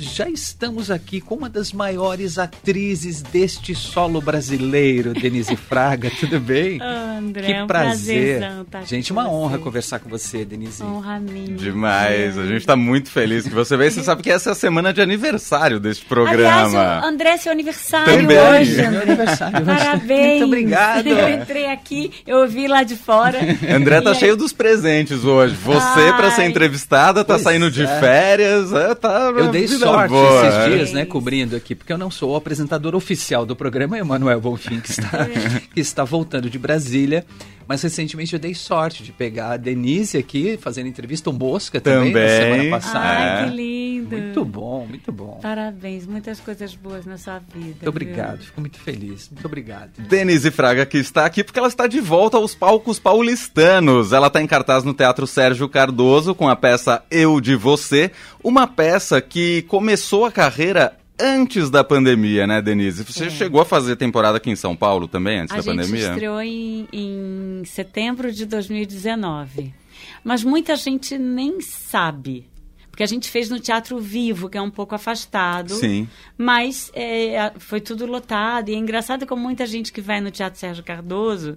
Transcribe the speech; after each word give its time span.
já 0.00 0.28
estamos 0.28 0.90
aqui 0.90 1.20
com 1.20 1.34
uma 1.34 1.48
das 1.48 1.72
maiores 1.72 2.38
atrizes 2.38 3.22
deste 3.22 3.74
solo 3.74 4.20
brasileiro, 4.20 5.12
Denise 5.12 5.56
Fraga. 5.56 6.10
Tudo 6.20 6.38
bem? 6.40 6.78
André, 6.82 7.46
que 7.46 7.52
é 7.52 7.64
um 7.64 7.66
prazer. 7.66 8.42
Gente, 8.86 9.12
uma 9.12 9.28
honra 9.28 9.56
você. 9.58 9.64
conversar 9.64 9.98
com 9.98 10.08
você, 10.08 10.44
Denise. 10.44 10.82
Honra 10.82 11.18
minha. 11.18 11.56
Demais, 11.56 12.38
a 12.38 12.46
gente 12.46 12.64
tá 12.66 12.76
muito 12.76 13.10
feliz 13.10 13.44
que 13.44 13.54
você 13.54 13.76
veio. 13.76 13.90
Você 13.90 14.02
sabe 14.02 14.22
que 14.22 14.30
essa 14.30 14.50
é 14.50 14.52
a 14.52 14.54
semana 14.54 14.92
de 14.92 15.00
aniversário 15.00 15.80
deste 15.80 16.04
programa. 16.04 16.68
Aliás, 16.68 17.02
o 17.04 17.06
André, 17.06 17.36
seu 17.38 17.52
aniversário 17.52 18.12
Também. 18.20 18.38
hoje, 18.38 18.76
Meu 18.76 18.86
André. 18.88 19.02
aniversário. 19.02 19.66
Parabéns. 19.66 20.40
Muito 20.40 20.44
obrigado. 20.46 21.06
Eu 21.08 21.28
entrei 21.28 21.66
aqui, 21.66 22.12
eu 22.26 22.38
ouvi 22.38 22.66
lá 22.68 22.82
de 22.82 22.96
fora. 22.96 23.38
André 23.74 24.00
tá 24.00 24.10
aí- 24.10 24.16
cheio 24.16 24.36
dos 24.36 24.52
presentes 24.52 25.24
hoje. 25.24 25.54
Você, 25.54 26.12
pra 26.16 26.30
ser 26.30 26.44
entrevistada, 26.44 27.24
tá 27.24 27.34
Pois 27.34 27.42
saindo 27.42 27.70
de 27.70 27.82
é. 27.82 28.00
férias. 28.00 28.72
é, 28.72 28.94
tá 28.94 29.32
Eu 29.36 29.48
dei 29.50 29.66
vida 29.66 29.87
sorte 29.92 30.10
boa. 30.10 30.46
esses 30.46 30.72
dias, 30.74 30.92
né, 30.92 31.04
cobrindo 31.04 31.56
aqui, 31.56 31.74
porque 31.74 31.92
eu 31.92 31.98
não 31.98 32.10
sou 32.10 32.32
o 32.32 32.36
apresentador 32.36 32.94
oficial 32.94 33.44
do 33.46 33.54
programa, 33.56 33.96
é 33.96 34.00
Emanuel 34.00 34.40
Bonfim, 34.40 34.80
que 34.80 34.90
está, 34.90 35.08
É. 35.22 35.60
que 35.74 35.80
está 35.80 36.04
voltando 36.04 36.48
de 36.50 36.58
Brasília. 36.58 37.24
Mas 37.68 37.82
recentemente 37.82 38.32
eu 38.32 38.38
dei 38.40 38.54
sorte 38.54 39.02
de 39.02 39.12
pegar 39.12 39.50
a 39.52 39.56
Denise 39.58 40.16
aqui, 40.16 40.56
fazendo 40.56 40.86
entrevista, 40.88 41.28
um 41.28 41.34
Bosca 41.34 41.80
também, 41.80 42.12
na 42.14 42.18
Também. 42.20 42.38
semana 42.56 42.70
passada. 42.70 42.98
Ai, 43.06 43.44
É. 43.44 43.50
que 43.50 43.56
lindo. 43.56 44.16
Muito 44.16 44.44
bom, 44.44 44.86
muito 44.88 45.12
bom. 45.12 45.38
Parabéns, 45.42 46.06
muitas 46.06 46.40
coisas 46.40 46.74
boas 46.74 47.04
na 47.04 47.18
sua 47.18 47.38
vida. 47.40 47.66
Muito 47.66 47.88
obrigado, 47.88 48.38
fico 48.42 48.60
muito 48.60 48.78
feliz. 48.78 49.28
Muito 49.30 49.44
obrigado. 49.44 49.90
Denise 49.98 50.50
Fraga 50.50 50.86
que 50.86 50.96
está 50.96 51.26
aqui 51.26 51.44
porque 51.44 51.58
ela 51.58 51.68
está 51.68 51.86
de 51.86 52.00
volta 52.00 52.38
aos 52.38 52.54
palcos 52.54 52.98
paulistanos. 52.98 54.12
Ela 54.12 54.28
está 54.28 54.40
em 54.40 54.46
cartaz 54.46 54.82
no 54.84 54.94
Teatro 54.94 55.26
Sérgio 55.26 55.68
Cardoso 55.68 56.34
com 56.34 56.48
a 56.48 56.56
peça 56.56 57.02
Eu 57.10 57.40
de 57.40 57.54
Você, 57.54 58.10
uma 58.42 58.66
peça 58.66 59.20
que 59.20 59.62
começou 59.62 60.24
a 60.24 60.32
carreira 60.32 60.96
antes 61.20 61.70
da 61.70 61.82
pandemia, 61.84 62.46
né, 62.46 62.60
Denise? 62.62 63.04
Você 63.04 63.26
É. 63.26 63.30
chegou 63.30 63.60
a 63.60 63.64
fazer 63.64 63.96
temporada 63.96 64.36
aqui 64.38 64.50
em 64.50 64.56
São 64.56 64.76
Paulo 64.76 65.06
também 65.08 65.40
antes 65.40 65.52
A 65.52 65.56
da 65.56 65.62
gente 65.62 65.76
pandemia? 65.76 66.08
estreou 66.10 66.40
em, 66.42 66.88
em 66.92 67.62
setembro 67.64 68.32
de 68.32 68.46
2019. 68.46 69.74
Mas 70.22 70.42
muita 70.44 70.76
gente 70.76 71.18
nem 71.18 71.60
sabe. 71.60 72.48
Porque 72.90 73.02
a 73.02 73.06
gente 73.06 73.30
fez 73.30 73.48
no 73.48 73.60
Teatro 73.60 73.98
Vivo, 74.00 74.48
que 74.48 74.58
é 74.58 74.62
um 74.62 74.70
pouco 74.70 74.94
afastado. 74.94 75.74
Sim. 75.74 76.08
Mas 76.36 76.90
é, 76.94 77.38
a- 77.38 77.52
foi 77.58 77.80
tudo 77.80 78.06
lotado. 78.06 78.68
E 78.70 78.74
é 78.74 78.76
engraçado 78.76 79.24
como 79.26 79.40
muita 79.42 79.66
gente 79.66 79.92
que 79.92 80.00
vai 80.00 80.20
no 80.20 80.30
Teatro 80.32 80.58
Sérgio 80.58 80.82
Cardoso 80.82 81.56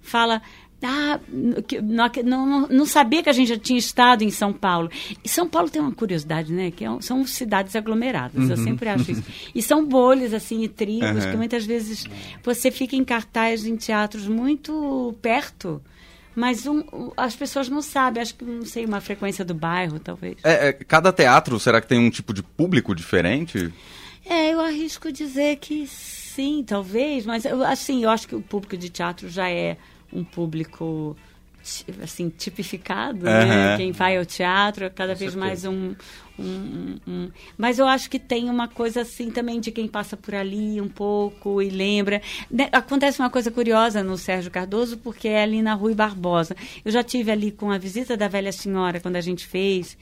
fala. 0.00 0.40
Ah, 0.80 1.18
não, 2.24 2.68
não, 2.68 2.86
sabia 2.86 3.22
que 3.22 3.28
a 3.28 3.32
gente 3.32 3.48
já 3.48 3.58
tinha 3.58 3.78
estado 3.78 4.22
em 4.22 4.30
São 4.30 4.52
Paulo. 4.52 4.88
E 5.24 5.28
São 5.28 5.48
Paulo 5.48 5.68
tem 5.68 5.82
uma 5.82 5.92
curiosidade, 5.92 6.52
né? 6.52 6.70
Que 6.70 6.84
é 6.84 6.88
são 7.00 7.26
cidades 7.26 7.74
aglomeradas, 7.74 8.48
eu 8.48 8.56
sempre 8.56 8.88
acho 8.88 9.10
isso. 9.10 9.22
E 9.54 9.60
são 9.62 9.84
bolhas, 9.84 10.32
assim, 10.32 10.62
e 10.62 10.68
tribos, 10.68 11.24
Uhum. 11.24 11.30
que 11.32 11.36
muitas 11.36 11.64
vezes 11.64 12.04
você 12.44 12.70
fica 12.70 12.94
em 12.94 13.04
cartaz 13.04 13.66
em 13.66 13.76
teatros 13.76 14.28
muito 14.28 15.14
perto, 15.20 15.82
mas 16.34 16.66
um- 16.66 16.84
um- 16.92 17.10
as 17.16 17.34
pessoas 17.34 17.68
não 17.68 17.82
sabem. 17.82 18.22
Acho 18.22 18.34
que, 18.36 18.44
não 18.44 18.64
sei, 18.64 18.84
uma 18.84 19.00
frequência 19.00 19.44
do 19.44 19.54
bairro, 19.54 19.98
talvez. 19.98 20.36
É, 20.44 20.68
é, 20.68 20.72
cada 20.72 21.12
teatro, 21.12 21.58
será 21.58 21.80
que 21.80 21.88
tem 21.88 21.98
um 21.98 22.10
tipo 22.10 22.32
de 22.32 22.42
público 22.42 22.94
diferente? 22.94 23.72
É, 24.24 24.52
eu 24.52 24.60
arrisco 24.60 25.10
dizer 25.10 25.56
que 25.56 25.86
sim, 25.88 26.62
talvez, 26.64 27.26
mas 27.26 27.44
eu, 27.44 27.64
assim, 27.64 28.04
eu 28.04 28.10
acho 28.10 28.28
que 28.28 28.34
o 28.36 28.40
público 28.40 28.76
de 28.76 28.88
teatro 28.90 29.28
já 29.28 29.50
é 29.50 29.76
um 30.12 30.24
público 30.24 31.16
assim 32.02 32.30
tipificado, 32.30 33.24
né? 33.24 33.42
Aham. 33.72 33.76
Quem 33.76 33.92
vai 33.92 34.16
ao 34.16 34.24
teatro 34.24 34.84
é 34.86 34.90
cada 34.90 35.14
vez 35.14 35.34
mais 35.34 35.64
um, 35.66 35.94
um- 36.38 36.42
um- 36.42 36.96
um- 37.06 37.30
Mas 37.58 37.78
eu 37.78 37.86
acho 37.86 38.08
que 38.08 38.18
tem 38.18 38.48
uma 38.48 38.68
coisa 38.68 39.02
assim 39.02 39.30
também 39.30 39.60
de 39.60 39.70
quem 39.70 39.86
passa 39.86 40.16
por 40.16 40.34
ali 40.34 40.80
um 40.80 40.88
pouco 40.88 41.60
e 41.60 41.68
lembra. 41.68 42.22
Né, 42.50 42.68
Acontece 42.72 43.20
uma 43.20 43.28
coisa 43.28 43.50
curiosa 43.50 44.02
no 44.02 44.16
Sérgio 44.16 44.50
Cardoso, 44.50 44.96
porque 44.98 45.28
é 45.28 45.42
ali 45.42 45.60
na 45.60 45.74
Rui 45.74 45.94
Barbosa. 45.94 46.56
Eu 46.84 46.90
já 46.90 47.02
tive 47.02 47.30
ali 47.30 47.50
com 47.50 47.70
a 47.70 47.76
visita 47.76 48.16
da 48.16 48.28
velha 48.28 48.52
senhora 48.52 48.98
quando 49.00 49.16
a 49.16 49.20
gente 49.20 49.46
fez 49.46 49.98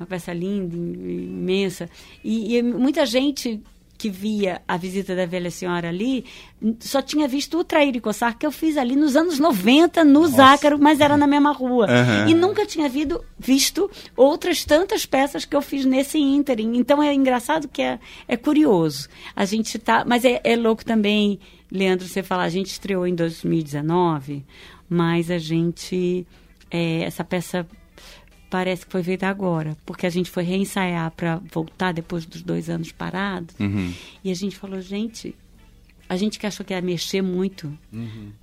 uma 0.00 0.06
peça 0.06 0.32
linda, 0.32 0.74
im- 0.74 1.28
imensa. 1.28 1.88
E, 2.24 2.56
e 2.56 2.62
muita 2.62 3.06
gente 3.06 3.60
que 4.04 4.10
via 4.10 4.60
a 4.68 4.76
visita 4.76 5.16
da 5.16 5.24
velha 5.24 5.50
senhora 5.50 5.88
ali 5.88 6.26
só 6.78 7.00
tinha 7.00 7.26
visto 7.26 7.58
o 7.58 7.64
Traíra 7.64 7.96
e 7.96 8.00
Coçar 8.02 8.36
que 8.36 8.44
eu 8.44 8.52
fiz 8.52 8.76
ali 8.76 8.96
nos 8.96 9.16
anos 9.16 9.38
90, 9.38 10.04
no 10.04 10.26
Zácaro, 10.26 10.78
mas 10.78 11.00
era 11.00 11.16
na 11.16 11.26
mesma 11.26 11.52
rua. 11.52 11.86
Aham. 11.86 12.28
E 12.28 12.34
nunca 12.34 12.66
tinha 12.66 12.86
vido, 12.86 13.24
visto 13.38 13.90
outras 14.14 14.62
tantas 14.62 15.06
peças 15.06 15.46
que 15.46 15.56
eu 15.56 15.62
fiz 15.62 15.86
nesse 15.86 16.18
ínterim. 16.18 16.76
Então 16.76 17.02
é 17.02 17.14
engraçado 17.14 17.66
que 17.66 17.80
é, 17.80 17.98
é 18.28 18.36
curioso. 18.36 19.08
A 19.34 19.46
gente 19.46 19.78
tá. 19.78 20.04
Mas 20.06 20.22
é, 20.22 20.38
é 20.44 20.54
louco 20.54 20.84
também, 20.84 21.40
Leandro, 21.72 22.06
você 22.06 22.22
falar, 22.22 22.44
a 22.44 22.50
gente 22.50 22.66
estreou 22.66 23.06
em 23.06 23.14
2019, 23.14 24.44
mas 24.86 25.30
a 25.30 25.38
gente. 25.38 26.26
é, 26.70 27.04
essa 27.04 27.24
peça 27.24 27.66
parece 28.50 28.86
que 28.86 28.92
foi 28.92 29.02
feita 29.02 29.26
agora, 29.28 29.76
porque 29.84 30.06
a 30.06 30.10
gente 30.10 30.30
foi 30.30 30.44
reensaiar 30.44 31.10
para 31.10 31.40
voltar 31.52 31.92
depois 31.92 32.24
dos 32.24 32.42
dois 32.42 32.70
anos 32.70 32.92
parados. 32.92 33.54
Uhum. 33.58 33.92
E 34.22 34.30
a 34.30 34.34
gente 34.34 34.56
falou, 34.56 34.80
gente, 34.80 35.34
a 36.08 36.16
gente 36.16 36.38
que 36.38 36.46
achou 36.46 36.64
que 36.64 36.72
ia 36.72 36.80
mexer 36.80 37.22
muito, 37.22 37.76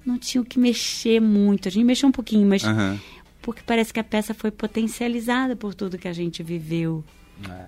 não 0.05 0.17
tinha 0.17 0.41
o 0.41 0.45
que 0.45 0.59
mexer 0.59 1.21
muito. 1.21 1.67
A 1.67 1.71
gente 1.71 1.85
mexeu 1.85 2.09
um 2.09 2.11
pouquinho, 2.11 2.47
mas 2.47 2.63
Aham. 2.63 2.99
porque 3.41 3.61
parece 3.65 3.93
que 3.93 3.99
a 3.99 4.03
peça 4.03 4.33
foi 4.33 4.51
potencializada 4.51 5.55
por 5.55 5.73
tudo 5.73 5.97
que 5.97 6.07
a 6.07 6.13
gente 6.13 6.43
viveu 6.43 7.03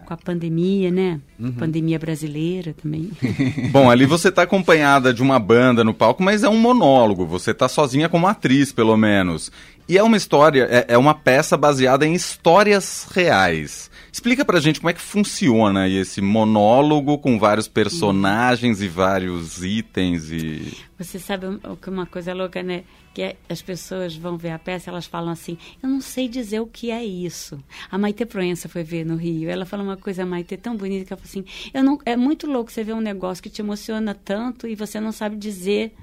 com 0.06 0.14
a 0.14 0.18
pandemia, 0.18 0.92
né? 0.92 1.20
Pandemia 1.58 1.98
brasileira 1.98 2.74
também. 2.74 3.12
Bom, 3.72 3.90
ali 3.90 4.06
você 4.06 4.32
tá 4.32 4.44
acompanhada 4.44 5.14
de 5.14 5.22
uma 5.22 5.40
banda 5.40 5.84
no 5.84 5.94
palco, 5.94 6.22
mas 6.22 6.44
é 6.44 6.50
um 6.50 6.58
monólogo. 6.58 7.26
Você 7.26 7.54
tá 7.54 7.68
sozinha 7.68 8.10
como 8.10 8.28
atriz, 8.28 8.72
pelo 8.72 8.96
menos. 8.96 9.52
E 9.88 9.98
é 9.98 10.04
uma 10.04 10.16
história, 10.16 10.68
é, 10.72 10.94
é 10.94 10.98
uma 10.98 11.14
peça 11.14 11.58
baseada 11.58 12.06
em 12.06 12.14
histórias 12.14 13.08
reais. 13.12 13.92
Explica 14.12 14.46
pra 14.46 14.60
gente 14.60 14.80
como 14.80 14.90
é 14.90 14.94
que 14.94 15.02
funciona 15.02 15.90
esse 15.90 16.22
monólogo 16.22 17.18
com 17.18 17.38
vários 17.38 17.68
personagens 17.68 18.82
e 18.82 18.88
vários 18.88 19.64
itens 19.64 20.32
e. 20.32 20.72
Você 20.98 21.20
sabe 21.20 21.48
que 21.82 21.90
uma 21.90 22.06
coisa 22.06 22.34
louca, 22.34 22.62
né? 22.64 22.84
Que 23.14 23.22
é- 23.24 23.36
as 23.50 23.62
pessoas 23.62 24.16
vão 24.16 24.38
ver 24.38 24.52
a 24.52 24.60
peça, 24.60 24.90
elas 24.90 25.06
falam 25.06 25.32
assim: 25.32 25.58
eu 25.82 25.90
não 25.90 26.00
sei 26.00 26.30
dizer 26.30 26.60
o 26.62 26.68
que 26.68 26.90
é 26.92 27.04
isso. 27.04 27.60
A 27.92 27.98
Maite 27.98 28.26
Proença 28.26 28.70
foi 28.70 28.84
ver 28.84 29.06
no 29.06 29.16
Rio. 29.16 29.50
Ela 29.50 29.66
falou 29.66 29.86
uma 29.86 29.98
coisa, 29.98 30.26
Maite, 30.26 30.56
tão 30.58 30.78
bonita, 30.78 31.06
que 31.06 31.14
ela 31.14 31.22
falou 31.22 31.30
assim: 31.30 31.70
eu 31.74 31.84
não, 31.84 32.00
é 32.06 32.16
muito 32.16 32.48
louco 32.48 32.72
você 32.72 32.84
ver 32.84 32.94
um 32.94 33.02
negócio 33.02 33.44
que 33.44 33.50
te 33.50 33.62
emociona 33.62 34.14
tanto 34.14 34.68
e 34.68 34.76
você 34.76 35.00
não 35.00 35.12
sabe 35.12 35.36
dizer 35.36 35.94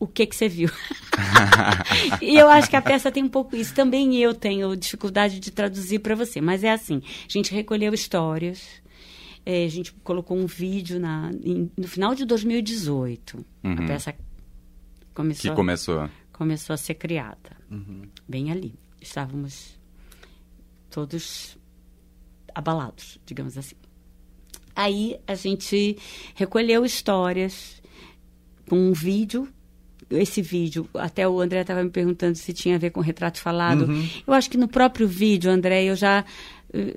o 0.00 0.06
que 0.08 0.26
que 0.26 0.34
você 0.34 0.48
viu. 0.48 0.68
e 2.20 2.34
eu 2.36 2.48
acho 2.48 2.68
que 2.68 2.74
a 2.76 2.82
peça 2.82 3.12
tem 3.12 3.22
um 3.22 3.28
pouco 3.28 3.54
isso. 3.54 3.72
Também 3.74 4.16
eu 4.16 4.34
tenho 4.34 4.74
dificuldade 4.76 5.38
de 5.38 5.50
traduzir 5.52 5.98
para 6.00 6.14
você, 6.16 6.40
mas 6.40 6.64
é 6.64 6.72
assim: 6.72 7.00
a 7.28 7.32
gente 7.32 7.52
recolheu 7.54 7.94
histórias. 7.94 8.66
eh, 9.46 9.64
a 9.64 9.68
gente 9.68 9.92
colocou 10.04 10.36
um 10.36 10.46
vídeo 10.46 10.98
na, 11.00 11.30
em- 11.44 11.70
no 11.76 11.86
final 11.88 12.14
de 12.14 12.24
2018. 12.26 13.44
A 13.62 13.68
Uhum. 13.68 13.86
peça 13.86 14.14
começou, 15.14 15.50
Que 15.50 15.56
começou. 15.56 16.08
começou 16.32 16.74
a 16.74 16.76
ser 16.76 16.94
criada. 16.94 17.56
Bem 18.28 18.50
ali. 18.50 18.74
Estávamos 19.00 19.78
todos 20.90 21.56
abalados, 22.54 23.18
digamos 23.24 23.56
assim. 23.56 23.76
Aí 24.74 25.18
a 25.26 25.34
gente 25.34 25.96
recolheu 26.34 26.84
histórias 26.84 27.80
com 28.68 28.76
um 28.76 28.92
vídeo. 28.92 29.48
Esse 30.10 30.42
vídeo, 30.42 30.88
até 30.94 31.28
o 31.28 31.40
André 31.40 31.60
estava 31.60 31.82
me 31.84 31.90
perguntando 31.90 32.34
se 32.36 32.52
tinha 32.52 32.74
a 32.74 32.78
ver 32.78 32.90
com 32.90 33.00
retrato 33.00 33.38
falado. 33.40 33.86
Eu 34.26 34.34
acho 34.34 34.50
que 34.50 34.56
no 34.56 34.66
próprio 34.68 35.06
vídeo, 35.06 35.50
André, 35.50 35.84
eu 35.84 35.94
já 35.96 36.24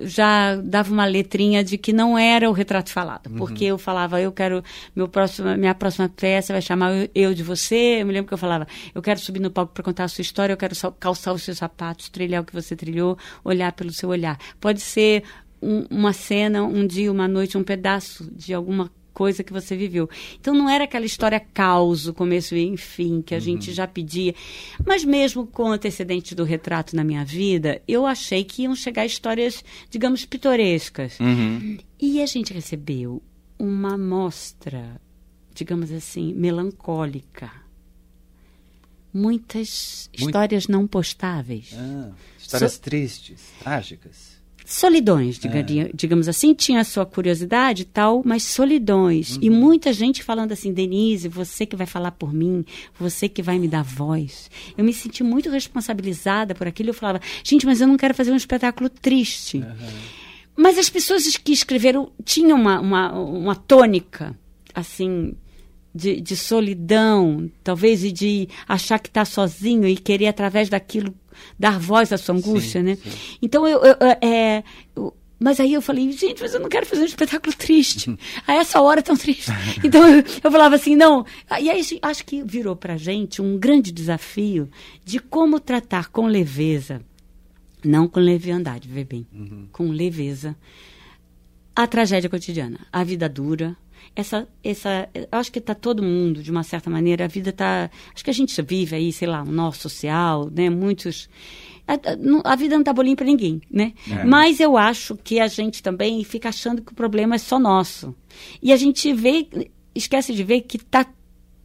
já 0.02 0.54
dava 0.56 0.92
uma 0.92 1.04
letrinha 1.04 1.64
de 1.64 1.76
que 1.76 1.92
não 1.92 2.16
era 2.16 2.48
o 2.48 2.52
retrato 2.52 2.90
falado, 2.90 3.28
porque 3.30 3.64
eu 3.64 3.76
falava, 3.76 4.20
eu 4.20 4.30
quero 4.30 4.62
meu 4.94 5.08
próximo, 5.08 5.52
minha 5.56 5.74
próxima 5.74 6.08
peça 6.08 6.52
vai 6.52 6.62
chamar 6.62 6.92
Eu- 6.94 7.08
eu 7.12 7.34
de 7.34 7.42
você. 7.42 8.00
Eu 8.00 8.06
me 8.06 8.12
lembro 8.12 8.28
que 8.28 8.34
eu 8.34 8.38
falava, 8.38 8.68
eu 8.94 9.02
quero 9.02 9.18
subir 9.18 9.40
no 9.40 9.50
palco 9.50 9.72
para 9.74 9.82
contar 9.82 10.04
a 10.04 10.08
sua 10.08 10.22
história, 10.22 10.52
eu 10.52 10.56
quero 10.56 10.74
calçar 11.00 11.32
os 11.32 11.42
seus 11.42 11.58
sapatos, 11.58 12.08
trilhar 12.08 12.42
o 12.42 12.44
que 12.44 12.52
você 12.54 12.76
trilhou, 12.76 13.18
olhar 13.44 13.72
pelo 13.72 13.92
seu 13.92 14.10
olhar. 14.10 14.38
Pode 14.60 14.80
ser 14.80 15.24
um- 15.60 15.86
uma 15.90 16.12
cena, 16.12 16.62
um 16.62 16.86
dia, 16.86 17.10
uma 17.10 17.26
noite, 17.26 17.58
um 17.58 17.64
pedaço 17.64 18.30
de 18.32 18.54
alguma 18.54 18.84
coisa 18.84 19.03
que 19.44 19.52
você 19.52 19.76
viveu. 19.76 20.10
Então 20.40 20.52
não 20.54 20.68
era 20.68 20.84
aquela 20.84 21.06
história 21.06 21.38
causo, 21.40 22.12
começo 22.12 22.54
e 22.54 22.76
fim, 22.76 23.22
que 23.22 23.34
a 23.34 23.38
gente 23.40 23.72
já 23.72 23.86
pedia. 23.86 24.34
Mas 24.84 25.04
mesmo 25.04 25.46
com 25.46 25.64
o 25.64 25.72
antecedente 25.72 26.34
do 26.34 26.44
retrato 26.44 26.96
na 26.96 27.04
minha 27.04 27.24
vida, 27.24 27.80
eu 27.86 28.04
achei 28.04 28.42
que 28.44 28.62
iam 28.62 28.74
chegar 28.74 29.06
histórias, 29.06 29.64
digamos, 29.88 30.24
pitorescas. 30.24 31.18
Uhum. 31.20 31.78
E 32.00 32.20
a 32.20 32.26
gente 32.26 32.52
recebeu 32.52 33.22
uma 33.58 33.94
amostra, 33.94 35.00
digamos 35.54 35.90
assim, 35.92 36.34
melancólica. 36.34 37.50
Muitas 39.12 40.08
Muito- 40.12 40.26
histórias 40.28 40.66
não 40.66 40.86
postáveis. 40.88 41.70
Ah, 41.76 42.10
histórias 42.38 42.72
So- 42.72 42.80
tristes, 42.80 43.40
trágicas. 43.60 44.33
Solidões, 44.64 45.38
diga- 45.38 45.58
É. 45.58 45.90
digamos 45.94 46.26
assim, 46.28 46.54
tinha 46.54 46.80
a 46.80 46.84
sua 46.84 47.04
curiosidade 47.04 47.82
e 47.82 47.84
tal, 47.84 48.22
mas 48.24 48.42
solidões. 48.44 49.38
E 49.42 49.50
muita 49.50 49.92
gente 49.92 50.22
falando 50.22 50.52
assim, 50.52 50.72
Denise, 50.72 51.28
você 51.28 51.66
que 51.66 51.76
vai 51.76 51.86
falar 51.86 52.12
por 52.12 52.32
mim, 52.32 52.64
você 52.98 53.28
que 53.28 53.42
vai 53.42 53.58
me 53.58 53.68
dar 53.68 53.82
voz. 53.84 54.50
Eu 54.76 54.84
me 54.84 54.92
senti 54.92 55.22
muito 55.22 55.50
responsabilizada 55.50 56.54
por 56.54 56.66
aquilo. 56.66 56.90
Eu 56.90 56.94
falava, 56.94 57.20
gente, 57.42 57.66
mas 57.66 57.80
eu 57.80 57.86
não 57.86 57.96
quero 57.96 58.14
fazer 58.14 58.32
um 58.32 58.36
espetáculo 58.36 58.88
triste. 58.88 59.62
Mas 60.56 60.78
as 60.78 60.88
pessoas 60.88 61.36
que 61.36 61.52
escreveram 61.52 62.10
tinham 62.24 62.58
uma, 62.58 62.80
uma, 62.80 63.12
uma 63.12 63.54
tônica, 63.56 64.34
assim, 64.74 65.34
de, 65.94 66.20
de 66.20 66.36
solidão, 66.36 67.50
talvez, 67.62 68.02
e 68.04 68.10
de 68.12 68.48
achar 68.66 68.98
que 68.98 69.08
está 69.08 69.24
sozinho 69.24 69.86
e 69.86 69.96
querer, 69.96 70.28
através 70.28 70.68
daquilo, 70.68 71.12
dar 71.58 71.78
voz 71.78 72.12
à 72.12 72.18
sua 72.18 72.34
angústia, 72.34 72.82
né? 72.82 72.98
Então, 73.42 73.66
eu, 73.66 73.78
eu- 73.84 73.96
eu- 74.00 74.16
é, 74.28 74.64
eu- 74.96 75.14
mas 75.38 75.60
aí 75.60 75.74
eu 75.74 75.82
falei, 75.82 76.10
gente, 76.12 76.40
mas 76.40 76.54
eu 76.54 76.60
não 76.60 76.68
quero 76.68 76.86
fazer 76.86 77.02
um 77.02 77.06
espetáculo 77.06 77.54
triste. 77.54 78.16
A 78.46 78.54
essa 78.54 78.80
hora 78.80 79.02
tão 79.02 79.16
triste. 79.16 79.50
Então, 79.82 80.06
eu, 80.08 80.24
eu 80.42 80.50
falava 80.50 80.74
assim, 80.76 80.96
não. 80.96 81.26
E 81.60 81.68
aí, 81.68 81.82
acho 82.00 82.24
que 82.24 82.42
virou 82.42 82.74
pra 82.76 82.96
gente 82.96 83.42
um 83.42 83.58
grande 83.58 83.92
desafio 83.92 84.68
de 85.04 85.18
como 85.18 85.60
tratar 85.60 86.08
com 86.08 86.26
leveza, 86.26 87.02
não 87.84 88.08
com 88.08 88.20
leviandade, 88.20 88.88
vê 88.88 89.04
bem, 89.04 89.26
com 89.72 89.90
leveza, 89.90 90.56
a 91.76 91.86
tragédia 91.86 92.30
cotidiana, 92.30 92.78
a 92.92 93.02
vida 93.04 93.28
dura. 93.28 93.76
Essa, 94.16 94.46
essa, 94.62 95.08
eu 95.14 95.26
acho 95.32 95.50
que 95.50 95.58
está 95.58 95.74
todo 95.74 96.02
mundo, 96.02 96.42
de 96.42 96.50
uma 96.50 96.62
certa 96.62 96.88
maneira, 96.88 97.24
a 97.24 97.28
vida 97.28 97.50
está. 97.50 97.90
Acho 98.14 98.24
que 98.24 98.30
a 98.30 98.34
gente 98.34 98.60
vive 98.62 98.94
aí, 98.96 99.12
sei 99.12 99.26
lá, 99.28 99.42
um 99.42 99.50
nó 99.50 99.70
social, 99.72 100.50
né? 100.54 100.70
Muitos. 100.70 101.28
A, 101.86 101.94
a- 102.52 102.56
vida 102.56 102.76
não 102.76 102.84
tá 102.84 102.92
bolinha 102.92 103.16
para 103.16 103.26
ninguém, 103.26 103.60
né? 103.70 103.92
Mas 104.26 104.58
eu 104.60 104.76
acho 104.76 105.16
que 105.16 105.38
a 105.40 105.48
gente 105.48 105.82
também 105.82 106.22
fica 106.24 106.48
achando 106.48 106.80
que 106.80 106.92
o 106.92 106.94
problema 106.94 107.34
é 107.34 107.38
só 107.38 107.58
nosso. 107.58 108.14
E 108.62 108.72
a 108.72 108.76
gente 108.76 109.12
vê, 109.12 109.46
esquece 109.94 110.32
de 110.32 110.42
ver 110.44 110.62
que 110.62 110.78
tá 110.78 111.04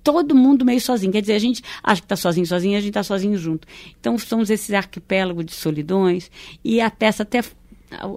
todo 0.04 0.36
mundo 0.36 0.66
meio 0.66 0.82
sozinho. 0.82 1.12
Quer 1.12 1.22
dizer, 1.22 1.34
a 1.36 1.40
gente 1.40 1.62
acha 1.84 2.02
que 2.02 2.06
está 2.06 2.16
sozinho, 2.16 2.46
sozinho, 2.46 2.78
a 2.78 2.82
gente 2.82 2.90
está 2.90 3.04
sozinho 3.04 3.38
junto. 3.38 3.68
Então, 4.00 4.18
somos 4.18 4.50
esse 4.50 4.76
arquipélago 4.76 5.44
de 5.44 5.54
solidões. 5.54 6.30
E 6.64 6.82
a 6.82 6.90
peça 6.90 7.24
até. 7.24 7.42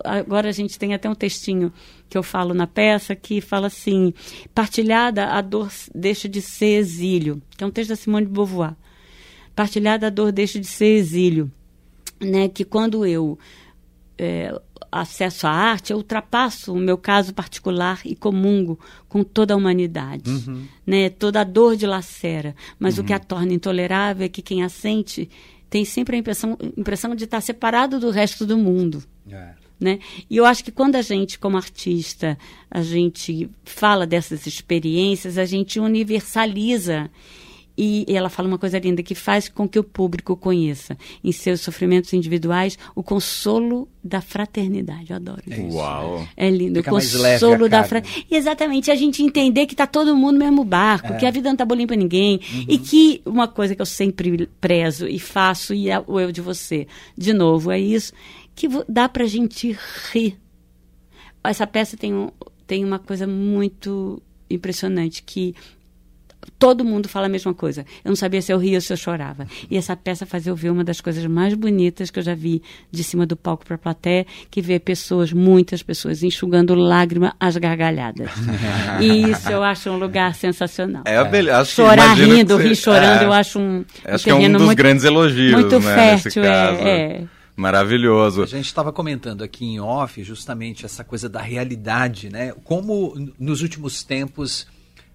Agora 0.04 0.48
a 0.48 0.52
gente 0.52 0.78
tem 0.78 0.92
até 0.92 1.08
um 1.08 1.14
textinho 1.14 1.72
que 2.08 2.18
eu 2.18 2.22
falo 2.22 2.52
na 2.52 2.66
peça 2.66 3.16
que 3.16 3.40
fala 3.40 3.68
assim: 3.68 4.12
partilhada, 4.54 5.28
a 5.28 5.40
dor 5.40 5.70
deixa 5.94 6.28
de 6.28 6.42
ser 6.42 6.78
exílio. 6.78 7.40
Que 7.56 7.64
é 7.64 7.66
um 7.66 7.70
texto 7.70 7.90
da 7.90 7.96
Simone 7.96 8.26
de 8.26 8.32
Beauvoir. 8.32 8.74
Partilhada, 9.54 10.06
a 10.06 10.10
dor 10.10 10.32
deixa 10.32 10.60
de 10.60 10.66
ser 10.66 10.96
exílio. 10.96 11.50
Né? 12.20 12.48
Que 12.48 12.64
quando 12.64 13.06
eu 13.06 13.38
é, 14.18 14.54
acesso 14.90 15.46
à 15.46 15.50
arte, 15.50 15.90
eu 15.90 15.96
ultrapasso 15.96 16.74
o 16.74 16.78
meu 16.78 16.98
caso 16.98 17.32
particular 17.32 18.00
e 18.04 18.14
comungo 18.14 18.78
com 19.08 19.24
toda 19.24 19.54
a 19.54 19.56
humanidade. 19.56 20.30
Né? 20.86 21.08
Toda 21.08 21.40
a 21.40 21.44
dor 21.44 21.76
dilacera. 21.76 22.54
Mas 22.78 22.98
o 22.98 23.04
que 23.04 23.12
a 23.12 23.18
torna 23.18 23.54
intolerável 23.54 24.26
é 24.26 24.28
que 24.28 24.42
quem 24.42 24.62
a 24.62 24.68
sente 24.68 25.30
tem 25.70 25.86
sempre 25.86 26.16
a 26.16 26.18
impressão, 26.18 26.58
impressão 26.76 27.14
de 27.14 27.24
estar 27.24 27.40
separado 27.40 27.98
do 27.98 28.10
resto 28.10 28.44
do 28.44 28.58
mundo. 28.58 29.02
É. 29.30 29.61
Né? 29.82 29.98
E 30.30 30.36
eu 30.36 30.44
acho 30.44 30.62
que 30.62 30.70
quando 30.70 30.94
a 30.94 31.02
gente, 31.02 31.40
como 31.40 31.56
artista, 31.56 32.38
a 32.70 32.82
gente 32.82 33.50
fala 33.64 34.06
dessas 34.06 34.46
experiências, 34.46 35.36
a 35.36 35.44
gente 35.44 35.80
universaliza. 35.80 37.10
E 37.76 38.04
ela 38.06 38.28
fala 38.28 38.48
uma 38.48 38.58
coisa 38.58 38.78
linda, 38.78 39.02
que 39.02 39.14
faz 39.14 39.48
com 39.48 39.66
que 39.66 39.78
o 39.78 39.82
público 39.82 40.36
conheça, 40.36 40.94
em 41.24 41.32
seus 41.32 41.62
sofrimentos 41.62 42.12
individuais, 42.12 42.78
o 42.94 43.02
consolo 43.02 43.88
da 44.04 44.20
fraternidade. 44.20 45.06
Eu 45.08 45.16
adoro 45.16 45.40
isso. 45.46 45.58
isso, 45.58 45.76
Uau. 45.78 46.22
É 46.36 46.50
lindo, 46.50 46.80
Fica 46.80 46.90
o 46.90 46.94
consolo 46.94 47.70
da 47.70 47.82
carga. 47.82 48.02
fra... 48.06 48.24
Exatamente, 48.30 48.90
a 48.90 48.94
gente 48.94 49.22
entender 49.22 49.64
que 49.64 49.74
tá 49.74 49.86
todo 49.86 50.14
mundo 50.14 50.34
no 50.34 50.38
mesmo 50.40 50.64
barco, 50.64 51.14
É. 51.14 51.16
que 51.16 51.24
a 51.24 51.30
vida 51.30 51.48
não 51.48 51.56
tá 51.56 51.64
bolinha 51.64 51.86
pra 51.86 51.96
ninguém. 51.96 52.40
Uhum. 52.52 52.64
E 52.68 52.76
que 52.76 53.22
uma 53.24 53.48
coisa 53.48 53.74
que 53.74 53.80
eu 53.80 53.86
sempre 53.86 54.46
prezo 54.60 55.08
e 55.08 55.18
faço, 55.18 55.72
e 55.72 55.88
é 55.88 55.98
o 56.06 56.20
eu 56.20 56.30
de 56.30 56.42
você, 56.42 56.86
de 57.16 57.32
novo, 57.32 57.70
é 57.70 57.80
isso, 57.80 58.12
que 58.54 58.68
dá 58.88 59.08
pra 59.08 59.24
gente 59.24 59.76
rir. 60.12 60.38
Essa 61.44 61.66
peça 61.66 61.96
tem, 61.96 62.14
um, 62.14 62.30
tem 62.66 62.84
uma 62.84 62.98
coisa 62.98 63.26
muito 63.26 64.22
impressionante, 64.48 65.22
que 65.22 65.54
todo 66.58 66.84
mundo 66.84 67.08
fala 67.08 67.26
a 67.26 67.28
mesma 67.28 67.54
coisa. 67.54 67.84
Eu 68.04 68.10
não 68.10 68.16
sabia 68.16 68.40
se 68.40 68.52
eu 68.52 68.58
ria 68.58 68.76
ou 68.76 68.80
se 68.80 68.92
eu 68.92 68.96
chorava. 68.96 69.46
E 69.70 69.76
essa 69.76 69.96
peça 69.96 70.26
faz 70.26 70.46
eu 70.46 70.54
ver 70.54 70.70
uma 70.70 70.84
das 70.84 71.00
coisas 71.00 71.24
mais 71.26 71.54
bonitas 71.54 72.10
que 72.10 72.18
eu 72.18 72.22
já 72.22 72.34
vi 72.34 72.62
de 72.90 73.02
cima 73.02 73.26
do 73.26 73.36
palco 73.36 73.64
para 73.64 73.74
a 73.76 73.78
plateia, 73.78 74.26
que 74.50 74.60
vê 74.60 74.78
pessoas, 74.78 75.32
muitas 75.32 75.82
pessoas, 75.82 76.22
enxugando 76.22 76.74
lágrima 76.74 77.34
às 77.38 77.56
gargalhadas. 77.56 78.30
e 79.00 79.30
isso 79.30 79.50
eu 79.50 79.62
acho 79.62 79.90
um 79.90 79.98
lugar 79.98 80.34
sensacional. 80.34 81.02
É 81.04 81.16
a 81.16 81.24
que 81.24 81.66
Chorar 81.66 82.14
rindo, 82.14 82.56
rir 82.56 82.76
chorando, 82.76 83.22
é, 83.22 83.24
eu 83.24 83.32
acho 83.32 83.58
um, 83.58 83.78
um 83.78 83.84
Acho 84.04 84.24
que 84.24 84.30
é 84.30 84.34
um 84.34 84.52
dos 84.52 84.62
muito, 84.62 84.78
grandes 84.78 85.04
elogios, 85.04 85.52
muito 85.52 85.80
né, 85.80 85.94
fértil. 85.94 86.44
É, 86.44 86.88
é. 86.88 87.24
Maravilhoso. 87.54 88.42
A 88.42 88.46
gente 88.46 88.66
estava 88.66 88.92
comentando 88.92 89.42
aqui 89.44 89.64
em 89.64 89.80
off 89.80 90.22
justamente 90.22 90.84
essa 90.84 91.04
coisa 91.04 91.28
da 91.28 91.40
realidade, 91.40 92.30
né? 92.30 92.52
Como 92.64 93.14
nos 93.38 93.62
últimos 93.62 94.02
tempos 94.02 94.66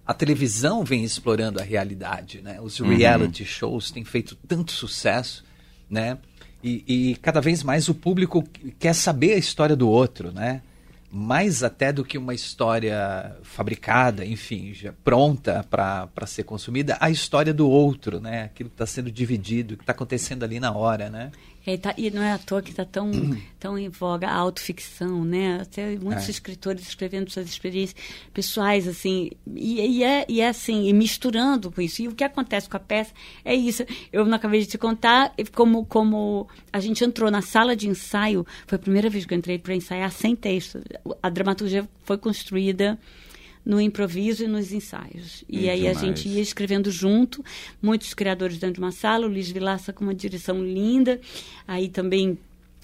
a 0.08 0.14
televisão 0.14 0.84
vem 0.84 1.04
explorando 1.04 1.60
a 1.60 1.62
realidade, 1.62 2.40
né? 2.40 2.58
Os 2.62 2.78
reality 2.78 3.44
shows 3.44 3.90
têm 3.90 4.04
feito 4.04 4.34
tanto 4.48 4.72
sucesso, 4.72 5.44
né? 5.90 6.16
E, 6.64 7.10
e 7.10 7.16
cada 7.16 7.42
vez 7.42 7.62
mais 7.62 7.90
o 7.90 7.94
público 7.94 8.42
quer 8.78 8.94
saber 8.94 9.34
a 9.34 9.36
história 9.36 9.76
do 9.76 9.86
outro, 9.86 10.32
né? 10.32 10.62
Mais 11.10 11.62
até 11.62 11.92
do 11.92 12.04
que 12.04 12.16
uma 12.16 12.34
história 12.34 13.36
fabricada, 13.42 14.24
enfim, 14.24 14.72
já 14.72 14.92
pronta 15.04 15.64
para 15.70 16.26
ser 16.26 16.44
consumida, 16.44 16.96
a 17.00 17.10
história 17.10 17.52
do 17.52 17.68
outro, 17.68 18.18
né? 18.18 18.44
Aquilo 18.44 18.70
que 18.70 18.74
está 18.74 18.86
sendo 18.86 19.10
dividido, 19.10 19.76
que 19.76 19.82
está 19.82 19.92
acontecendo 19.92 20.42
ali 20.42 20.58
na 20.58 20.72
hora, 20.72 21.10
né? 21.10 21.30
É, 21.70 21.76
tá- 21.76 21.94
e 21.98 22.10
não 22.10 22.22
é 22.22 22.32
à 22.32 22.38
toa 22.38 22.62
que 22.62 22.70
está 22.70 22.84
tão, 22.84 23.10
tão 23.60 23.78
em 23.78 23.88
voga 23.90 24.26
a 24.28 24.34
autoficção, 24.34 25.22
né? 25.24 25.58
Até 25.60 25.96
muitos 25.98 26.26
É. 26.26 26.30
escritores 26.30 26.88
escrevendo 26.88 27.30
suas 27.30 27.46
experiências 27.46 27.94
pessoais, 28.32 28.88
assim, 28.88 29.30
e, 29.54 29.80
e 29.98 30.02
é, 30.02 30.24
e 30.28 30.40
é 30.40 30.48
assim, 30.48 30.88
e 30.88 30.92
misturando 30.94 31.70
com 31.70 31.80
isso. 31.82 32.00
E 32.00 32.08
o 32.08 32.14
que 32.14 32.24
acontece 32.24 32.68
com 32.70 32.76
a 32.78 32.80
peça 32.80 33.12
é 33.44 33.54
isso. 33.54 33.84
Eu 34.10 34.24
não 34.24 34.34
acabei 34.34 34.60
de 34.60 34.66
te 34.66 34.78
contar 34.78 35.34
como, 35.54 35.84
como 35.84 36.48
a 36.72 36.80
gente 36.80 37.04
entrou 37.04 37.30
na 37.30 37.42
sala 37.42 37.76
de 37.76 37.86
ensaio, 37.88 38.46
foi 38.66 38.76
a 38.76 38.78
primeira 38.80 39.10
vez 39.10 39.26
que 39.26 39.34
eu 39.34 39.38
entrei 39.38 39.58
para 39.58 39.74
ensaiar 39.74 40.10
sem 40.10 40.34
texto. 40.34 40.80
A 41.22 41.28
dramaturgia 41.28 41.86
foi 42.04 42.16
construída 42.16 42.98
no 43.64 43.80
improviso 43.80 44.44
e 44.44 44.48
nos 44.48 44.72
ensaios. 44.72 45.44
E 45.48 45.66
Hum, 45.66 45.70
aí 45.70 45.86
a 45.88 45.92
demais. 45.92 46.00
gente 46.00 46.28
ia 46.28 46.40
escrevendo 46.40 46.90
junto, 46.90 47.44
muitos 47.82 48.14
criadores 48.14 48.58
dentro 48.58 48.74
de 48.74 48.80
uma 48.80 48.92
sala, 48.92 49.26
o 49.26 49.28
Luiz 49.30 49.50
Vilaça 49.50 49.92
com 49.92 50.04
uma 50.04 50.14
direção 50.14 50.62
linda, 50.64 51.20
aí 51.66 51.88
também 51.88 52.38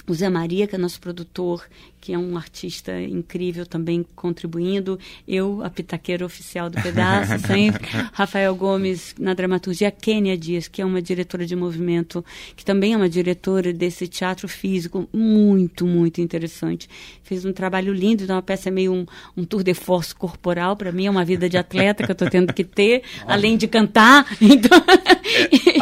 o 0.07 0.15
Zé 0.15 0.29
Maria, 0.29 0.67
que 0.67 0.75
é 0.75 0.79
nosso 0.79 1.01
produtor, 1.01 1.67
que 2.01 2.13
é 2.13 2.19
um 2.19 2.37
artista 2.37 3.01
incrível 3.01 3.65
também 3.65 4.05
contribuindo, 4.15 4.99
eu, 5.27 5.63
a 5.65 5.71
pitaqueira 5.71 6.27
oficial 6.27 6.69
do 6.69 6.81
pedaço, 6.83 7.39
sempre, 7.47 7.87
Rafael 8.13 8.55
Gomes 8.55 9.15
na 9.19 9.33
dramaturgia, 9.33 9.91
Kênia 9.91 10.37
Dias, 10.37 10.69
que 10.69 10.83
é 10.83 10.85
uma 10.85 11.01
diretora 11.01 11.47
de 11.47 11.57
movimento, 11.57 12.23
que 12.55 12.63
também 12.63 12.93
é 12.93 12.97
uma 12.97 13.09
diretora 13.09 13.73
desse 13.73 14.07
teatro 14.07 14.47
físico 14.47 15.09
muito, 15.13 15.87
muito 15.87 16.21
interessante. 16.21 16.91
Fez 17.23 17.47
um 17.47 17.53
trabalho 17.55 17.95
lindo, 17.95 18.25
então 18.25 18.37
a 18.37 18.43
peça 18.43 18.69
é 18.69 18.73
meio 18.73 18.93
um, 18.93 19.07
um 19.35 19.45
tour 19.45 19.63
de 19.63 19.73
force 19.73 20.15
corporal, 20.15 20.77
para 20.77 20.93
mim 20.93 21.07
é 21.07 21.11
uma 21.11 21.25
vida 21.25 21.49
de 21.49 21.57
atleta 21.57 22.05
que 22.05 22.11
eu 22.11 22.15
estou 22.15 22.29
tendo 22.29 22.53
que 22.53 22.65
ter, 22.65 23.03
além 23.27 23.57
de 23.57 23.67
cantar. 23.67 24.27
Então... 24.45 24.79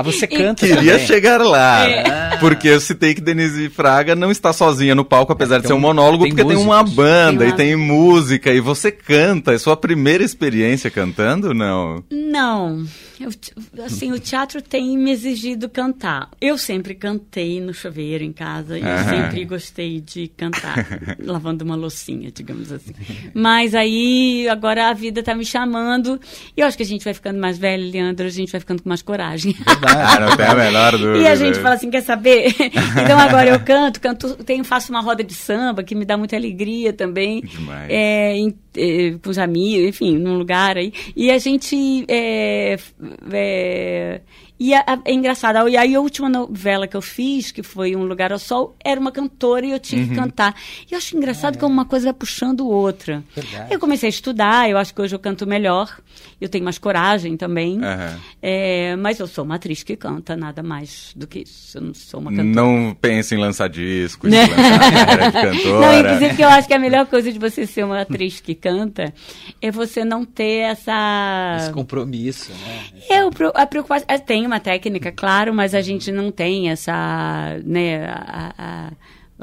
Ah, 0.09 0.12
você 0.12 0.26
canta 0.26 0.66
Queria 0.66 0.92
também. 0.92 1.06
chegar 1.06 1.40
lá. 1.40 1.88
É. 1.88 2.37
Porque 2.38 2.68
eu 2.68 2.80
citei 2.80 3.14
que 3.14 3.21
Denise 3.21 3.68
Fraga 3.68 4.14
não 4.14 4.30
está 4.30 4.52
sozinha 4.52 4.94
no 4.94 5.04
palco, 5.04 5.32
apesar 5.32 5.56
de 5.56 5.62
tem 5.62 5.68
ser 5.68 5.75
um 5.75 5.76
um- 5.76 5.80
monólogo, 5.80 6.25
tem 6.25 6.35
porque 6.35 6.44
tem 6.44 6.56
uma 6.56 6.80
músicos. 6.82 6.94
banda 6.94 7.38
Tem 7.38 7.47
e 7.47 7.50
uma- 7.50 7.56
tem 7.56 7.76
música. 7.76 8.50
E 8.52 8.61
você 8.61 8.90
canta. 8.90 9.52
É 9.52 9.59
sua 9.59 9.76
primeira 9.76 10.23
experiência 10.25 10.90
cantando? 10.90 11.54
Não. 11.54 12.02
Não, 12.11 12.85
eu, 13.23 13.85
assim, 13.85 14.12
o 14.12 14.19
teatro 14.19 14.61
tem 14.62 14.97
me 14.99 15.11
exigido 15.11 15.69
cantar. 15.69 16.29
Eu 16.41 16.57
sempre 16.59 16.95
cantei 16.95 17.61
no 17.61 17.73
chuveiro 17.73 18.23
em 18.25 18.33
casa 18.33 18.79
e 18.79 18.83
sempre 19.09 19.45
gostei 19.45 20.00
de 20.00 20.29
cantar, 20.29 20.87
lavando 21.23 21.64
uma 21.64 21.75
loucinha, 21.76 22.31
digamos 22.33 22.71
assim. 22.73 22.93
Mas 23.35 23.75
aí, 23.75 24.49
agora 24.49 24.88
a 24.88 24.93
vida 24.93 25.23
tá 25.23 25.35
me 25.35 25.45
chamando 25.45 26.21
e 26.57 26.61
eu 26.61 26.67
acho 26.67 26.76
que 26.76 26.83
a 26.83 26.87
gente 26.87 27.05
vai 27.05 27.14
ficando 27.14 27.38
mais 27.41 27.59
velho, 27.59 27.91
Leandro, 27.91 28.26
a 28.26 28.31
gente 28.31 28.50
vai 28.52 28.61
ficando 28.61 28.83
com 28.83 28.88
mais 28.88 29.02
coragem. 29.02 29.55
Ah, 29.87 30.21
não 30.21 30.37
tem 30.37 30.47
a 30.47 30.55
menor 30.55 30.93
dúvida. 30.93 31.19
E 31.23 31.26
a 31.26 31.35
gente 31.37 31.59
fala 31.61 31.75
assim, 31.76 31.91
quer 31.91 32.02
saber? 32.02 32.55
Então 33.02 33.19
agora 33.19 33.49
eu 33.50 33.61
canto, 33.61 34.00
canto, 34.00 34.35
tenho, 34.45 34.64
faço 34.64 34.91
uma 34.93 35.00
roda 35.00 35.23
de 35.23 35.35
samba 35.35 35.83
que 35.83 35.95
me 35.95 36.05
dá 36.05 36.17
muita 36.17 36.37
alegria 36.37 36.93
também. 36.93 37.41
Demais. 37.43 37.88
É, 37.91 38.37
em- 38.37 38.55
é, 38.76 39.14
com 39.23 39.31
os 39.31 39.38
amigos, 39.38 39.88
enfim, 39.88 40.17
num 40.19 40.37
lugar 40.38 40.76
aí. 40.76 40.93
E 41.14 41.31
a 41.31 41.38
gente. 41.38 42.05
é, 42.09 42.79
f- 43.21 43.35
é, 43.35 44.23
E 44.64 44.73
a, 44.75 44.81
a, 44.87 44.99
é 45.04 45.12
engraçado. 45.12 45.69
E 45.69 45.76
aí 45.76 45.95
a 45.95 46.00
última 46.00 46.28
novela 46.28 46.87
que 46.87 46.97
eu 46.97 47.02
fiz, 47.02 47.50
que 47.50 47.62
foi 47.64 47.97
Um 47.97 48.04
Lugar 48.04 48.33
ao 48.33 48.38
Sol, 48.38 48.76
era 48.85 49.00
uma 49.00 49.11
cantora 49.11 49.66
e 49.66 49.73
eu 49.73 49.81
tinha 49.81 50.07
que 50.07 50.14
cantar. 50.14 50.54
E 50.88 50.92
eu 50.95 50.99
acho 50.99 51.16
engraçado 51.16 51.54
Ah, 51.54 51.59
é. 51.59 51.61
como 51.61 51.73
uma 51.73 51.85
coisa 51.85 52.04
vai 52.07 52.12
puxando 52.12 52.69
outra. 52.69 53.25
Verdade. 53.35 53.75
Eu 53.75 53.81
comecei 53.81 54.07
a 54.07 54.11
estudar, 54.11 54.71
eu 54.71 54.78
acho 54.78 54.95
que 54.95 55.00
hoje 55.02 55.14
eu 55.14 55.19
canto 55.19 55.47
melhor. 55.49 55.99
Eu 56.40 56.49
tenho 56.49 56.62
mais 56.64 56.78
coragem 56.78 57.37
também. 57.37 57.83
Aham. 57.83 58.19
É, 58.40 58.95
mas 58.97 59.19
eu 59.19 59.26
sou 59.26 59.45
uma 59.45 59.57
atriz 59.57 59.83
que 59.83 59.97
canta, 59.97 60.37
nada 60.37 60.62
mais 60.62 61.12
do 61.16 61.26
que 61.26 61.40
isso. 61.40 61.78
Eu 61.78 61.83
não 61.83 61.95
sou 61.95 62.21
uma 62.21 62.31
cantora. 62.31 62.49
Não 62.49 62.97
pense 63.00 63.35
em 63.35 63.38
lançar 63.38 63.69
disco, 63.69 64.28
em 64.28 64.31
lançar 64.31 65.33
cantora. 65.33 65.81
Não, 65.81 66.00
inclusive 66.00 66.37
que 66.37 66.42
eu 66.42 66.49
acho 66.49 66.69
que 66.69 66.75
a 66.75 66.78
melhor 66.78 67.07
coisa 67.07 67.33
de 67.33 67.38
você 67.38 67.66
ser 67.66 67.85
uma 67.85 68.00
atriz 68.02 68.40
que 68.40 68.54
canta 68.54 69.12
é 69.61 69.71
você 69.73 70.04
não 70.04 70.25
ter 70.25 70.59
essa. 70.71 71.57
Esse 71.61 71.73
compromisso, 71.73 72.50
né? 72.52 72.83
Eu, 73.11 73.31
pro- 73.31 73.52
a 73.54 73.66
preocupação. 73.66 74.04
é, 74.09 74.19
Tem 74.19 74.47
uma 74.52 74.61
técnica, 74.61 75.11
claro, 75.11 75.52
mas 75.54 75.75
a 75.75 75.80
gente 75.80 76.12
não 76.12 76.30
tem 76.30 76.71
essa. 76.71 77.59
Né, 77.64 78.04
a, 78.06 78.54
a- 78.59 78.92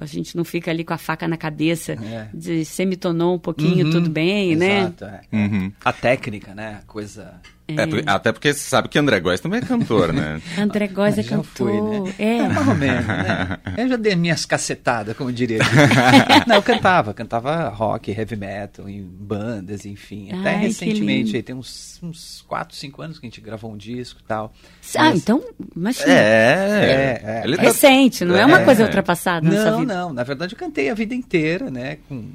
a 0.01 0.05
gente 0.05 0.37
não 0.37 0.45
fica 0.45 0.71
ali 0.71 0.85
com 0.85 0.93
a 0.93 0.97
faca 0.97 1.27
na 1.27 1.35
cabeça 1.35 1.91
É. 1.93 2.29
de 2.33 2.63
semitonou 2.63 3.35
um 3.35 3.39
pouquinho, 3.39 3.85
Uhum, 3.87 3.91
tudo 3.91 4.09
bem, 4.09 4.55
né? 4.55 4.79
Exato, 4.81 5.03
é. 5.05 5.21
Uhum. 5.33 5.71
A 5.83 5.91
técnica, 5.91 6.55
né? 6.55 6.79
A 6.81 6.85
coisa. 6.87 7.33
É, 7.77 7.85
por- 7.87 8.03
até 8.05 8.31
porque 8.31 8.53
você 8.53 8.59
sabe 8.69 8.87
que 8.89 8.97
André 8.99 9.19
Góes 9.19 9.39
também 9.39 9.59
é 9.59 9.65
cantor, 9.65 10.11
né? 10.13 10.41
André 10.57 10.87
Góes 10.87 11.17
é 11.17 11.23
cantor. 11.23 11.45
fui, 11.69 11.81
né? 11.81 12.13
É. 12.17 12.41
mais 12.47 12.67
ou 12.67 12.75
menos, 12.75 13.05
né? 13.07 13.57
Eu 13.77 13.87
já 13.89 13.95
dei 13.95 14.15
minhas 14.15 14.45
cacetadas, 14.45 15.15
como 15.15 15.31
diria. 15.31 15.59
Não, 16.47 16.55
eu 16.55 16.61
cantava, 16.61 17.13
cantava 17.13 17.69
rock, 17.69 18.11
heavy 18.11 18.35
metal, 18.35 18.89
em 18.89 19.01
bandas, 19.03 19.85
enfim. 19.85 20.29
Até 20.31 20.49
Ai, 20.55 20.57
recentemente, 20.61 21.35
aí 21.35 21.43
tem 21.43 21.55
uns, 21.55 21.99
uns 22.01 22.43
4, 22.47 22.75
5 22.75 23.01
anos 23.01 23.19
que 23.19 23.25
a 23.25 23.29
gente 23.29 23.41
gravou 23.41 23.71
um 23.71 23.77
disco 23.77 24.19
e 24.21 24.23
tal. 24.27 24.51
Ah, 24.95 25.05
Mas- 25.05 25.17
então, 25.21 25.43
imagina. 25.75 26.11
É, 26.11 26.15
É, 26.15 27.21
é. 27.23 27.41
Ele 27.43 27.55
tá- 27.57 27.61
Recente, 27.63 28.25
não 28.25 28.35
é, 28.35 28.45
uma 28.45 28.61
É. 28.61 28.65
coisa 28.65 28.83
ultrapassada 28.83 29.47
Não, 29.49 29.83
não. 29.85 30.13
Na 30.13 30.23
verdade, 30.23 30.53
eu 30.55 30.59
cantei 30.59 30.89
a 30.89 30.93
vida 30.93 31.13
inteira, 31.15 31.69
né? 31.69 31.97
Com, 32.07 32.29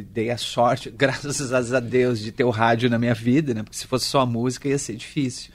dei 0.00 0.30
a 0.30 0.38
sorte, 0.38 0.90
graças 0.96 1.72
a 1.72 1.80
Deus, 1.80 2.18
de 2.20 2.32
ter 2.32 2.44
o 2.44 2.50
rádio 2.50 2.88
na 2.88 2.98
minha 2.98 3.14
vida, 3.14 3.52
né? 3.52 3.62
Porque 3.62 3.76
se 3.76 3.86
fosse 3.86 4.06
só 4.06 4.20
a 4.20 4.26
música 4.26 4.68
ia 4.68 4.78
ser 4.78 4.96
difícil. 4.96 5.51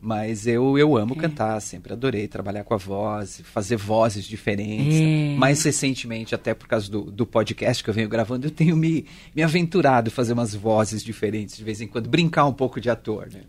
Mas 0.00 0.46
eu, 0.46 0.78
eu 0.78 0.96
amo 0.96 1.14
É. 1.18 1.20
cantar, 1.20 1.60
sempre 1.60 1.92
adorei 1.92 2.28
trabalhar 2.28 2.62
com 2.62 2.72
a 2.72 2.76
voz, 2.76 3.42
fazer 3.52 3.76
vozes 3.76 4.24
diferentes. 4.24 4.94
É. 4.94 5.34
Mais 5.36 5.60
recentemente, 5.64 6.34
até 6.36 6.54
por 6.54 6.68
causa 6.68 6.88
do, 6.90 7.02
do 7.10 7.26
podcast 7.26 7.82
que 7.82 7.90
eu 7.90 7.94
venho 7.94 8.08
gravando, 8.08 8.46
eu 8.46 8.50
tenho 8.50 8.76
me, 8.76 9.04
me 9.34 9.42
aventurado 9.42 10.08
a 10.08 10.10
fazer 10.12 10.32
umas 10.34 10.54
vozes 10.54 11.02
diferentes 11.02 11.56
de 11.56 11.64
vez 11.64 11.80
em 11.80 11.88
quando, 11.88 12.08
brincar 12.08 12.46
um 12.46 12.52
pouco 12.52 12.80
de 12.80 12.88
ator, 12.88 13.28
né? 13.32 13.40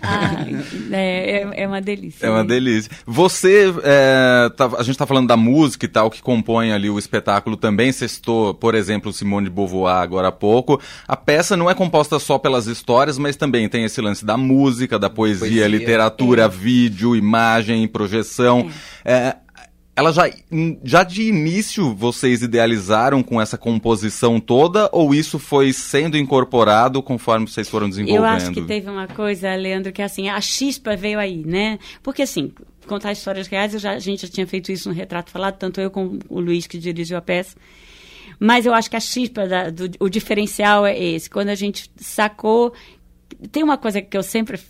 Ah, 0.00 0.44
é, 0.92 1.42
é, 1.42 1.62
é 1.62 1.66
uma 1.66 1.80
delícia. 1.80 2.24
É 2.26 2.30
uma 2.30 2.42
né? 2.44 2.48
delícia. 2.50 2.90
Você, 3.04 3.74
é, 3.82 4.48
tá- 4.56 4.70
a 4.78 4.82
gente 4.84 4.96
tá 4.96 5.06
falando 5.06 5.26
da 5.26 5.36
música 5.36 5.86
e 5.86 5.88
tal, 5.88 6.08
que 6.10 6.22
compõe 6.22 6.70
ali 6.72 6.88
o 6.88 6.98
espetáculo 7.00 7.56
também. 7.56 7.90
Cestou, 7.90 8.54
por 8.54 8.74
exemplo, 8.76 9.12
Simone 9.12 9.46
de 9.48 9.52
Beauvoir 9.54 9.96
agora 10.02 10.28
há 10.28 10.32
pouco. 10.32 10.80
A 11.08 11.16
peça 11.16 11.56
não 11.56 11.68
é 11.68 11.74
composta 11.74 12.18
só 12.20 12.38
pelas 12.38 12.66
histórias, 12.68 13.18
mas 13.18 13.34
também 13.34 13.68
tem 13.68 13.84
esse 13.84 14.00
lance 14.00 14.24
da 14.24 14.36
música, 14.36 14.98
da 14.98 15.10
poesia, 15.10 15.38
Poesia. 15.48 15.64
Literatura, 15.96 16.42
É. 16.44 16.48
vídeo, 16.48 17.16
imagem, 17.16 17.86
projeção. 17.88 18.70
É, 19.04 19.36
ela 19.94 20.12
já, 20.12 20.30
já 20.84 21.02
de 21.02 21.22
início 21.22 21.94
vocês 21.94 22.42
idealizaram 22.42 23.22
com 23.22 23.40
essa 23.40 23.56
composição 23.56 24.38
toda 24.38 24.90
ou 24.92 25.14
isso 25.14 25.38
foi 25.38 25.72
sendo 25.72 26.18
incorporado 26.18 27.02
conforme 27.02 27.48
vocês 27.48 27.68
foram 27.68 27.88
desenvolvendo? 27.88 28.22
Eu 28.22 28.24
acho 28.30 28.52
que 28.52 28.60
teve 28.62 28.90
uma 28.90 29.06
coisa, 29.08 29.54
Leandro, 29.54 29.92
que 29.92 30.02
assim, 30.02 30.28
a 30.28 30.38
chispa 30.40 30.94
veio 30.94 31.18
aí, 31.18 31.42
né? 31.46 31.78
Porque 32.02 32.20
assim, 32.22 32.52
contar 32.86 33.12
histórias 33.12 33.46
reais, 33.46 33.72
já, 33.80 33.92
a 33.92 33.98
gente 33.98 34.22
já 34.26 34.28
tinha 34.32 34.46
feito 34.46 34.70
isso 34.70 34.88
no 34.90 34.94
Retrato 34.94 35.30
Falado, 35.30 35.56
tanto 35.56 35.80
eu 35.80 35.90
como 35.90 36.18
o 36.28 36.40
Luiz, 36.40 36.66
que 36.66 36.76
dirigiu 36.78 37.16
a 37.16 37.22
peça. 37.22 37.56
Mas 38.38 38.66
eu 38.66 38.74
acho 38.74 38.90
que 38.90 38.96
a 38.96 39.00
chispa, 39.00 39.46
da- 39.46 39.70
do, 39.70 39.90
o 39.98 40.10
diferencial 40.10 40.84
é 40.84 40.98
esse. 41.02 41.30
Quando 41.30 41.48
a 41.48 41.54
gente 41.54 41.90
sacou. 41.96 42.74
Tem 43.50 43.62
uma 43.62 43.78
coisa 43.78 44.02
que 44.02 44.14
eu 44.16 44.22
sempre 44.22 44.60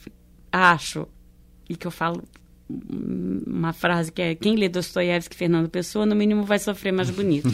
acho, 0.52 1.06
e 1.68 1.76
que 1.76 1.86
eu 1.86 1.90
falo 1.90 2.22
uma 3.46 3.72
frase 3.72 4.10
que 4.10 4.20
é 4.20 4.34
quem 4.34 4.56
lê 4.56 4.68
Dostoiévski 4.68 5.36
e 5.36 5.38
Fernando 5.38 5.68
Pessoa, 5.68 6.04
no 6.04 6.16
mínimo 6.16 6.42
vai 6.42 6.58
sofrer 6.58 6.92
mais 6.92 7.08
bonito. 7.10 7.48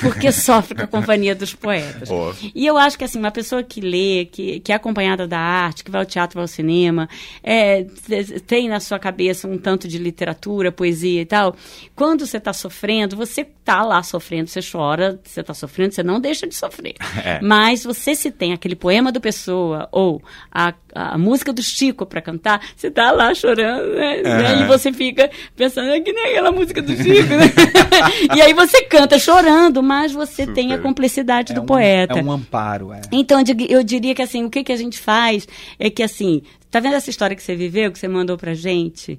Porque 0.00 0.30
sofre 0.32 0.76
com 0.76 0.82
a 0.82 0.86
companhia 0.86 1.34
dos 1.34 1.52
poetas. 1.52 2.08
Ó. 2.08 2.32
E 2.54 2.64
eu 2.64 2.78
acho 2.78 2.96
que 2.96 3.02
assim, 3.02 3.18
uma 3.18 3.32
pessoa 3.32 3.64
que 3.64 3.80
lê, 3.80 4.24
que, 4.26 4.60
que 4.60 4.70
é 4.70 4.76
acompanhada 4.76 5.26
da 5.26 5.38
arte, 5.38 5.82
que 5.82 5.90
vai 5.90 6.00
ao 6.00 6.06
teatro, 6.06 6.34
vai 6.36 6.44
ao 6.44 6.48
cinema, 6.48 7.08
é, 7.42 7.82
te- 7.82 8.38
tem 8.40 8.68
na 8.68 8.78
sua 8.78 9.00
cabeça 9.00 9.48
um 9.48 9.58
tanto 9.58 9.88
de 9.88 9.98
literatura, 9.98 10.70
poesia 10.70 11.22
e 11.22 11.26
tal, 11.26 11.56
quando 11.96 12.24
você 12.24 12.36
está 12.36 12.52
sofrendo, 12.52 13.16
você 13.16 13.40
está 13.40 13.82
lá 13.82 14.00
sofrendo, 14.04 14.48
você 14.48 14.60
chora, 14.62 15.20
você 15.24 15.40
está 15.40 15.54
sofrendo, 15.54 15.92
você 15.94 16.04
não 16.04 16.20
deixa 16.20 16.46
de 16.46 16.54
sofrer. 16.54 16.94
É. 17.24 17.40
Mas 17.40 17.84
você 17.84 18.14
se 18.16 18.30
tem 18.32 18.52
aquele 18.52 18.74
poema 18.74 19.12
do 19.12 19.20
Pessoa 19.20 19.88
ou 19.92 20.20
a, 20.50 20.72
a 20.94 21.16
música 21.16 21.52
do 21.52 21.62
Chico 21.62 22.04
para 22.04 22.20
cantar, 22.20 22.60
você 22.76 22.88
está 22.88 23.10
lá 23.10 23.34
chorando, 23.34 23.94
né? 23.94 24.22
Aham. 24.24 24.62
E 24.64 24.66
você 24.66 24.92
fica 24.92 25.30
pensando, 25.56 25.90
é 25.90 26.00
que 26.00 26.12
nem 26.12 26.30
aquela 26.32 26.52
música 26.52 26.82
do 26.82 26.94
Chico, 26.96 27.28
né? 27.34 27.50
e 28.36 28.42
aí 28.42 28.52
você 28.52 28.82
canta 28.84 29.18
chorando, 29.18 29.82
mas 29.82 30.12
você 30.12 30.46
tem 30.46 30.68
a 30.68 30.76
Super. 30.76 30.82
complexidade 30.82 31.52
É 31.52 31.54
do 31.54 31.62
um- 31.62 31.66
poeta. 31.66 32.18
É 32.18 32.22
um 32.22 32.30
amparo, 32.32 32.92
é. 32.92 33.00
Então, 33.10 33.42
eu 33.68 33.82
diria 33.82 34.14
que 34.14 34.22
assim, 34.22 34.44
o 34.44 34.50
que, 34.50 34.62
que 34.64 34.72
a 34.72 34.76
gente 34.76 34.98
faz 34.98 35.46
é 35.78 35.88
que 35.90 36.02
assim, 36.02 36.42
tá 36.70 36.78
vendo 36.80 36.94
essa 36.94 37.10
história 37.10 37.34
que 37.34 37.42
você 37.42 37.56
viveu, 37.56 37.90
que 37.90 37.98
você 37.98 38.08
mandou 38.08 38.36
pra 38.36 38.54
gente? 38.54 39.18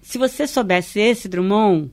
Se 0.00 0.16
você 0.18 0.46
soubesse 0.46 1.00
esse 1.00 1.28
Drummond, 1.28 1.90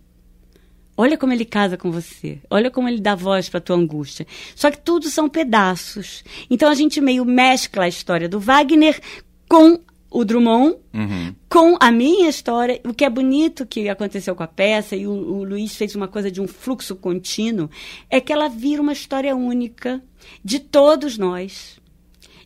olha 0.97 1.17
como 1.17 1.33
ele 1.33 1.45
casa 1.45 1.77
com 1.77 1.91
você. 1.91 2.39
Olha 2.49 2.71
como 2.71 2.87
ele 2.87 2.99
dá 3.01 3.15
voz 3.15 3.49
pra 3.49 3.59
tua 3.59 3.75
angústia. 3.75 4.25
Só 4.55 4.71
que 4.71 4.79
tudo 4.79 5.09
são 5.09 5.27
pedaços. 5.29 6.23
Então 6.49 6.69
a 6.69 6.75
gente 6.75 7.01
meio 7.01 7.25
mescla 7.25 7.85
a 7.85 7.87
história 7.87 8.29
do 8.29 8.39
Wagner 8.39 8.99
com 9.47 9.79
o 10.09 10.23
Drummond 10.23 10.77
Uhum. 10.93 11.35
com 11.49 11.75
a 11.77 11.91
minha 11.91 12.29
história, 12.29 12.79
o 12.85 12.93
que 12.93 13.03
é 13.03 13.09
bonito 13.09 13.65
que 13.65 13.89
aconteceu 13.89 14.33
com 14.33 14.43
a 14.43 14.47
peça, 14.47 14.95
e 14.95 15.05
o, 15.05 15.11
o 15.11 15.43
Luiz 15.43 15.75
fez 15.75 15.93
uma 15.93 16.07
coisa 16.07 16.31
de 16.31 16.39
um 16.39 16.47
fluxo 16.47 16.95
contínuo, 16.95 17.69
é 18.09 18.21
que 18.21 18.31
ela 18.31 18.47
vira 18.47 18.81
uma 18.81 18.93
história 18.93 19.35
única 19.35 20.01
de 20.41 20.59
todos 20.59 21.17
nós. 21.17 21.81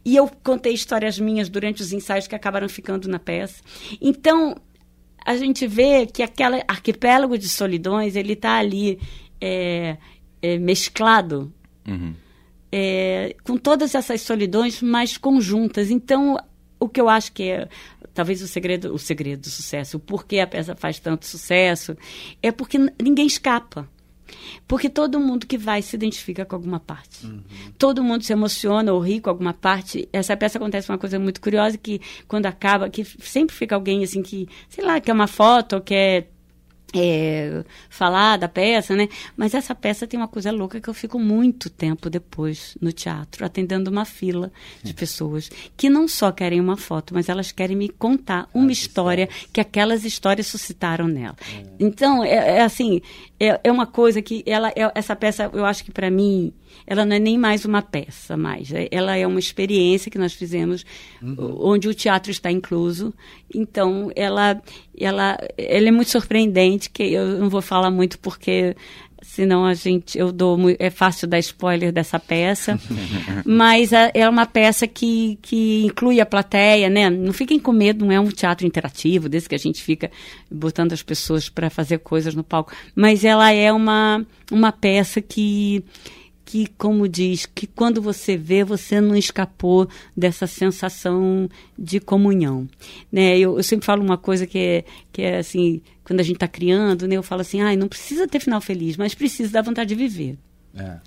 E 0.04 0.16
eu 0.16 0.32
contei 0.44 0.74
histórias 0.74 1.20
minhas 1.20 1.48
durante 1.48 1.84
os 1.84 1.94
ensaios 1.94 2.26
que 2.26 2.34
acabaram 2.34 2.68
ficando 2.68 3.08
na 3.08 3.20
peça. 3.20 3.62
Então, 4.02 4.56
a 5.30 5.36
gente 5.38 5.68
vê 5.68 6.08
que 6.08 6.24
aquele 6.24 6.64
arquipélago 6.68 7.38
de 7.38 7.48
solidões, 7.48 8.16
ele 8.16 8.34
está 8.34 8.58
ali 8.58 9.00
é, 9.40 9.96
é, 10.42 10.58
mesclado 10.58 11.54
Uhum. 11.88 12.16
é, 12.72 13.36
com 13.44 13.56
todas 13.56 13.94
essas 13.94 14.22
solidões, 14.22 14.82
mas 14.82 15.18
conjuntas. 15.18 15.92
Então, 15.92 16.36
o 16.80 16.90
que 16.90 17.00
eu 17.00 17.08
acho 17.08 17.32
que 17.32 17.44
é 17.44 17.70
talvez 18.12 18.42
o 18.42 18.48
segredo, 18.48 18.92
o 18.92 18.98
segredo 18.98 19.42
do 19.42 19.50
sucesso, 19.50 19.98
o 19.98 20.00
porquê 20.00 20.40
a 20.40 20.48
peça 20.48 20.76
faz 20.76 21.00
tanto 21.00 21.28
sucesso, 21.28 21.96
é 22.42 22.52
porque 22.52 22.80
ninguém 23.00 23.28
escapa. 23.28 23.88
Porque 24.68 24.90
todo 24.90 25.20
mundo 25.20 25.48
que 25.48 25.58
vai 25.58 25.82
se 25.82 25.96
identifica 25.96 26.46
com 26.46 26.56
alguma 26.56 26.80
parte. 26.80 27.28
Todo 27.78 28.04
mundo 28.04 28.24
se 28.24 28.34
emociona 28.34 28.94
ou 28.94 29.00
ri 29.00 29.20
com 29.20 29.30
alguma 29.30 29.54
parte. 29.54 30.08
Essa 30.12 30.36
peça 30.38 30.58
acontece 30.58 30.90
uma 30.90 30.98
coisa 30.98 31.18
muito 31.20 31.42
curiosa 31.42 31.78
que 31.78 32.02
quando 32.28 32.46
acaba, 32.46 32.90
que 32.90 33.04
sempre 33.04 33.56
fica 33.56 33.76
alguém 33.76 34.04
assim 34.04 34.22
que, 34.22 34.48
sei 34.70 34.84
lá, 34.84 35.00
quer 35.00 35.14
uma 35.14 35.28
foto 35.28 35.74
ou 35.76 35.82
quer 35.82 36.30
é, 36.96 37.64
falar 37.90 38.38
da 38.38 38.48
peça, 38.48 38.96
né? 38.96 39.08
Mas 39.38 39.54
essa 39.54 39.74
peça 39.76 40.08
tem 40.08 40.20
uma 40.20 40.28
coisa 40.28 40.52
louca 40.52 40.80
que 40.82 40.90
eu 40.90 40.94
fico 40.94 41.20
muito 41.20 41.70
tempo 41.70 42.10
depois 42.10 42.78
no 42.82 42.92
teatro, 42.92 43.46
atendendo 43.46 43.90
uma 43.90 44.06
fila 44.06 44.52
de 44.84 44.94
pessoas 44.94 45.50
que 45.78 45.90
não 45.90 46.08
só 46.08 46.32
querem 46.32 46.60
uma 46.60 46.78
foto, 46.78 47.14
mas 47.14 47.30
elas 47.30 47.52
querem 47.52 47.76
me 47.76 47.90
contar 47.90 48.50
uma 48.54 48.72
história 48.72 49.28
que 49.54 49.62
aquelas 49.62 50.04
histórias 50.06 50.48
suscitaram 50.48 51.08
nela. 51.08 51.36
Então, 51.80 52.24
é, 52.24 52.58
é 52.58 52.62
assim, 52.62 53.02
é, 53.40 53.60
é 53.64 53.72
uma 53.72 53.86
coisa 53.86 54.22
que 54.22 54.44
ela, 54.46 54.70
é- 54.70 54.92
essa 54.96 55.16
peça, 55.16 55.50
eu 55.54 55.66
acho 55.66 55.84
que 55.84 55.92
para 55.92 56.10
mim, 56.10 56.52
ela 56.86 57.06
não 57.06 57.16
é 57.16 57.20
nem 57.20 57.38
mais 57.38 57.66
uma 57.66 57.82
peça 57.82 58.36
mais. 58.38 58.72
É- 58.72 58.88
Ela 58.92 59.16
é 59.16 59.26
uma 59.26 59.40
experiência 59.40 60.10
que 60.12 60.18
nós 60.18 60.34
fizemos, 60.34 60.86
onde 61.38 61.88
o 61.88 61.94
teatro 61.94 62.32
está 62.32 62.52
incluso. 62.52 63.14
Então, 63.54 64.12
ela, 64.16 64.62
ela, 65.00 65.38
ela 65.58 65.88
é 65.88 65.92
muito 65.92 66.12
surpreendente, 66.12 66.90
que 66.90 67.04
eu 67.04 67.40
não 67.40 67.50
vou 67.50 67.62
falar 67.62 67.90
muito 67.92 68.18
porque 68.20 68.76
senão 69.22 69.66
a 69.66 69.74
gente 69.74 70.18
eu 70.18 70.32
dou 70.32 70.58
é 70.80 70.90
fácil 70.90 71.28
dar 71.28 71.40
spoiler 71.40 71.92
dessa 71.92 72.20
peça. 72.20 72.80
Mas 73.46 73.94
a- 73.94 74.12
é 74.14 74.28
uma 74.28 74.46
peça 74.46 74.88
que, 74.88 75.38
que 75.42 75.86
inclui 75.86 76.20
a 76.20 76.26
plateia 76.26 76.90
né? 76.90 77.10
Não 77.10 77.34
fiquem 77.34 77.60
com 77.60 77.72
medo 77.72 78.06
não 78.06 78.12
é 78.14 78.20
um 78.20 78.30
teatro 78.30 78.66
interativo 78.66 79.28
desse 79.30 79.48
que 79.50 79.56
a 79.56 79.60
gente 79.60 79.82
fica 79.84 80.10
botando 80.50 80.94
as 80.94 81.04
pessoas 81.04 81.50
para 81.50 81.70
fazer 81.70 82.00
coisas 82.00 82.34
no 82.36 82.44
palco. 82.44 82.72
Mas 82.96 83.24
ela 83.24 83.52
é 83.52 83.72
uma 83.72 84.26
uma 84.52 84.72
peça 84.72 85.22
que 85.22 85.84
que, 86.50 86.66
como 86.80 87.08
diz, 87.08 87.46
que 87.46 87.68
quando 87.68 88.02
você 88.02 88.36
vê, 88.36 88.64
você 88.64 89.00
não 89.00 89.16
escapou 89.16 89.88
dessa 90.18 90.48
sensação 90.48 91.48
de 91.78 92.00
comunhão. 92.00 92.68
Né? 93.12 93.38
Eu, 93.38 93.58
eu 93.58 93.62
sempre 93.62 93.86
falo 93.86 94.04
uma 94.04 94.18
coisa 94.18 94.48
que 94.48 94.58
é, 94.58 94.84
que 95.14 95.22
é 95.22 95.38
assim, 95.38 95.80
quando 96.04 96.22
a 96.22 96.24
gente 96.24 96.38
está 96.38 96.48
criando, 96.48 97.08
né, 97.08 97.18
eu 97.18 97.22
falo 97.22 97.42
assim, 97.42 97.62
ah, 97.62 97.76
não 97.76 97.88
precisa 97.88 98.28
ter 98.28 98.40
final 98.40 98.60
feliz, 98.60 98.98
mas 98.98 99.14
precisa 99.14 99.52
dar 99.52 99.62
vontade 99.62 99.90
de 99.90 99.96
viver. 99.96 100.40
É. 100.76 100.98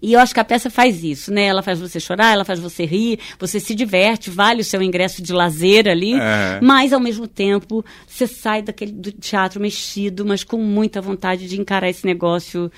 E 0.00 0.12
eu 0.12 0.20
acho 0.20 0.32
que 0.32 0.38
a 0.38 0.44
peça 0.44 0.70
faz 0.70 1.02
isso, 1.02 1.32
né? 1.32 1.44
Ela 1.44 1.62
faz 1.62 1.80
você 1.80 1.98
chorar, 1.98 2.32
ela 2.32 2.44
faz 2.44 2.60
você 2.60 2.84
rir, 2.84 3.18
você 3.38 3.58
se 3.58 3.74
diverte, 3.74 4.30
vale 4.30 4.60
o 4.60 4.64
seu 4.64 4.80
ingresso 4.80 5.22
de 5.22 5.32
lazer 5.32 5.88
ali, 5.88 6.14
é. 6.14 6.60
mas 6.62 6.92
ao 6.92 7.00
mesmo 7.00 7.26
tempo 7.26 7.84
você 8.06 8.28
sai 8.28 8.62
daquele 8.62 8.92
do 8.92 9.10
teatro 9.10 9.60
mexido, 9.60 10.24
mas 10.24 10.44
com 10.44 10.58
muita 10.58 11.00
vontade 11.00 11.48
de 11.48 11.60
encarar 11.60 11.88
esse 11.88 12.06
negócio 12.06 12.70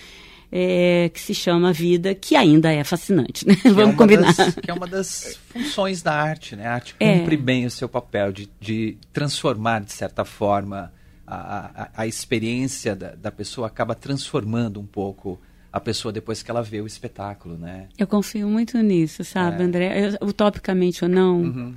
é, 0.50 1.10
que 1.12 1.20
se 1.20 1.34
chama 1.34 1.72
vida, 1.72 2.14
que 2.14 2.36
ainda 2.36 2.72
é 2.72 2.84
fascinante, 2.84 3.46
né? 3.46 3.56
É 3.64 3.70
Vamos 3.70 3.94
é 3.94 3.96
combinar. 3.96 4.34
Das, 4.34 4.54
que 4.54 4.70
é 4.70 4.74
uma 4.74 4.86
das 4.86 5.38
funções 5.50 6.02
da 6.02 6.14
arte, 6.14 6.56
né? 6.56 6.66
A 6.66 6.74
arte 6.74 6.94
é. 7.00 7.18
cumpre 7.18 7.36
bem 7.36 7.66
o 7.66 7.70
seu 7.70 7.88
papel 7.88 8.32
de, 8.32 8.48
de 8.60 8.96
transformar, 9.12 9.80
de 9.80 9.92
certa 9.92 10.24
forma, 10.24 10.92
a, 11.26 11.82
a, 11.82 11.88
a 11.96 12.06
experiência 12.06 12.94
da, 12.94 13.14
da 13.14 13.30
pessoa 13.30 13.66
acaba 13.66 13.94
transformando 13.94 14.80
um 14.80 14.86
pouco 14.86 15.40
a 15.72 15.80
pessoa 15.80 16.10
depois 16.10 16.42
que 16.42 16.50
ela 16.50 16.62
vê 16.62 16.80
o 16.80 16.86
espetáculo, 16.86 17.58
né? 17.58 17.88
Eu 17.98 18.06
confio 18.06 18.48
muito 18.48 18.78
nisso, 18.78 19.22
sabe, 19.24 19.62
é. 19.62 19.66
André? 19.66 20.16
Eu, 20.20 20.28
utopicamente 20.28 21.04
ou 21.04 21.10
não, 21.10 21.40
uhum. 21.40 21.74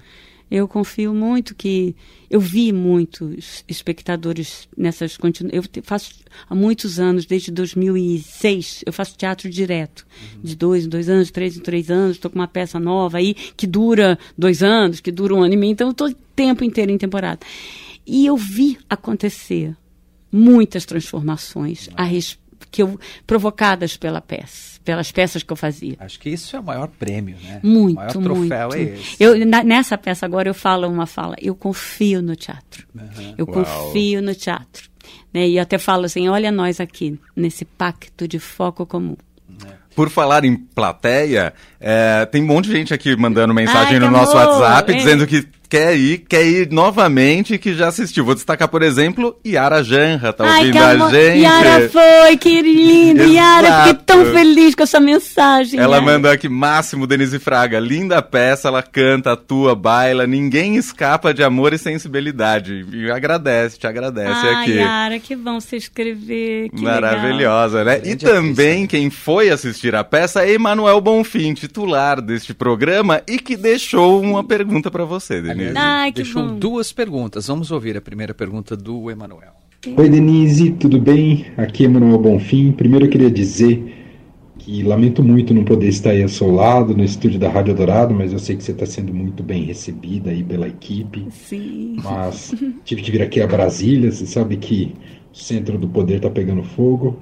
Eu 0.49 0.67
confio 0.67 1.13
muito 1.13 1.53
que 1.53 1.95
eu 2.29 2.39
vi 2.39 2.71
muitos 2.71 3.63
espectadores 3.67 4.67
nessas 4.75 5.17
continu... 5.17 5.49
eu 5.53 5.63
faço 5.83 6.15
há 6.49 6.55
muitos 6.55 6.99
anos, 6.99 7.25
desde 7.25 7.51
2006, 7.51 8.83
eu 8.85 8.93
faço 8.93 9.17
teatro 9.17 9.49
direto, 9.49 10.05
uhum. 10.35 10.41
de 10.43 10.55
dois 10.55 10.85
em 10.85 10.89
dois 10.89 11.09
anos, 11.09 11.31
três 11.31 11.57
em 11.57 11.61
três 11.61 11.89
anos, 11.89 12.17
estou 12.17 12.31
com 12.31 12.39
uma 12.39 12.47
peça 12.47 12.79
nova 12.79 13.17
aí 13.17 13.33
que 13.33 13.67
dura 13.67 14.17
dois 14.37 14.63
anos, 14.63 14.99
que 14.99 15.11
dura 15.11 15.35
um 15.35 15.43
ano 15.43 15.53
e 15.53 15.57
meio, 15.57 15.71
então 15.71 15.91
estou 15.91 16.09
o 16.09 16.15
tempo 16.35 16.63
inteiro 16.63 16.91
em 16.91 16.97
temporada. 16.97 17.39
E 18.05 18.25
eu 18.25 18.35
vi 18.35 18.77
acontecer 18.89 19.75
muitas 20.31 20.85
transformações 20.85 21.89
a 21.95 22.03
respeito 22.03 22.49
que 22.71 22.81
eu 22.81 22.99
provocadas 23.25 23.97
pela 23.97 24.21
peça, 24.21 24.78
pelas 24.89 25.11
peças 25.11 25.43
que 25.43 25.53
eu 25.53 25.55
fazia. 25.55 25.95
Acho 25.99 26.19
que 26.19 26.31
isso 26.31 26.55
é 26.55 26.59
o 26.59 26.63
maior 26.63 26.87
prêmio, 26.87 27.37
né? 27.43 27.59
Muito, 27.61 27.91
o 27.91 27.95
maior 27.97 28.11
troféu 28.11 28.69
muito. 28.69 28.75
é 28.75 28.81
esse. 28.81 29.15
Eu, 29.19 29.45
na, 29.45 29.63
nessa 29.63 29.95
peça 29.99 30.25
agora 30.25 30.49
eu 30.49 30.53
falo 30.55 30.87
uma 30.87 31.05
fala, 31.05 31.35
eu 31.39 31.53
confio 31.53 32.23
no 32.23 32.35
teatro. 32.35 32.87
Uhum. 32.95 33.35
Eu 33.37 33.45
Uau. 33.45 33.63
confio 33.63 34.19
no 34.19 34.33
teatro. 34.33 34.89
Né? 35.31 35.47
E 35.47 35.57
eu 35.57 35.61
até 35.61 35.77
falo 35.77 36.05
assim, 36.05 36.27
olha 36.27 36.51
nós 36.51 36.79
aqui, 36.79 37.19
nesse 37.35 37.65
pacto 37.65 38.27
de 38.27 38.39
foco 38.39 38.83
comum. 38.83 39.15
Por 39.95 40.09
falar 40.09 40.43
em 40.43 40.55
plateia, 40.55 41.53
é, 41.79 42.25
tem 42.25 42.43
um 42.43 42.47
monte 42.47 42.65
de 42.65 42.73
gente 42.73 42.93
aqui 42.93 43.15
mandando 43.15 43.53
mensagem 43.53 43.93
Ai, 43.93 43.99
no 43.99 44.11
nosso 44.11 44.37
amor, 44.37 44.59
WhatsApp, 44.59 44.93
dizendo 44.93 45.25
que 45.25 45.47
quer 45.69 45.95
ir, 45.95 46.25
quer 46.27 46.43
ir 46.45 46.71
novamente, 46.71 47.57
que 47.59 47.75
já 47.75 47.89
assistiu. 47.89 48.25
Vou 48.25 48.33
destacar, 48.33 48.67
por 48.67 48.81
exemplo, 48.81 49.37
Yara 49.45 49.83
Janra, 49.83 50.33
tá 50.33 50.43
Ai, 50.43 50.67
ouvindo 50.67 50.83
a 50.83 51.09
gente. 51.11 51.41
Yara 51.41 51.89
foi, 51.89 52.37
que 52.37 52.61
linda. 52.61 53.23
Yara, 53.29 53.83
fiquei 53.83 54.03
tão 54.03 54.25
feliz 54.33 54.73
com 54.73 54.81
essa 54.81 54.99
mensagem. 54.99 55.79
Ela 55.79 55.97
Yara. 55.97 56.05
mandou 56.05 56.31
aqui, 56.31 56.49
Máximo 56.49 57.05
Denise 57.05 57.37
Fraga, 57.37 57.79
linda 57.79 58.19
peça, 58.21 58.67
ela 58.67 58.81
canta, 58.81 59.33
atua, 59.33 59.75
baila, 59.75 60.25
ninguém 60.25 60.75
escapa 60.75 61.33
de 61.33 61.43
amor 61.43 61.71
e 61.71 61.77
sensibilidade. 61.77 62.87
E 62.91 63.11
agradece, 63.11 63.77
te 63.77 63.85
agradece 63.85 64.47
Ai, 64.47 64.63
aqui. 64.63 64.71
Yara, 64.71 65.19
que 65.19 65.35
bom 65.35 65.59
você 65.59 65.77
escrever, 65.77 66.69
que 66.69 66.81
Maravilhosa, 66.81 67.83
legal. 67.83 68.03
né? 68.03 68.11
E 68.11 68.15
também 68.15 68.87
quem 68.87 69.11
foi 69.11 69.51
assistir 69.51 69.93
a 69.93 70.03
peça 70.03 70.43
é 70.43 70.53
Emanuel 70.53 70.99
Bonfim, 70.99 71.53
titular 71.69 72.19
deste 72.19 72.53
programa 72.53 73.21
e 73.27 73.37
que 73.37 73.55
deixou 73.55 74.19
uma 74.21 74.43
pergunta 74.43 74.89
para 74.89 75.05
você, 75.05 75.39
Denise. 75.39 75.77
Ai, 75.77 76.11
deixou 76.11 76.43
bom. 76.43 76.55
duas 76.57 76.91
perguntas. 76.91 77.47
Vamos 77.47 77.71
ouvir 77.71 77.95
a 77.95 78.01
primeira 78.01 78.33
pergunta 78.33 78.75
do 78.75 79.09
Emanuel. 79.11 79.53
Oi, 79.95 80.09
Denise, 80.09 80.71
tudo 80.71 80.99
bem? 80.99 81.45
Aqui 81.55 81.83
é 81.83 81.85
Emanuel 81.85 82.17
Bonfim. 82.17 82.71
Primeiro 82.71 83.05
eu 83.05 83.09
queria 83.09 83.31
dizer 83.31 83.95
que 84.57 84.83
lamento 84.83 85.23
muito 85.23 85.53
não 85.53 85.63
poder 85.63 85.87
estar 85.87 86.09
aí 86.09 86.23
ao 86.23 86.27
seu 86.27 86.51
lado 86.51 86.97
no 86.97 87.03
estúdio 87.03 87.39
da 87.39 87.49
Rádio 87.49 87.75
Dourado, 87.75 88.13
mas 88.13 88.33
eu 88.33 88.39
sei 88.39 88.57
que 88.57 88.63
você 88.63 88.71
está 88.71 88.85
sendo 88.85 89.13
muito 89.13 89.41
bem 89.41 89.63
recebida 89.63 90.31
aí 90.31 90.43
pela 90.43 90.67
equipe. 90.67 91.27
Sim. 91.31 91.97
Mas 92.03 92.53
tive 92.83 93.01
que 93.01 93.11
vir 93.11 93.21
aqui 93.21 93.41
a 93.41 93.47
Brasília, 93.47 94.11
você 94.11 94.25
sabe 94.25 94.57
que 94.57 94.95
o 95.31 95.37
centro 95.37 95.77
do 95.77 95.87
poder 95.87 96.17
está 96.17 96.29
pegando 96.29 96.63
fogo. 96.63 97.17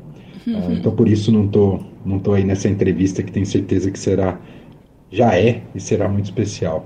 Uh, 0.47 0.71
então 0.71 0.95
por 0.95 1.09
isso 1.09 1.29
não 1.29 1.45
tô, 1.47 1.79
não 2.05 2.19
tô 2.19 2.31
aí 2.31 2.45
nessa 2.45 2.69
entrevista 2.69 3.21
que 3.21 3.31
tenho 3.31 3.45
certeza 3.45 3.91
que 3.91 3.99
será, 3.99 4.39
já 5.11 5.37
é 5.37 5.61
e 5.75 5.79
será 5.79 6.07
muito 6.07 6.25
especial. 6.25 6.85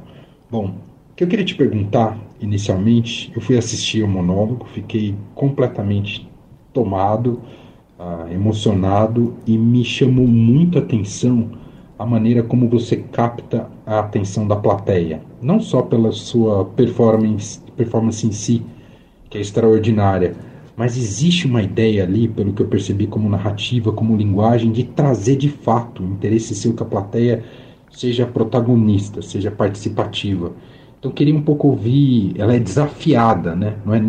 Bom, 0.50 0.74
que 1.15 1.24
eu 1.24 1.28
queria 1.28 1.45
te 1.45 1.54
perguntar, 1.54 2.17
inicialmente, 2.39 3.32
eu 3.36 3.41
fui 3.41 3.56
assistir 3.58 4.02
o 4.02 4.08
monólogo, 4.08 4.65
fiquei 4.65 5.15
completamente 5.36 6.28
tomado, 6.74 7.39
uh, 8.00 8.34
emocionado 8.34 9.36
e 9.45 9.56
me 9.58 9.86
chamou 9.86 10.26
muito 10.26 10.80
a 10.80 10.82
atenção 10.82 11.52
a 12.00 12.06
maneira 12.06 12.41
como 12.41 12.67
você 12.67 12.97
capta 12.97 13.69
a 13.86 14.00
atenção 14.00 14.47
da 14.47 14.56
plateia, 14.56 15.21
não 15.39 15.60
só 15.60 15.84
pela 15.84 16.12
sua 16.12 16.65
performance, 16.65 17.62
performance 17.78 18.26
em 18.26 18.32
si, 18.32 18.63
que 19.30 19.38
é 19.38 19.41
extraordinária, 19.41 20.36
mas 20.82 20.98
existe 20.98 21.46
uma 21.46 21.62
ideia 21.62 22.04
ali, 22.04 22.28
pelo 22.28 22.54
que 22.54 22.63
eu 22.63 22.65
percebi 22.65 23.06
como 23.06 23.30
narrativa, 23.30 23.91
como 23.91 24.17
linguagem, 24.17 24.72
de 24.72 24.84
trazer 24.84 25.36
de 25.36 25.48
fato 25.48 26.02
o 26.02 26.08
interesse 26.08 26.56
seu 26.56 26.74
que 26.74 26.82
a 26.82 26.86
plateia 26.88 27.44
seja 27.91 28.26
protagonista, 28.26 29.22
seja 29.22 29.52
participativa. 29.52 30.54
Então 30.98 31.12
eu 31.12 31.13
queria 31.13 31.36
um 31.36 31.41
pouco 31.44 31.67
ouvir, 31.67 32.34
ela 32.36 32.56
é 32.56 32.58
desafiada, 32.58 33.56
né? 33.56 33.76
Não, 33.86 33.94
é, 33.94 34.04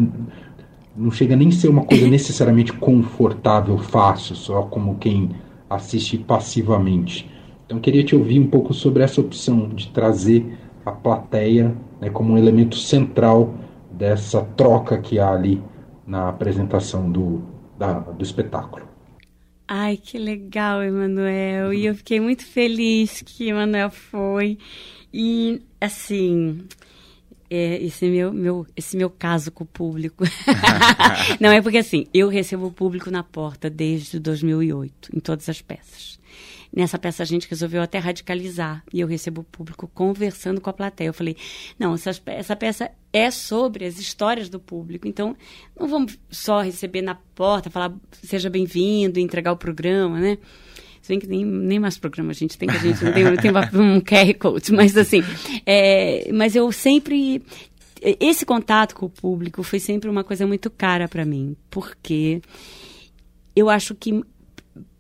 não 0.96 1.10
chega 1.10 1.36
nem 1.36 1.48
a 1.48 1.52
ser 1.52 1.68
uma 1.68 1.84
coisa 1.84 2.08
necessariamente 2.08 2.72
confortável, 2.72 3.76
fácil, 3.76 4.34
só 4.34 4.62
como 4.62 4.96
quem 4.96 5.28
assiste 5.68 6.16
passivamente. 6.16 7.28
Então 7.66 7.76
eu 7.76 7.82
queria 7.82 8.02
te 8.02 8.16
ouvir 8.16 8.40
um 8.40 8.46
pouco 8.46 8.72
sobre 8.72 9.02
essa 9.02 9.20
opção 9.20 9.68
de 9.68 9.88
trazer 9.88 10.56
a 10.86 10.90
plateia 10.90 11.76
né, 12.00 12.08
como 12.08 12.32
um 12.32 12.38
elemento 12.38 12.78
central 12.78 13.56
dessa 13.90 14.40
troca 14.56 14.96
que 14.96 15.18
há 15.18 15.32
ali 15.32 15.60
na 16.06 16.28
apresentação 16.28 17.10
do, 17.10 17.42
da, 17.78 18.00
do 18.00 18.22
espetáculo. 18.22 18.88
Ai, 19.66 19.96
que 19.96 20.18
legal, 20.18 20.82
Emanuel. 20.82 21.72
E 21.72 21.86
eu 21.86 21.94
fiquei 21.94 22.20
muito 22.20 22.44
feliz 22.44 23.22
que 23.22 23.48
Emanuel 23.48 23.90
foi. 23.90 24.58
E, 25.12 25.62
assim, 25.80 26.66
é, 27.54 27.82
esse 27.82 28.08
meu, 28.08 28.32
meu, 28.32 28.66
esse 28.74 28.96
meu 28.96 29.10
caso 29.10 29.52
com 29.52 29.64
o 29.64 29.66
público. 29.66 30.24
Não, 31.38 31.50
é 31.50 31.60
porque 31.60 31.78
assim, 31.78 32.06
eu 32.12 32.28
recebo 32.28 32.66
o 32.66 32.72
público 32.72 33.10
na 33.10 33.22
porta 33.22 33.68
desde 33.68 34.18
2008, 34.18 35.14
em 35.14 35.20
todas 35.20 35.48
as 35.50 35.60
peças. 35.60 36.11
Nessa 36.74 36.98
peça 36.98 37.22
a 37.22 37.26
gente 37.26 37.48
resolveu 37.48 37.82
até 37.82 37.98
radicalizar. 37.98 38.82
E 38.92 39.00
eu 39.00 39.06
recebo 39.06 39.42
o 39.42 39.44
público 39.44 39.90
conversando 39.92 40.60
com 40.60 40.70
a 40.70 40.72
plateia. 40.72 41.08
Eu 41.08 41.14
falei, 41.14 41.36
não, 41.78 41.94
essa, 41.94 42.10
essa 42.26 42.56
peça 42.56 42.90
é 43.12 43.30
sobre 43.30 43.84
as 43.84 43.98
histórias 43.98 44.48
do 44.48 44.58
público, 44.58 45.06
então 45.06 45.36
não 45.78 45.86
vamos 45.86 46.18
só 46.30 46.62
receber 46.62 47.02
na 47.02 47.14
porta, 47.14 47.68
falar 47.68 47.92
seja 48.22 48.48
bem-vindo, 48.48 49.20
entregar 49.20 49.52
o 49.52 49.56
programa, 49.56 50.18
né? 50.18 50.38
Se 51.02 51.08
bem 51.08 51.18
que 51.18 51.26
nem, 51.26 51.44
nem 51.44 51.78
mais 51.80 51.98
programa 51.98 52.30
a 52.30 52.34
gente. 52.34 52.56
Tem, 52.56 52.68
que 52.68 52.76
a 52.76 52.78
gente 52.78 53.04
não 53.04 53.12
tem, 53.12 53.36
tem 53.36 53.50
um 53.80 54.00
QR 54.00 54.34
Code, 54.38 54.72
mas 54.72 54.96
assim, 54.96 55.22
é, 55.66 56.30
mas 56.32 56.54
eu 56.54 56.70
sempre 56.72 57.42
esse 58.00 58.44
contato 58.44 58.94
com 58.96 59.06
o 59.06 59.10
público 59.10 59.62
foi 59.62 59.78
sempre 59.78 60.10
uma 60.10 60.24
coisa 60.24 60.46
muito 60.46 60.70
cara 60.70 61.06
para 61.06 61.24
mim, 61.24 61.56
porque 61.70 62.42
eu 63.54 63.68
acho 63.68 63.94
que 63.94 64.22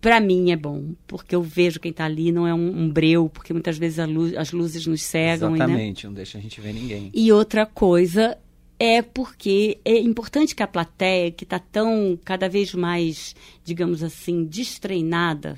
para 0.02 0.18
mim 0.18 0.50
é 0.50 0.56
bom, 0.56 0.94
porque 1.06 1.32
eu 1.32 1.42
vejo 1.42 1.78
quem 1.78 1.92
está 1.92 2.04
ali, 2.04 2.32
não 2.32 2.44
é 2.44 2.52
um, 2.52 2.82
um, 2.82 2.90
breu, 2.90 3.30
porque 3.32 3.52
muitas 3.52 3.78
vezes 3.78 4.04
luz, 4.08 4.36
as 4.36 4.50
luzes 4.50 4.84
nos 4.84 5.00
cegam. 5.00 5.54
Exatamente, 5.54 6.04
né? 6.04 6.08
não 6.08 6.14
deixa 6.14 6.38
a 6.38 6.40
gente 6.40 6.60
ver 6.60 6.72
ninguém. 6.72 7.08
E 7.14 7.30
outra 7.30 7.64
coisa 7.64 8.36
é 8.80 9.00
porque 9.00 9.78
é 9.84 9.96
importante 9.96 10.56
que 10.56 10.62
a 10.62 10.66
plateia, 10.66 11.30
que 11.30 11.44
está 11.44 11.60
tão 11.60 12.18
cada 12.24 12.48
vez 12.48 12.74
mais, 12.74 13.36
digamos 13.64 14.02
assim, 14.02 14.44
destreinada 14.44 15.56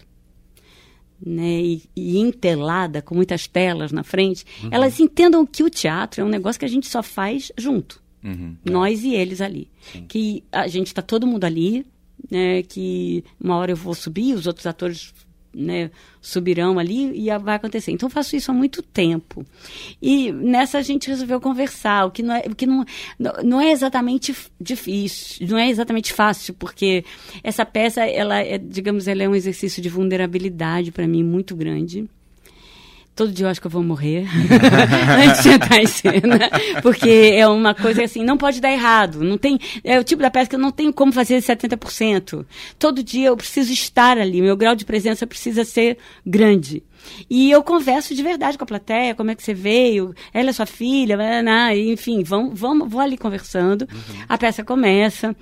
né, 1.25 1.63
e, 1.63 1.83
e, 1.97 2.19
entelada, 2.19 3.01
com 3.01 3.15
muitas 3.15 3.47
telas 3.47 3.93
na 3.93 4.05
frente, 4.05 4.45
uhum. 4.63 4.69
elas 4.71 5.01
entendam 5.01 5.47
que 5.47 5.63
o 5.63 5.71
teatro 5.71 6.21
é 6.21 6.25
um 6.25 6.29
negócio 6.29 6.59
que 6.59 6.67
a 6.67 6.69
gente 6.69 6.87
só 6.87 7.03
faz 7.03 7.51
junto. 7.57 8.03
Uhum. 8.23 8.57
Nós 8.63 9.05
e 9.05 9.15
eles 9.15 9.41
ali. 9.41 9.71
Sim. 9.91 10.05
Que 10.07 10.45
a 10.53 10.69
gente 10.69 10.89
está 10.89 11.01
todo 11.01 11.27
mundo 11.27 11.45
ali, 11.45 11.87
né, 12.31 12.63
que 12.63 13.25
uma 13.41 13.57
hora 13.57 13.73
eu 13.73 13.77
vou 13.77 13.95
subir, 13.95 14.35
os 14.35 14.47
outros 14.47 14.67
atores 14.67 15.13
né, 15.55 15.91
subirão 16.21 16.79
ali 16.79 17.13
e 17.19 17.39
vai 17.39 17.57
acontecer. 17.57 17.93
Então, 17.93 18.09
eu 18.09 18.11
faço 18.11 18.35
isso 18.35 18.51
há 18.51 18.55
muito 18.55 18.83
tempo. 18.83 19.47
E 20.03 20.33
nessa 20.33 20.79
a 20.79 20.83
gente 20.83 21.09
resolveu 21.09 21.41
conversar, 21.41 22.07
o 22.07 22.11
que 22.11 22.23
não 22.23 22.35
é, 22.35 22.43
que 22.43 22.67
não, 22.67 22.85
não 23.45 23.61
é 23.61 23.71
exatamente 23.71 24.35
difícil, 24.61 25.47
não 25.47 25.59
é 25.59 25.69
exatamente 25.69 26.13
fácil, 26.13 26.55
porque 26.55 27.05
essa 27.43 27.65
peça, 27.65 28.05
ela 28.05 28.41
é, 28.41 28.59
digamos, 28.59 29.07
ela 29.07 29.23
é 29.23 29.29
um 29.29 29.35
exercício 29.35 29.81
de 29.81 29.89
vulnerabilidade 29.89 30.91
para 30.91 31.07
mim 31.07 31.23
muito 31.23 31.55
grande. 31.55 32.09
Todo 33.15 33.31
dia 33.31 33.47
eu 33.47 33.51
acho 33.51 33.61
que 33.61 33.67
eu 33.67 33.71
vou 33.71 33.83
morrer 33.83 34.27
antes 35.25 35.43
de 35.43 35.51
entrar 35.51 35.81
em 35.81 35.87
cena. 35.87 36.51
Porque 36.83 37.33
é 37.35 37.47
uma 37.47 37.73
coisa 37.73 38.03
assim, 38.03 38.25
não 38.25 38.37
pode 38.37 38.61
dar 38.61 38.73
errado. 38.73 39.23
Não 39.23 39.39
tem, 39.39 39.59
é 39.85 39.99
o 40.01 40.05
tipo 40.05 40.21
da 40.21 40.31
peça 40.31 40.51
que 40.51 40.57
eu 40.57 40.61
não 40.61 40.73
tenho 40.73 40.93
como 40.93 41.13
fazer 41.13 41.41
70%. 41.41 42.45
Todo 42.79 43.05
dia 43.05 43.29
eu 43.29 43.37
preciso 43.37 43.73
estar 43.73 44.19
ali, 44.19 44.43
meu 44.43 44.57
grau 44.57 44.75
de 44.75 44.85
presença 44.85 45.27
precisa 45.27 45.65
ser 45.65 45.99
grande. 46.27 46.83
E 47.29 47.51
eu 47.51 47.63
converso 47.63 48.15
de 48.15 48.23
verdade 48.23 48.59
com 48.59 48.65
a 48.65 48.67
plateia, 48.67 49.15
como 49.15 49.31
é 49.31 49.35
que 49.35 49.43
você 49.43 49.55
veio, 49.55 50.15
ela 50.33 50.51
é 50.51 50.53
sua 50.53 50.67
filha, 50.67 51.17
enfim, 51.75 52.23
vamos, 52.25 52.59
vamos, 52.59 52.91
vou 52.91 53.01
ali 53.01 53.17
conversando. 53.17 53.83
Uhum. 53.83 54.25
A 54.29 54.37
peça 54.37 54.65
começa. 54.65 55.37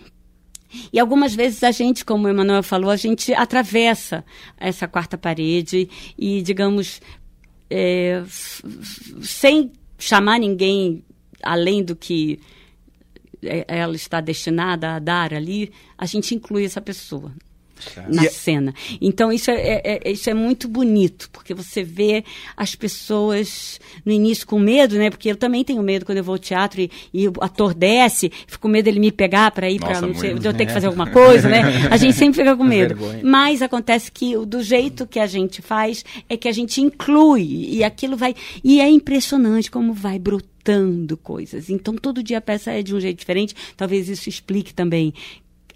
E 0.92 0.98
algumas 0.98 1.34
vezes 1.34 1.62
a 1.62 1.70
gente, 1.70 2.04
como 2.04 2.26
o 2.26 2.30
Emanuel 2.30 2.62
falou, 2.62 2.90
a 2.90 2.96
gente 2.96 3.32
atravessa 3.34 4.24
essa 4.58 4.88
quarta 4.88 5.18
parede 5.18 5.88
e, 6.18 6.40
digamos, 6.42 7.00
é, 7.72 8.22
sem 9.22 9.72
chamar 9.98 10.38
ninguém 10.38 11.02
além 11.42 11.82
do 11.82 11.96
que 11.96 12.38
é, 13.42 13.64
ela 13.66 13.96
está 13.96 14.20
destinada 14.20 14.94
a 14.94 14.98
dar 14.98 15.32
ali, 15.32 15.72
a 15.96 16.04
gente 16.04 16.34
inclui 16.34 16.64
essa 16.64 16.80
pessoa 16.80 17.32
na 18.08 18.28
cena. 18.30 18.74
Então 19.00 19.32
isso 19.32 19.50
é, 19.50 19.54
é, 19.54 20.00
é, 20.04 20.10
isso 20.10 20.28
é 20.28 20.34
muito 20.34 20.68
bonito, 20.68 21.28
porque 21.32 21.54
você 21.54 21.82
vê 21.82 22.24
as 22.56 22.74
pessoas 22.74 23.80
no 24.04 24.12
início 24.12 24.46
com 24.46 24.58
medo, 24.58 24.96
né? 24.96 25.10
Porque 25.10 25.30
eu 25.30 25.36
também 25.36 25.64
tenho 25.64 25.82
medo 25.82 26.04
quando 26.04 26.18
eu 26.18 26.24
vou 26.24 26.34
ao 26.34 26.38
teatro 26.38 26.80
e, 26.80 26.90
e 27.12 27.28
o 27.28 27.32
ator 27.40 27.74
desce, 27.74 28.30
fico 28.46 28.62
com 28.62 28.68
medo 28.68 28.84
dele 28.84 29.00
me 29.00 29.12
pegar 29.12 29.50
para 29.50 29.70
ir 29.70 29.78
para 29.78 30.00
não 30.00 30.14
sei, 30.14 30.32
eu 30.32 30.54
ter 30.54 30.66
que 30.66 30.72
fazer 30.72 30.86
alguma 30.86 31.08
coisa, 31.10 31.48
né? 31.48 31.88
A 31.90 31.96
gente 31.96 32.16
sempre 32.16 32.40
fica 32.40 32.56
com 32.56 32.64
medo. 32.64 32.96
Mas 33.22 33.62
acontece 33.62 34.10
que 34.10 34.36
do 34.46 34.62
jeito 34.62 35.06
que 35.06 35.18
a 35.18 35.26
gente 35.26 35.62
faz 35.62 36.04
é 36.28 36.36
que 36.36 36.48
a 36.48 36.52
gente 36.52 36.80
inclui 36.80 37.68
e 37.70 37.84
aquilo 37.84 38.16
vai 38.16 38.34
e 38.62 38.80
é 38.80 38.88
impressionante 38.88 39.70
como 39.70 39.92
vai 39.92 40.18
brotando 40.18 41.16
coisas. 41.16 41.68
Então 41.68 41.94
todo 41.94 42.22
dia 42.22 42.38
a 42.38 42.40
peça 42.40 42.70
é 42.70 42.82
de 42.82 42.94
um 42.94 43.00
jeito 43.00 43.18
diferente. 43.18 43.54
Talvez 43.76 44.08
isso 44.08 44.28
explique 44.28 44.72
também 44.72 45.12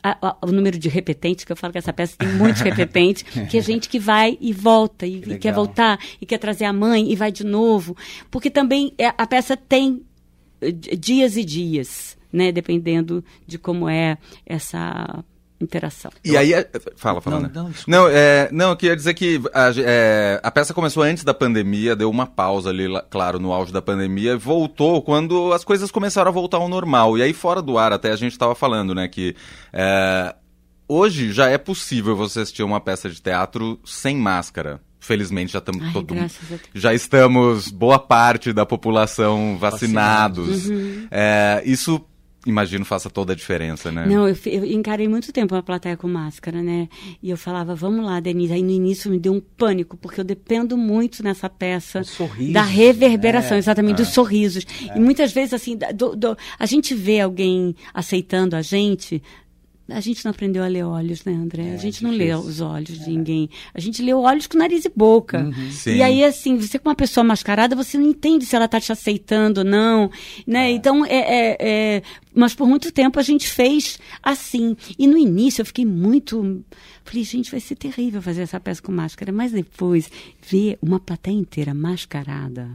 a, 0.06 0.28
a, 0.28 0.36
o 0.42 0.52
número 0.52 0.78
de 0.78 0.88
repetentes, 0.88 1.44
que 1.44 1.50
eu 1.50 1.56
falo 1.56 1.72
que 1.72 1.78
essa 1.78 1.92
peça 1.92 2.16
tem 2.16 2.28
muitos 2.28 2.62
repetentes, 2.62 3.24
que 3.50 3.58
é 3.58 3.60
gente 3.60 3.88
que 3.88 3.98
vai 3.98 4.38
e 4.40 4.52
volta, 4.52 5.06
e, 5.06 5.20
que 5.20 5.32
e 5.32 5.38
quer 5.38 5.52
voltar, 5.52 5.98
e 6.20 6.26
quer 6.26 6.38
trazer 6.38 6.64
a 6.64 6.72
mãe, 6.72 7.10
e 7.10 7.16
vai 7.16 7.32
de 7.32 7.44
novo. 7.44 7.96
Porque 8.30 8.48
também 8.48 8.92
é, 8.96 9.08
a 9.08 9.26
peça 9.26 9.56
tem 9.56 10.02
eh, 10.60 10.70
dias 10.70 11.36
e 11.36 11.44
dias, 11.44 12.16
né? 12.32 12.52
Dependendo 12.52 13.24
de 13.46 13.58
como 13.58 13.88
é 13.88 14.16
essa 14.44 15.24
interação. 15.60 16.10
E 16.24 16.36
aí, 16.36 16.52
é, 16.52 16.68
fala, 16.96 17.20
fala, 17.20 17.36
não, 17.36 17.42
né? 17.42 17.50
Não, 17.54 17.72
não, 17.86 18.08
é, 18.08 18.48
não, 18.52 18.70
eu 18.70 18.76
queria 18.76 18.96
dizer 18.96 19.14
que 19.14 19.40
a, 19.54 19.70
é, 19.78 20.40
a, 20.42 20.50
peça 20.50 20.74
começou 20.74 21.02
antes 21.02 21.24
da 21.24 21.32
pandemia, 21.32 21.96
deu 21.96 22.10
uma 22.10 22.26
pausa 22.26 22.70
ali, 22.70 22.86
claro, 23.10 23.38
no 23.38 23.52
auge 23.52 23.72
da 23.72 23.80
pandemia, 23.80 24.32
e 24.32 24.36
voltou 24.36 25.00
quando 25.02 25.52
as 25.52 25.64
coisas 25.64 25.90
começaram 25.90 26.28
a 26.28 26.32
voltar 26.32 26.58
ao 26.58 26.68
normal. 26.68 27.16
E 27.16 27.22
aí, 27.22 27.32
fora 27.32 27.62
do 27.62 27.78
ar, 27.78 27.92
até 27.92 28.10
a 28.10 28.16
gente 28.16 28.32
estava 28.32 28.54
falando, 28.54 28.94
né, 28.94 29.08
que 29.08 29.34
é, 29.72 30.34
hoje 30.88 31.32
já 31.32 31.48
é 31.48 31.58
possível 31.58 32.14
você 32.14 32.40
assistir 32.40 32.62
uma 32.62 32.80
peça 32.80 33.08
de 33.08 33.20
teatro 33.20 33.80
sem 33.84 34.16
máscara. 34.16 34.80
Felizmente 34.98 35.52
já 35.52 35.60
estamos 35.60 35.92
todo 35.92 36.14
já 36.74 36.92
estamos 36.92 37.70
boa 37.70 37.98
parte 37.98 38.52
da 38.52 38.66
população 38.66 39.56
vacinados. 39.56 40.68
Uhum. 40.68 41.06
É, 41.12 41.62
isso 41.64 42.04
imagino 42.46 42.84
faça 42.84 43.10
toda 43.10 43.32
a 43.32 43.36
diferença, 43.36 43.90
né? 43.90 44.06
Não, 44.06 44.28
eu, 44.28 44.36
eu, 44.46 44.64
encarei 44.64 45.08
muito 45.08 45.32
tempo 45.32 45.54
a 45.54 45.62
plateia 45.62 45.96
com 45.96 46.08
máscara, 46.08 46.62
né? 46.62 46.88
E 47.22 47.28
eu 47.28 47.36
falava, 47.36 47.74
vamos 47.74 48.04
lá, 48.06 48.20
Denise. 48.20 48.52
Aí 48.52 48.62
no 48.62 48.70
início 48.70 49.10
me 49.10 49.18
deu 49.18 49.32
um 49.32 49.40
pânico, 49.40 49.96
porque 49.96 50.20
eu 50.20 50.24
dependo 50.24 50.76
muito 50.76 51.22
nessa 51.22 51.50
peça 51.50 52.04
sorrisos, 52.04 52.52
da 52.52 52.62
reverberação, 52.62 53.56
é, 53.56 53.58
exatamente, 53.58 54.00
é, 54.00 54.04
dos 54.04 54.14
sorrisos. 54.14 54.64
É. 54.88 54.96
E 54.96 55.00
muitas 55.00 55.32
vezes, 55.32 55.54
assim, 55.54 55.76
do, 55.94 56.14
do, 56.14 56.38
a 56.58 56.66
gente 56.66 56.94
vê 56.94 57.20
alguém 57.20 57.74
aceitando 57.92 58.54
a 58.54 58.62
gente 58.62 59.22
a 59.88 60.00
gente 60.00 60.24
não 60.24 60.30
aprendeu 60.30 60.64
a 60.64 60.66
ler 60.66 60.84
olhos, 60.84 61.24
né, 61.24 61.32
André? 61.32 61.68
É, 61.68 61.74
a 61.74 61.76
gente 61.76 62.02
não 62.02 62.10
lê 62.10 62.34
os 62.34 62.60
olhos 62.60 62.98
de 62.98 63.08
ninguém. 63.08 63.48
A 63.72 63.80
gente 63.80 64.02
lê 64.02 64.12
olhos 64.12 64.46
com 64.48 64.58
nariz 64.58 64.84
e 64.84 64.88
boca. 64.94 65.44
Uhum, 65.44 65.92
e 65.94 66.02
aí, 66.02 66.24
assim, 66.24 66.56
você 66.56 66.78
com 66.78 66.88
uma 66.88 66.94
pessoa 66.94 67.22
mascarada, 67.22 67.76
você 67.76 67.96
não 67.96 68.06
entende 68.06 68.44
se 68.44 68.56
ela 68.56 68.64
está 68.64 68.80
te 68.80 68.90
aceitando 68.90 69.60
ou 69.60 69.64
não, 69.64 70.10
né? 70.44 70.70
É. 70.70 70.70
Então, 70.72 71.04
é, 71.04 71.16
é, 71.16 71.56
é, 71.60 72.02
Mas 72.34 72.52
por 72.52 72.66
muito 72.66 72.90
tempo 72.90 73.20
a 73.20 73.22
gente 73.22 73.48
fez 73.48 73.98
assim. 74.20 74.76
E 74.98 75.06
no 75.06 75.16
início 75.16 75.62
eu 75.62 75.66
fiquei 75.66 75.86
muito... 75.86 76.64
Falei, 77.04 77.22
gente, 77.22 77.50
vai 77.52 77.60
ser 77.60 77.76
terrível 77.76 78.20
fazer 78.20 78.42
essa 78.42 78.58
peça 78.58 78.82
com 78.82 78.90
máscara. 78.90 79.30
Mas 79.30 79.52
depois, 79.52 80.10
ver 80.42 80.78
uma 80.82 80.98
plateia 80.98 81.34
inteira 81.34 81.72
mascarada... 81.72 82.68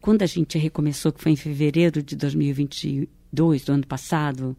Quando 0.00 0.22
a 0.22 0.26
gente 0.26 0.56
recomeçou, 0.56 1.10
que 1.12 1.20
foi 1.20 1.32
em 1.32 1.36
fevereiro 1.36 2.00
de 2.00 2.14
2022, 2.14 3.64
do 3.64 3.72
ano 3.72 3.84
passado 3.84 4.56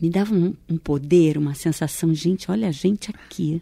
me 0.00 0.10
dava 0.10 0.34
um, 0.34 0.54
um 0.68 0.76
poder, 0.76 1.36
uma 1.36 1.54
sensação, 1.54 2.14
gente, 2.14 2.50
olha 2.50 2.68
a 2.68 2.72
gente 2.72 3.10
aqui 3.10 3.60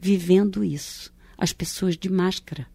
vivendo 0.00 0.64
isso. 0.64 1.12
As 1.36 1.52
pessoas 1.52 1.96
de 1.96 2.10
máscara. 2.10 2.66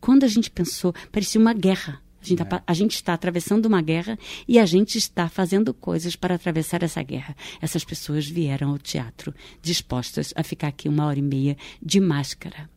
Quando 0.00 0.24
a 0.24 0.28
gente 0.28 0.50
pensou, 0.50 0.94
parecia 1.10 1.40
uma 1.40 1.52
guerra. 1.52 2.00
A 2.20 2.24
gente, 2.24 2.44
tá 2.44 2.56
é. 2.56 2.62
a 2.66 2.74
gente, 2.74 2.94
está 2.94 3.14
atravessando 3.14 3.66
uma 3.66 3.80
guerra 3.80 4.18
e 4.46 4.58
a 4.58 4.66
gente 4.66 4.98
está 4.98 5.28
fazendo 5.28 5.72
coisas 5.72 6.16
para 6.16 6.34
atravessar 6.34 6.82
essa 6.82 7.02
guerra. 7.02 7.36
Essas 7.60 7.84
pessoas 7.84 8.26
vieram 8.26 8.70
ao 8.70 8.78
teatro 8.78 9.34
dispostas 9.62 10.32
a 10.36 10.42
ficar 10.42 10.68
aqui 10.68 10.88
uma 10.88 11.06
hora 11.06 11.18
e 11.18 11.22
meia 11.22 11.56
de 11.80 12.00
máscara. 12.00 12.68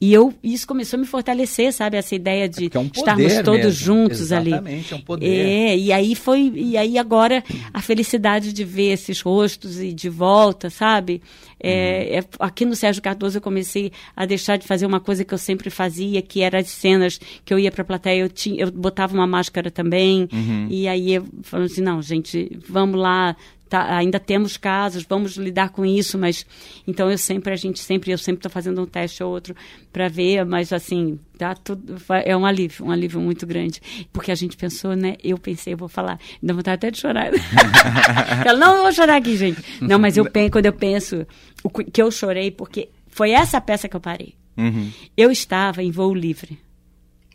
E 0.00 0.12
eu, 0.12 0.32
isso 0.44 0.66
começou 0.66 0.96
a 0.96 1.00
me 1.00 1.06
fortalecer, 1.06 1.72
sabe? 1.72 1.96
Essa 1.96 2.14
ideia 2.14 2.48
de 2.48 2.70
é 2.72 2.78
um 2.78 2.86
estarmos 2.86 3.34
todos 3.42 3.64
mesmo. 3.64 3.70
juntos 3.72 4.20
Exatamente, 4.20 4.54
ali. 4.54 4.54
Exatamente, 4.54 4.94
é 4.94 4.96
um 4.96 5.00
poder. 5.00 5.26
É, 5.26 5.76
e 5.76 5.92
aí 5.92 6.14
foi, 6.14 6.52
e 6.54 6.76
aí 6.76 6.96
agora 6.98 7.42
a 7.74 7.82
felicidade 7.82 8.52
de 8.52 8.64
ver 8.64 8.92
esses 8.92 9.20
rostos 9.20 9.80
e 9.80 9.92
de 9.92 10.08
volta, 10.08 10.70
sabe? 10.70 11.20
É, 11.60 12.10
uhum. 12.12 12.18
é, 12.18 12.24
aqui 12.38 12.64
no 12.64 12.76
Sérgio 12.76 13.02
Cardoso 13.02 13.38
eu 13.38 13.42
comecei 13.42 13.90
a 14.14 14.24
deixar 14.24 14.56
de 14.56 14.66
fazer 14.66 14.86
uma 14.86 15.00
coisa 15.00 15.24
que 15.24 15.34
eu 15.34 15.38
sempre 15.38 15.70
fazia, 15.70 16.22
que 16.22 16.40
era 16.40 16.60
as 16.60 16.68
cenas 16.68 17.18
que 17.44 17.52
eu 17.52 17.58
ia 17.58 17.72
para 17.72 17.82
a 17.82 17.84
plateia, 17.84 18.20
eu, 18.20 18.28
tinha, 18.28 18.62
eu 18.62 18.70
botava 18.70 19.14
uma 19.14 19.26
máscara 19.26 19.70
também, 19.70 20.28
uhum. 20.32 20.68
e 20.70 20.86
aí 20.86 21.14
eu 21.14 21.26
falando 21.42 21.66
assim, 21.66 21.80
não, 21.80 22.00
gente, 22.00 22.56
vamos 22.68 23.00
lá, 23.00 23.34
Tá, 23.68 23.96
ainda 23.96 24.18
temos 24.18 24.56
casos, 24.56 25.04
vamos 25.06 25.36
lidar 25.36 25.68
com 25.68 25.84
isso, 25.84 26.16
mas 26.16 26.46
então 26.86 27.10
eu 27.10 27.18
sempre, 27.18 27.52
a 27.52 27.56
gente 27.56 27.78
sempre, 27.80 28.10
eu 28.10 28.16
sempre 28.16 28.38
estou 28.38 28.50
fazendo 28.50 28.80
um 28.80 28.86
teste 28.86 29.22
ou 29.22 29.30
outro 29.30 29.54
para 29.92 30.08
ver, 30.08 30.44
mas 30.46 30.72
assim, 30.72 31.18
tá 31.36 31.54
tudo, 31.54 31.96
é 32.24 32.34
um 32.34 32.46
alívio, 32.46 32.86
um 32.86 32.90
alívio 32.90 33.20
muito 33.20 33.46
grande. 33.46 33.80
Porque 34.12 34.32
a 34.32 34.34
gente 34.34 34.56
pensou, 34.56 34.96
né? 34.96 35.16
Eu 35.22 35.36
pensei, 35.36 35.74
eu 35.74 35.76
vou 35.76 35.88
falar, 35.88 36.18
ainda 36.42 36.54
vontade 36.54 36.76
até 36.76 36.90
de 36.90 36.98
chorar. 36.98 37.30
Ela, 38.46 38.58
não, 38.58 38.76
eu 38.76 38.82
vou 38.84 38.92
chorar 38.92 39.16
aqui, 39.16 39.36
gente. 39.36 39.62
Não, 39.80 39.98
mas 39.98 40.16
eu 40.16 40.24
penso, 40.24 40.50
quando 40.50 40.66
eu 40.66 40.72
penso 40.72 41.26
o 41.62 41.68
que 41.68 42.00
eu 42.00 42.10
chorei, 42.10 42.50
porque 42.50 42.88
foi 43.08 43.32
essa 43.32 43.60
peça 43.60 43.88
que 43.88 43.96
eu 43.96 44.00
parei. 44.00 44.34
Uhum. 44.56 44.90
Eu 45.16 45.30
estava 45.30 45.82
em 45.82 45.90
voo 45.90 46.14
livre 46.14 46.58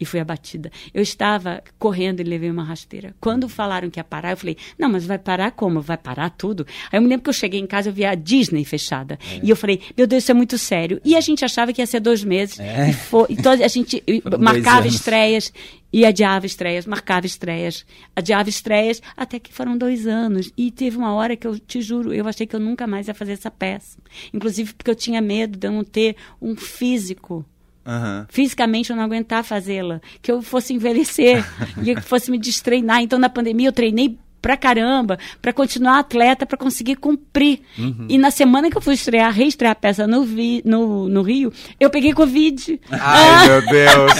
e 0.04 0.06
fui 0.06 0.20
abatida. 0.20 0.70
Eu 0.94 1.02
estava 1.02 1.64
correndo 1.80 2.20
e 2.20 2.24
levei 2.24 2.52
uma 2.52 2.64
rasteira. 2.64 3.16
Quando 3.20 3.48
falaram 3.48 3.90
que 3.90 4.00
ia 4.00 4.04
parar, 4.04 4.32
eu 4.32 4.38
falei, 4.38 4.58
não, 4.78 4.90
mas 4.90 5.06
vai 5.06 5.18
parar 5.18 5.52
como? 5.52 5.82
Vai 5.82 5.98
parar 5.98 6.30
tudo? 6.30 6.68
Aí 6.92 6.98
eu 6.98 7.02
me 7.02 7.08
lembro 7.08 7.24
que 7.24 7.30
eu 7.30 7.34
cheguei 7.34 7.60
em 7.60 7.66
casa, 7.66 7.90
eu 7.90 7.94
vi 7.94 8.04
a 8.04 8.14
Disney 8.14 8.66
fechada. 8.66 9.18
É. 9.32 9.40
E 9.42 9.50
eu 9.50 9.56
falei, 9.56 9.82
meu 9.98 10.06
Deus, 10.06 10.24
isso 10.24 10.32
é 10.32 10.36
muito 10.36 10.58
sério. 10.58 11.00
E 11.06 11.16
a 11.16 11.22
gente 11.22 11.44
achava 11.44 11.72
que 11.72 11.82
ia 11.82 11.88
ser 11.88 12.02
dois 12.02 12.24
meses. 12.24 12.60
É. 12.60 12.90
E 12.90 12.94
foi, 12.94 13.28
então 13.30 13.54
a 13.54 13.68
gente 13.68 14.04
marcava 14.38 14.88
estreias 14.88 15.54
e 15.92 16.06
adiava 16.06 16.46
estreias, 16.46 16.86
marcava 16.86 17.26
estreias, 17.26 17.86
adiava 18.16 18.50
estreias, 18.50 19.02
até 19.16 19.40
que 19.40 19.54
foram 19.54 19.78
dois 19.78 20.06
anos. 20.06 20.52
E 20.58 20.70
teve 20.70 20.98
uma 20.98 21.14
hora 21.14 21.38
que 21.38 21.48
eu 21.48 21.58
te 21.58 21.82
juro, 21.82 22.14
eu 22.14 22.28
achei 22.28 22.46
que 22.46 22.56
eu 22.56 22.60
nunca 22.60 22.86
mais 22.86 23.08
ia 23.08 23.14
fazer 23.14 23.34
essa 23.34 23.50
peça. 23.50 23.98
Inclusive 24.34 24.74
porque 24.74 24.92
eu 24.92 24.96
tinha 24.96 25.22
medo 25.22 25.58
de 25.58 25.68
eu 25.68 25.72
não 25.72 25.84
ter 25.84 26.18
um 26.42 26.58
físico 26.58 27.46
Uhum. 27.86 28.26
Fisicamente 28.30 28.90
eu 28.90 28.96
não 28.96 29.04
aguentar 29.04 29.44
fazê-la. 29.44 30.02
Que 30.22 30.32
eu 30.32 30.42
fosse 30.42 30.74
envelhecer 30.74 31.44
e 31.82 31.94
que 31.96 32.02
fosse 32.02 32.32
me 32.32 32.38
destreinar. 32.38 33.02
Então, 33.02 33.20
na 33.20 33.30
pandemia, 33.30 33.68
eu 33.68 33.74
treinei 33.74 34.18
pra 34.44 34.58
caramba 34.58 35.18
para 35.42 35.54
continuar 35.54 36.00
atleta, 36.00 36.46
para 36.46 36.58
conseguir 36.58 36.98
cumprir. 36.98 37.62
Uhum. 37.80 38.08
E 38.10 38.18
na 38.18 38.30
semana 38.30 38.70
que 38.70 38.76
eu 38.76 38.82
fui 38.82 38.94
estrear, 38.94 39.34
reestrear 39.34 39.72
a 39.72 39.76
peça 39.76 40.06
no, 40.06 40.26
vi, 40.26 40.62
no, 40.66 41.08
no 41.08 41.22
Rio, 41.22 41.52
eu 41.80 41.90
peguei 41.90 42.14
Covid. 42.14 42.78
Ai, 42.92 43.48
meu 43.48 43.62
Deus! 43.62 44.14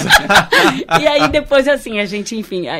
e 1.02 1.08
aí 1.08 1.28
depois, 1.28 1.68
assim, 1.68 2.00
a 2.00 2.06
gente, 2.06 2.38
enfim, 2.38 2.68
a, 2.68 2.78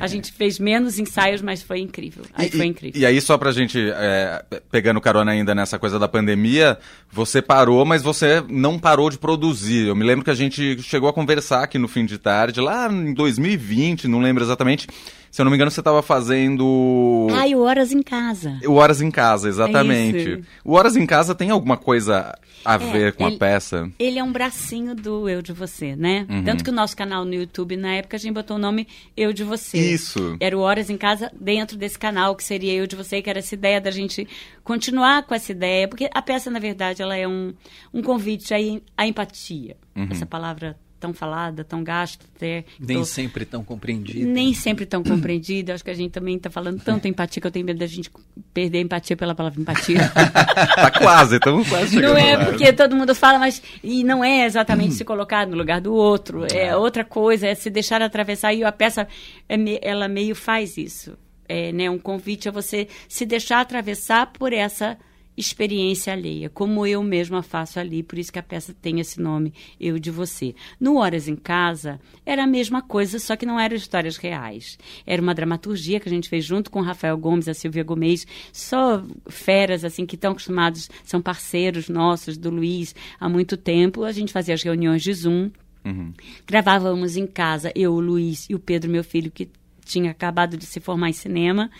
a, 0.00 0.06
gente 0.06 0.30
fez 0.32 0.58
menos 0.58 0.98
ensaios, 0.98 1.40
mas 1.40 1.62
foi 1.62 1.80
incrível. 1.80 2.24
Aí 2.34 2.48
e, 2.48 2.50
foi 2.50 2.66
incrível. 2.66 3.00
E 3.00 3.06
aí, 3.06 3.18
só 3.22 3.38
pra 3.38 3.52
gente, 3.52 3.78
é, 3.94 4.44
pegando 4.70 5.00
carona 5.00 5.32
ainda 5.32 5.54
nessa 5.54 5.78
coisa 5.78 5.98
da 5.98 6.06
pandemia, 6.06 6.78
você 7.10 7.40
parou, 7.40 7.86
mas 7.86 8.02
você 8.02 8.44
não 8.50 8.78
parou 8.78 9.08
de 9.08 9.16
produzir. 9.16 9.86
Eu 9.88 9.96
me 9.96 10.04
lembro 10.04 10.22
que 10.22 10.30
a 10.30 10.34
gente 10.34 10.82
chegou 10.82 11.08
a 11.08 11.12
conversar 11.12 11.62
aqui 11.62 11.78
no 11.78 11.88
fim 11.88 12.04
de 12.04 12.18
tarde, 12.18 12.60
lá 12.60 12.92
em 12.92 13.14
2020, 13.14 14.06
não 14.08 14.20
lembro 14.20 14.44
exatamente. 14.44 14.86
Se 15.32 15.40
eu 15.40 15.44
não 15.44 15.50
me 15.50 15.56
engano, 15.56 15.70
você 15.70 15.80
estava 15.80 16.02
fazendo. 16.02 17.26
Ah, 17.34 17.48
e 17.48 17.54
o 17.56 17.60
Horas 17.60 17.90
em 17.90 18.02
Casa. 18.02 18.60
O 18.66 18.74
Horas 18.74 19.00
em 19.00 19.10
Casa, 19.10 19.48
exatamente. 19.48 20.32
É 20.34 20.40
o 20.62 20.74
Horas 20.74 20.94
em 20.94 21.06
Casa 21.06 21.34
tem 21.34 21.48
alguma 21.48 21.78
coisa 21.78 22.38
a 22.62 22.74
é, 22.74 22.78
ver 22.78 23.14
com 23.14 23.26
ele, 23.26 23.36
a 23.36 23.38
peça? 23.38 23.90
Ele 23.98 24.18
é 24.18 24.22
um 24.22 24.30
bracinho 24.30 24.94
do 24.94 25.26
Eu 25.30 25.40
de 25.40 25.54
Você, 25.54 25.96
né? 25.96 26.26
Uhum. 26.28 26.44
Tanto 26.44 26.62
que 26.62 26.68
o 26.68 26.72
nosso 26.72 26.94
canal 26.94 27.24
no 27.24 27.32
YouTube, 27.32 27.78
na 27.78 27.94
época, 27.94 28.18
a 28.18 28.20
gente 28.20 28.34
botou 28.34 28.58
o 28.58 28.60
nome 28.60 28.86
Eu 29.16 29.32
de 29.32 29.42
Você. 29.42 29.78
Isso. 29.78 30.36
Era 30.38 30.54
o 30.54 30.60
Horas 30.60 30.90
em 30.90 30.98
Casa 30.98 31.32
dentro 31.40 31.78
desse 31.78 31.98
canal, 31.98 32.36
que 32.36 32.44
seria 32.44 32.74
Eu 32.74 32.86
de 32.86 32.94
Você, 32.94 33.22
que 33.22 33.30
era 33.30 33.38
essa 33.38 33.54
ideia 33.54 33.80
da 33.80 33.90
gente 33.90 34.28
continuar 34.62 35.22
com 35.22 35.34
essa 35.34 35.50
ideia. 35.50 35.88
Porque 35.88 36.10
a 36.12 36.20
peça, 36.20 36.50
na 36.50 36.58
verdade, 36.58 37.00
ela 37.00 37.16
é 37.16 37.26
um, 37.26 37.54
um 37.94 38.02
convite 38.02 38.52
à, 38.52 38.58
à 38.98 39.06
empatia. 39.06 39.78
Uhum. 39.96 40.08
Essa 40.10 40.26
palavra 40.26 40.76
tão 41.02 41.12
falada, 41.12 41.64
tão 41.64 41.82
gasta 41.82 42.24
até. 42.36 42.64
Nem 42.78 42.98
tô... 42.98 43.04
sempre 43.04 43.44
tão 43.44 43.64
compreendida. 43.64 44.24
Nem 44.24 44.54
sempre 44.54 44.86
tão 44.86 45.02
compreendida. 45.02 45.74
Acho 45.74 45.82
que 45.82 45.90
a 45.90 45.94
gente 45.94 46.12
também 46.12 46.36
está 46.36 46.48
falando 46.48 46.80
tanto 46.80 47.08
empatia 47.08 47.40
que 47.40 47.46
eu 47.46 47.50
tenho 47.50 47.66
medo 47.66 47.80
da 47.80 47.86
gente 47.88 48.08
perder 48.54 48.78
a 48.78 48.80
empatia 48.82 49.16
pela 49.16 49.34
palavra 49.34 49.60
empatia. 49.60 49.98
tá 50.14 50.90
quase, 50.92 51.36
estamos 51.36 51.68
quase 51.68 52.00
Não 52.00 52.16
é 52.16 52.36
lá. 52.36 52.44
porque 52.44 52.72
todo 52.72 52.94
mundo 52.94 53.16
fala, 53.16 53.40
mas 53.40 53.60
e 53.82 54.04
não 54.04 54.22
é 54.22 54.46
exatamente 54.46 54.94
se 54.94 55.04
colocar 55.04 55.44
no 55.44 55.56
lugar 55.56 55.80
do 55.80 55.92
outro. 55.92 56.46
É, 56.52 56.66
é 56.68 56.76
outra 56.76 57.04
coisa, 57.04 57.48
é 57.48 57.54
se 57.56 57.68
deixar 57.68 58.00
atravessar. 58.00 58.54
E 58.54 58.62
a 58.62 58.70
peça, 58.70 59.08
é, 59.48 59.56
ela 59.82 60.06
meio 60.06 60.36
faz 60.36 60.76
isso. 60.76 61.18
É 61.48 61.72
né, 61.72 61.90
um 61.90 61.98
convite 61.98 62.48
a 62.48 62.52
você 62.52 62.86
se 63.08 63.26
deixar 63.26 63.60
atravessar 63.60 64.26
por 64.26 64.52
essa 64.52 64.96
experiência 65.36 66.12
alheia, 66.12 66.50
como 66.50 66.86
eu 66.86 67.02
mesma 67.02 67.42
faço 67.42 67.80
ali, 67.80 68.02
por 68.02 68.18
isso 68.18 68.32
que 68.32 68.38
a 68.38 68.42
peça 68.42 68.74
tem 68.80 69.00
esse 69.00 69.20
nome, 69.20 69.52
Eu 69.80 69.98
de 69.98 70.10
Você. 70.10 70.54
No 70.78 70.96
Horas 70.96 71.26
em 71.26 71.36
Casa, 71.36 71.98
era 72.24 72.44
a 72.44 72.46
mesma 72.46 72.82
coisa, 72.82 73.18
só 73.18 73.34
que 73.34 73.46
não 73.46 73.58
eram 73.58 73.76
histórias 73.76 74.16
reais. 74.16 74.78
Era 75.06 75.22
uma 75.22 75.34
dramaturgia 75.34 75.98
que 75.98 76.08
a 76.08 76.12
gente 76.12 76.28
fez 76.28 76.44
junto 76.44 76.70
com 76.70 76.80
o 76.80 76.82
Rafael 76.82 77.16
Gomes, 77.16 77.48
a 77.48 77.54
Silvia 77.54 77.82
Gomes, 77.82 78.26
só 78.52 79.02
feras, 79.28 79.84
assim, 79.84 80.04
que 80.04 80.16
estão 80.16 80.32
acostumados, 80.32 80.90
são 81.04 81.22
parceiros 81.22 81.88
nossos, 81.88 82.36
do 82.36 82.50
Luiz, 82.50 82.94
há 83.18 83.28
muito 83.28 83.56
tempo. 83.56 84.04
A 84.04 84.12
gente 84.12 84.32
fazia 84.32 84.54
as 84.54 84.62
reuniões 84.62 85.02
de 85.02 85.14
Zoom, 85.14 85.50
uhum. 85.84 86.12
gravávamos 86.46 87.16
em 87.16 87.26
casa, 87.26 87.72
eu, 87.74 87.94
o 87.94 88.00
Luiz 88.00 88.46
e 88.50 88.54
o 88.54 88.58
Pedro, 88.58 88.90
meu 88.90 89.02
filho, 89.02 89.30
que 89.30 89.48
tinha 89.84 90.10
acabado 90.10 90.56
de 90.56 90.64
se 90.64 90.80
formar 90.80 91.10
em 91.10 91.12
cinema, 91.12 91.70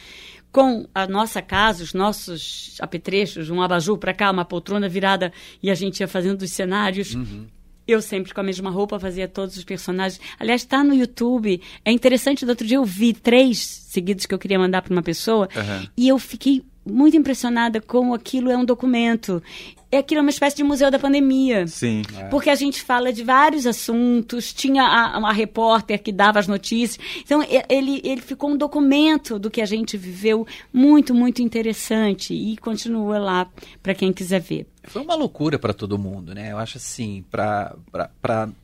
com 0.52 0.86
a 0.94 1.06
nossa 1.06 1.40
casa, 1.40 1.82
os 1.82 1.94
nossos 1.94 2.76
apetrechos, 2.78 3.48
um 3.48 3.62
abajur 3.62 3.96
para 3.96 4.12
cá, 4.12 4.30
uma 4.30 4.44
poltrona 4.44 4.88
virada, 4.88 5.32
e 5.62 5.70
a 5.70 5.74
gente 5.74 6.00
ia 6.00 6.06
fazendo 6.06 6.42
os 6.42 6.52
cenários. 6.52 7.14
Uhum. 7.14 7.46
Eu 7.88 8.00
sempre 8.00 8.32
com 8.32 8.40
a 8.40 8.44
mesma 8.44 8.70
roupa 8.70 9.00
fazia 9.00 9.26
todos 9.26 9.56
os 9.56 9.64
personagens. 9.64 10.20
Aliás, 10.38 10.60
está 10.60 10.84
no 10.84 10.94
YouTube. 10.94 11.60
É 11.84 11.90
interessante, 11.90 12.44
do 12.44 12.50
outro 12.50 12.66
dia 12.66 12.76
eu 12.76 12.84
vi 12.84 13.12
três 13.12 13.58
seguidos 13.58 14.26
que 14.26 14.34
eu 14.34 14.38
queria 14.38 14.58
mandar 14.58 14.82
para 14.82 14.92
uma 14.92 15.02
pessoa 15.02 15.48
uhum. 15.56 15.88
e 15.96 16.08
eu 16.08 16.18
fiquei 16.18 16.62
muito 16.84 17.16
impressionada 17.16 17.80
como 17.80 18.14
aquilo 18.14 18.50
é 18.50 18.56
um 18.56 18.64
documento 18.64 19.42
é 19.92 19.98
aquilo 19.98 20.20
é 20.20 20.22
uma 20.22 20.30
espécie 20.30 20.56
de 20.56 20.64
museu 20.64 20.90
da 20.90 20.98
pandemia. 20.98 21.66
Sim. 21.66 22.00
É. 22.16 22.24
Porque 22.24 22.48
a 22.48 22.54
gente 22.54 22.82
fala 22.82 23.12
de 23.12 23.22
vários 23.22 23.66
assuntos, 23.66 24.50
tinha 24.50 24.82
a, 24.82 25.18
uma 25.18 25.34
repórter 25.34 26.02
que 26.02 26.10
dava 26.10 26.38
as 26.38 26.48
notícias. 26.48 26.98
Então, 27.20 27.44
ele, 27.68 28.00
ele 28.02 28.22
ficou 28.22 28.50
um 28.50 28.56
documento 28.56 29.38
do 29.38 29.50
que 29.50 29.60
a 29.60 29.66
gente 29.66 29.98
viveu 29.98 30.46
muito, 30.72 31.14
muito 31.14 31.42
interessante 31.42 32.32
e 32.32 32.56
continua 32.56 33.18
lá 33.18 33.50
para 33.82 33.94
quem 33.94 34.14
quiser 34.14 34.40
ver. 34.40 34.66
Foi 34.84 35.02
uma 35.02 35.14
loucura 35.14 35.58
para 35.58 35.74
todo 35.74 35.98
mundo, 35.98 36.34
né? 36.34 36.52
Eu 36.52 36.58
acho 36.58 36.78
assim, 36.78 37.22
para 37.30 37.76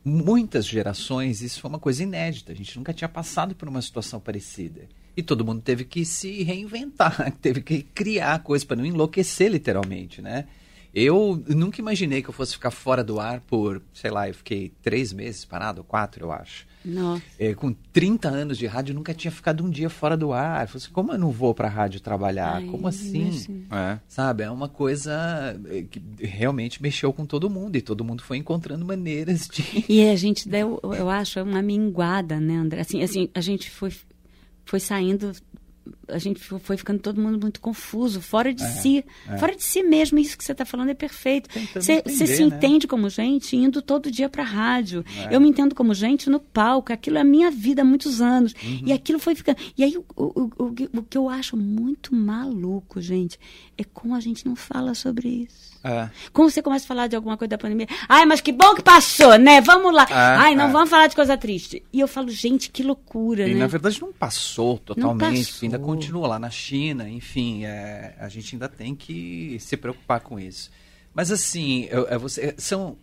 muitas 0.03 0.65
gerações, 0.65 1.41
isso 1.43 1.61
foi 1.61 1.69
uma 1.69 1.79
coisa 1.79 2.01
inédita. 2.01 2.51
A 2.51 2.55
gente 2.55 2.75
nunca 2.75 2.91
tinha 2.91 3.07
passado 3.07 3.53
por 3.53 3.69
uma 3.69 3.83
situação 3.83 4.19
parecida. 4.19 4.89
E 5.15 5.21
todo 5.21 5.45
mundo 5.45 5.61
teve 5.61 5.83
que 5.83 6.03
se 6.05 6.41
reinventar, 6.41 7.31
teve 7.39 7.61
que 7.61 7.83
criar 7.83 8.39
coisas 8.39 8.65
para 8.65 8.77
não 8.77 8.85
enlouquecer, 8.85 9.51
literalmente, 9.51 10.23
né? 10.23 10.47
Eu 10.93 11.43
nunca 11.47 11.79
imaginei 11.79 12.21
que 12.21 12.29
eu 12.29 12.33
fosse 12.33 12.53
ficar 12.53 12.71
fora 12.71 13.03
do 13.03 13.19
ar 13.19 13.41
por, 13.41 13.81
sei 13.93 14.09
lá, 14.09 14.27
eu 14.27 14.33
fiquei 14.33 14.71
três 14.81 15.13
meses 15.13 15.45
parado, 15.45 15.83
quatro, 15.83 16.25
eu 16.25 16.31
acho. 16.31 16.67
Nossa. 16.83 17.21
É, 17.37 17.53
com 17.53 17.73
30 17.73 18.29
anos 18.29 18.57
de 18.57 18.65
rádio, 18.65 18.95
nunca 18.95 19.13
tinha 19.13 19.31
ficado 19.31 19.63
um 19.63 19.69
dia 19.69 19.89
fora 19.89 20.15
do 20.15 20.31
ar. 20.31 20.63
Eu 20.63 20.67
falei 20.67 20.83
assim, 20.83 20.93
como 20.93 21.11
eu 21.11 21.17
não 21.17 21.31
vou 21.31 21.53
para 21.53 21.67
a 21.67 21.71
rádio 21.71 21.99
trabalhar? 21.99 22.55
Ai, 22.55 22.65
como 22.65 22.87
assim? 22.87 23.65
É. 23.69 23.99
Sabe, 24.07 24.43
é 24.43 24.49
uma 24.49 24.69
coisa 24.69 25.59
é, 25.69 25.83
que 25.83 26.01
realmente 26.19 26.81
mexeu 26.81 27.11
com 27.11 27.25
todo 27.25 27.49
mundo 27.49 27.75
e 27.75 27.81
todo 27.81 28.03
mundo 28.03 28.23
foi 28.23 28.37
encontrando 28.37 28.85
maneiras 28.85 29.47
de. 29.47 29.85
E 29.89 30.07
a 30.07 30.15
gente 30.15 30.47
deu, 30.47 30.79
eu 30.83 31.09
acho, 31.09 31.41
uma 31.41 31.61
minguada, 31.61 32.39
né, 32.39 32.55
André? 32.55 32.81
Assim, 32.81 33.03
assim 33.03 33.29
a 33.33 33.41
gente 33.41 33.69
foi, 33.69 33.93
foi 34.65 34.79
saindo 34.79 35.31
a 36.07 36.17
gente 36.17 36.39
foi 36.39 36.77
ficando 36.77 36.99
todo 36.99 37.21
mundo 37.21 37.39
muito 37.39 37.59
confuso, 37.59 38.21
fora 38.21 38.53
de 38.53 38.63
é, 38.63 38.67
si, 38.67 39.05
é. 39.27 39.37
fora 39.37 39.55
de 39.55 39.63
si 39.63 39.83
mesmo. 39.83 40.19
Isso 40.19 40.37
que 40.37 40.43
você 40.43 40.51
está 40.51 40.65
falando 40.65 40.89
é 40.89 40.93
perfeito. 40.93 41.49
Você 41.73 42.03
se 42.07 42.25
né? 42.25 42.55
entende 42.55 42.87
como 42.87 43.09
gente 43.09 43.55
indo 43.55 43.81
todo 43.81 44.11
dia 44.11 44.29
para 44.29 44.43
a 44.43 44.45
rádio. 44.45 45.03
É. 45.29 45.35
Eu 45.35 45.39
me 45.39 45.49
entendo 45.49 45.75
como 45.75 45.93
gente 45.93 46.29
no 46.29 46.39
palco. 46.39 46.91
Aquilo 46.91 47.17
é 47.17 47.21
a 47.21 47.25
minha 47.25 47.51
vida 47.51 47.81
há 47.81 47.85
muitos 47.85 48.21
anos. 48.21 48.53
Uhum. 48.63 48.81
E 48.85 48.93
aquilo 48.93 49.19
foi 49.19 49.35
ficando. 49.35 49.57
E 49.77 49.83
aí 49.83 49.97
o, 49.97 50.05
o, 50.15 50.51
o, 50.57 50.65
o, 50.99 51.03
que 51.03 51.17
eu 51.17 51.29
acho 51.29 51.55
muito 51.55 52.15
maluco, 52.15 53.01
gente, 53.01 53.39
é 53.77 53.83
como 53.83 54.15
a 54.15 54.19
gente 54.19 54.45
não 54.45 54.55
fala 54.55 54.93
sobre 54.93 55.27
isso. 55.27 55.78
É. 55.83 56.09
Como 56.33 56.49
você 56.49 56.61
começa 56.61 56.85
a 56.85 56.87
falar 56.87 57.07
de 57.07 57.15
alguma 57.15 57.37
coisa 57.37 57.49
da 57.49 57.57
pandemia? 57.57 57.87
Ai, 58.07 58.25
mas 58.25 58.41
que 58.41 58.51
bom 58.51 58.75
que 58.75 58.83
passou, 58.83 59.37
né? 59.37 59.61
Vamos 59.61 59.93
lá. 59.93 60.05
É, 60.09 60.13
Ai, 60.13 60.55
não 60.55 60.65
é. 60.65 60.71
vamos 60.71 60.89
falar 60.89 61.07
de 61.07 61.15
coisa 61.15 61.37
triste. 61.37 61.83
E 61.93 61.99
eu 61.99 62.07
falo, 62.07 62.29
gente, 62.29 62.69
que 62.69 62.83
loucura, 62.83 63.47
e, 63.47 63.53
né? 63.53 63.59
na 63.61 63.67
verdade 63.67 64.01
não 64.01 64.11
passou 64.11 64.77
totalmente. 64.77 65.21
Não 65.21 65.43
passou. 65.45 65.59
Ainda 65.63 65.79
continua 65.79 66.27
lá 66.27 66.39
na 66.39 66.49
China, 66.49 67.07
enfim, 67.07 67.63
é, 67.65 68.15
a 68.19 68.27
gente 68.27 68.55
ainda 68.55 68.67
tem 68.67 68.93
que 68.93 69.57
se 69.59 69.77
preocupar 69.77 70.19
com 70.19 70.39
isso. 70.39 70.69
Mas 71.13 71.31
assim, 71.31 71.87
é, 72.09 72.17
você, 72.17 72.53
são 72.57 72.97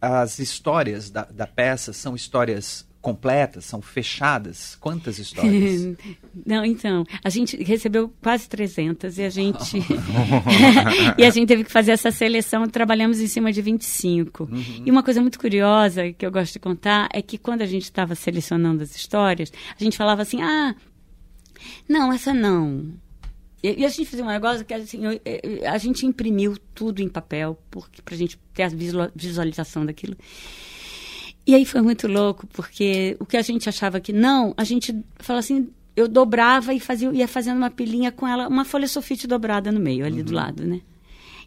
as 0.00 0.38
histórias 0.38 1.10
da, 1.10 1.24
da 1.24 1.46
peça 1.46 1.92
são 1.92 2.14
histórias 2.14 2.86
completas, 3.04 3.66
são 3.66 3.82
fechadas? 3.82 4.76
Quantas 4.80 5.18
histórias? 5.18 5.94
Não, 6.44 6.64
então, 6.64 7.04
a 7.22 7.28
gente 7.28 7.62
recebeu 7.62 8.10
quase 8.22 8.48
300 8.48 9.18
e 9.18 9.22
a 9.22 9.28
gente 9.28 9.76
e 11.18 11.24
a 11.24 11.30
gente 11.30 11.46
teve 11.46 11.64
que 11.64 11.70
fazer 11.70 11.92
essa 11.92 12.10
seleção, 12.10 12.66
trabalhamos 12.66 13.20
em 13.20 13.26
cima 13.26 13.52
de 13.52 13.60
25. 13.60 14.44
Uhum. 14.44 14.82
E 14.86 14.90
uma 14.90 15.02
coisa 15.02 15.20
muito 15.20 15.38
curiosa 15.38 16.12
que 16.12 16.24
eu 16.24 16.32
gosto 16.32 16.54
de 16.54 16.58
contar 16.58 17.10
é 17.12 17.20
que 17.20 17.36
quando 17.36 17.60
a 17.60 17.66
gente 17.66 17.84
estava 17.84 18.14
selecionando 18.14 18.82
as 18.82 18.96
histórias, 18.96 19.52
a 19.78 19.84
gente 19.84 19.98
falava 19.98 20.22
assim: 20.22 20.40
"Ah, 20.40 20.74
não, 21.86 22.10
essa 22.10 22.32
não. 22.32 22.94
E, 23.62 23.84
a 23.84 23.88
gente 23.88 24.06
fez 24.06 24.22
um 24.22 24.26
negócio 24.26 24.64
que 24.64 24.72
assim, 24.72 25.00
a 25.70 25.78
gente 25.78 26.06
imprimiu 26.06 26.56
tudo 26.74 27.02
em 27.02 27.08
papel 27.08 27.58
para 28.04 28.14
a 28.14 28.18
gente 28.18 28.38
ter 28.54 28.62
a 28.64 28.70
visualização 29.14 29.84
daquilo. 29.84 30.16
E 31.46 31.54
aí 31.54 31.64
foi 31.64 31.82
muito 31.82 32.08
louco, 32.08 32.46
porque 32.46 33.16
o 33.20 33.26
que 33.26 33.36
a 33.36 33.42
gente 33.42 33.68
achava 33.68 34.00
que 34.00 34.12
não, 34.12 34.54
a 34.56 34.64
gente 34.64 34.96
fala 35.18 35.40
assim, 35.40 35.68
eu 35.94 36.08
dobrava 36.08 36.72
e 36.72 36.80
fazia, 36.80 37.10
ia 37.12 37.28
fazendo 37.28 37.58
uma 37.58 37.70
pilinha 37.70 38.10
com 38.10 38.26
ela, 38.26 38.48
uma 38.48 38.64
folha 38.64 38.88
sulfite 38.88 39.26
dobrada 39.26 39.70
no 39.70 39.78
meio, 39.78 40.06
ali 40.06 40.20
uhum. 40.20 40.24
do 40.24 40.32
lado, 40.32 40.66
né? 40.66 40.80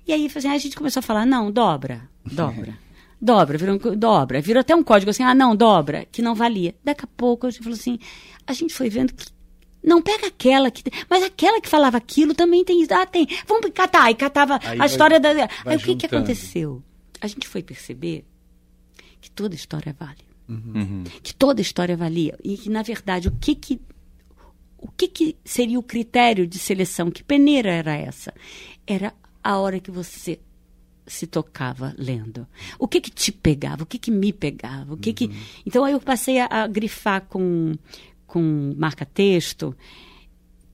E 0.08 0.14
aí 0.14 0.30
assim, 0.34 0.50
a 0.50 0.58
gente 0.58 0.76
começou 0.76 1.00
a 1.00 1.04
falar, 1.04 1.26
não, 1.26 1.52
dobra, 1.52 2.08
dobra. 2.24 2.78
dobra, 3.20 3.58
virou, 3.58 3.78
dobra. 3.96 4.40
Virou 4.40 4.62
até 4.62 4.76
um 4.76 4.84
código 4.84 5.10
assim, 5.10 5.24
ah, 5.24 5.34
não, 5.34 5.56
dobra, 5.56 6.06
que 6.12 6.22
não 6.22 6.36
valia. 6.36 6.76
Daqui 6.84 7.04
a 7.04 7.10
pouco 7.18 7.48
a 7.48 7.50
gente 7.50 7.64
falou 7.64 7.78
assim, 7.78 7.98
a 8.46 8.54
gente 8.54 8.74
foi 8.74 8.90
vendo 8.90 9.14
que 9.14 9.26
não, 9.84 10.02
pega 10.02 10.28
aquela 10.28 10.70
que. 10.70 10.84
Mas 11.10 11.24
aquela 11.24 11.62
que 11.62 11.70
falava 11.70 11.96
aquilo 11.96 12.34
também 12.34 12.64
tem. 12.66 12.86
Ah, 12.90 13.06
tem. 13.06 13.26
Vamos 13.48 13.72
catar. 13.74 14.12
E 14.12 14.16
catava 14.16 14.60
aí 14.62 14.74
a 14.74 14.76
vai, 14.76 14.88
história 14.88 15.18
da. 15.18 15.30
Aí 15.66 15.78
o 15.78 15.80
que, 15.80 15.96
que 15.96 16.06
aconteceu? 16.06 16.84
A 17.22 17.28
gente 17.28 17.48
foi 17.48 17.64
perceber 17.64 18.26
que 19.22 19.32
toda 19.32 19.56
história 19.56 19.96
vale. 19.98 20.26
Uhum. 20.48 21.04
Que 21.22 21.34
toda 21.34 21.62
história 21.62 21.98
valia. 21.98 22.38
E 22.44 22.58
que, 22.58 22.70
na 22.70 22.82
verdade, 22.82 23.28
o 23.28 23.32
que 23.32 23.56
que. 23.56 23.82
O 24.80 24.90
que, 24.92 25.08
que 25.08 25.36
seria 25.44 25.80
o 25.80 25.84
critério 25.84 26.46
de 26.46 26.60
seleção? 26.60 27.10
Que 27.10 27.24
peneira 27.24 27.72
era 27.72 27.96
essa? 27.96 28.32
Era 28.86 29.12
a 29.44 29.58
hora 29.58 29.80
que 29.80 29.90
você 29.90 30.40
se 31.08 31.26
tocava 31.26 31.96
lendo? 31.98 32.48
O 32.78 32.88
que 32.88 33.02
que 33.02 33.10
te 33.10 33.32
pegava? 33.32 33.84
O 33.84 33.86
que 33.88 33.98
que 33.98 34.12
me 34.12 34.32
pegava? 34.32 34.94
O 34.94 34.98
que 34.98 35.14
que... 35.14 35.26
Uhum. 35.26 35.36
Então 35.66 35.88
eu 35.88 36.00
passei 36.00 36.40
a, 36.40 36.46
a 36.46 36.68
grifar 36.68 37.22
com 37.22 37.74
com 38.28 38.76
marca-texto 38.78 39.74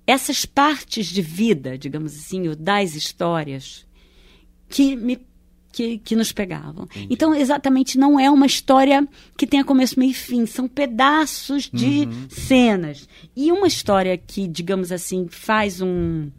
essas 0.06 0.46
partes 0.46 1.06
de 1.06 1.22
vida, 1.22 1.78
digamos 1.78 2.14
assim, 2.14 2.50
ou 2.50 2.56
das 2.56 2.96
histórias, 2.96 3.88
que 4.68 4.96
me 4.96 5.18
que, 5.74 5.98
que 5.98 6.16
nos 6.16 6.32
pegavam. 6.32 6.84
Entendi. 6.86 7.08
Então, 7.10 7.36
exatamente, 7.36 7.98
não 7.98 8.20
é 8.20 8.30
uma 8.30 8.46
história 8.46 9.06
que 9.36 9.48
tenha 9.48 9.66
começo, 9.66 10.00
meio 10.00 10.12
e 10.12 10.14
fim. 10.14 10.46
São 10.46 10.68
pedaços 10.68 11.70
de 11.74 12.06
uhum. 12.06 12.28
cenas. 12.30 13.10
E 13.36 13.52
uma 13.52 13.68
história 13.68 14.16
que, 14.18 14.48
digamos 14.48 14.92
assim, 14.92 15.28
faz 15.28 15.82
um. 15.82 16.30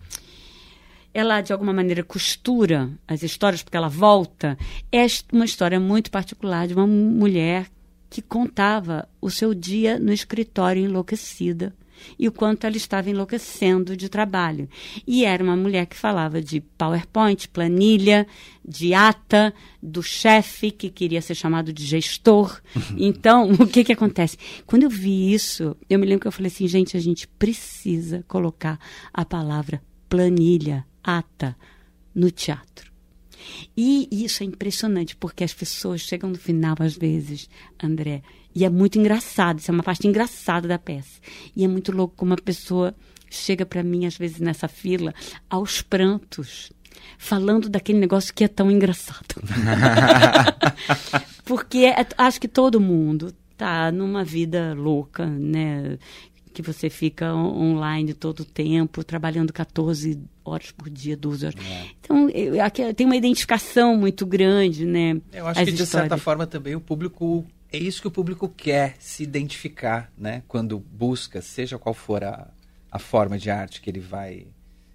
Ela, 1.13 1.41
de 1.41 1.53
alguma 1.53 1.73
maneira, 1.73 2.03
costura 2.03 2.91
as 3.07 3.23
histórias, 3.23 3.63
porque 3.63 3.77
ela 3.77 3.89
volta. 3.89 4.57
É 4.91 5.05
uma 5.33 5.45
história 5.45 5.79
muito 5.79 6.11
particular 6.11 6.67
de 6.69 6.75
uma 6.75 6.87
mulher 6.87 7.67
que 8.09 8.23
contava 8.23 9.09
o 9.21 9.29
seu 9.29 9.53
dia 9.53 9.99
no 9.99 10.13
escritório 10.13 10.85
enlouquecida 10.85 11.75
e 12.19 12.29
o 12.29 12.33
quanto 12.33 12.67
ela 12.67 12.77
estava 12.77 13.11
enlouquecendo 13.11 13.97
de 13.97 14.09
trabalho. 14.09 14.69
E 15.07 15.25
era 15.25 15.43
uma 15.43 15.57
mulher 15.57 15.87
que 15.87 15.97
falava 15.97 16.41
de 16.41 16.61
PowerPoint, 16.61 17.49
planilha, 17.49 18.27
de 18.67 18.95
ata, 18.95 19.53
do 19.83 20.03
chefe 20.03 20.71
que 20.71 20.89
queria 20.91 21.21
ser 21.21 21.35
chamado 21.35 21.73
de 21.73 21.85
gestor. 21.85 22.61
Então, 22.97 23.51
o 23.59 23.67
que 23.67 23.85
que 23.85 23.93
acontece? 23.93 24.39
Quando 24.67 24.85
eu 24.85 24.91
vi 24.91 25.33
isso, 25.33 25.77
eu 25.91 25.99
me 25.99 26.07
lembro 26.07 26.23
que 26.23 26.29
eu 26.29 26.33
falei 26.33 26.49
assim, 26.49 26.67
gente, 26.69 26.97
a 26.97 27.01
gente 27.01 27.27
precisa 27.27 28.25
colocar 28.29 28.79
a 29.13 29.25
palavra 29.25 29.83
planilha, 30.09 30.87
ata, 31.03 31.57
no 32.15 32.31
teatro. 32.31 32.93
E 33.77 34.09
isso 34.11 34.43
é 34.43 34.47
impressionante, 34.47 35.17
porque 35.17 35.45
as 35.45 35.53
pessoas 35.53 36.01
chegam 36.01 36.31
no 36.31 36.39
final, 36.39 36.77
às 36.79 36.97
vezes, 36.97 37.49
André, 37.83 38.23
e 38.55 38.65
é 38.65 38.71
muito 38.71 38.99
engraçado, 38.99 39.59
isso 39.59 39.71
é 39.71 39.75
uma 39.75 39.83
parte 39.83 40.07
engraçada 40.07 40.69
da 40.69 40.79
peça. 40.79 41.21
E 41.57 41.65
é 41.65 41.69
muito 41.69 41.91
louco 41.91 42.15
como 42.17 42.35
a 42.35 42.37
pessoa 42.37 42.95
chega 43.29 43.67
para 43.67 43.83
mim, 43.83 44.07
às 44.07 44.17
vezes, 44.17 44.39
nessa 44.39 44.69
fila, 44.69 45.13
aos 45.51 45.83
prantos, 45.83 46.73
falando 47.19 47.69
daquele 47.69 47.99
negócio 47.99 48.33
que 48.33 48.45
é 48.45 48.49
tão 48.49 48.71
engraçado. 48.71 49.35
Porque 51.45 51.79
é, 51.79 52.07
acho 52.17 52.41
que 52.41 52.49
todo 52.49 52.81
mundo 52.81 53.35
tá 53.57 53.91
numa 53.91 54.25
vida 54.25 54.75
louca, 54.75 55.27
né? 55.27 55.99
Que 56.53 56.63
você 56.63 56.89
fica 56.89 57.35
online 57.35 58.15
todo 58.15 58.41
o 58.41 58.45
tempo, 58.45 59.03
trabalhando 59.03 59.53
14 59.53 60.21
horas 60.45 60.71
por 60.71 60.89
dia, 60.89 61.17
12 61.17 61.47
horas. 61.47 61.61
É. 61.61 61.87
Então, 62.01 62.31
eu, 62.31 62.63
aqui, 62.63 62.95
tem 62.95 63.05
uma 63.05 63.17
identificação 63.17 63.97
muito 63.97 64.25
grande, 64.25 64.87
né? 64.87 65.21
Eu 65.33 65.47
acho 65.49 65.59
que, 65.65 65.73
de 65.73 65.83
histórias. 65.83 66.09
certa 66.09 66.17
forma, 66.17 66.47
também 66.47 66.77
o 66.77 66.81
público 66.81 67.45
é 67.75 67.79
isso 67.79 68.01
que 68.01 68.09
o 68.09 68.11
público 68.11 68.49
quer 68.49 68.95
se 68.99 69.23
identificar, 69.23 70.13
né? 70.17 70.43
Quando 70.47 70.79
busca, 70.79 71.43
seja 71.43 71.79
qual 71.79 71.95
for 71.95 72.23
a, 72.23 72.49
a 72.91 72.99
forma 72.99 73.37
de 73.37 73.51
arte 73.51 73.81
que 73.81 73.91
ele 73.91 74.01
vai 74.01 74.47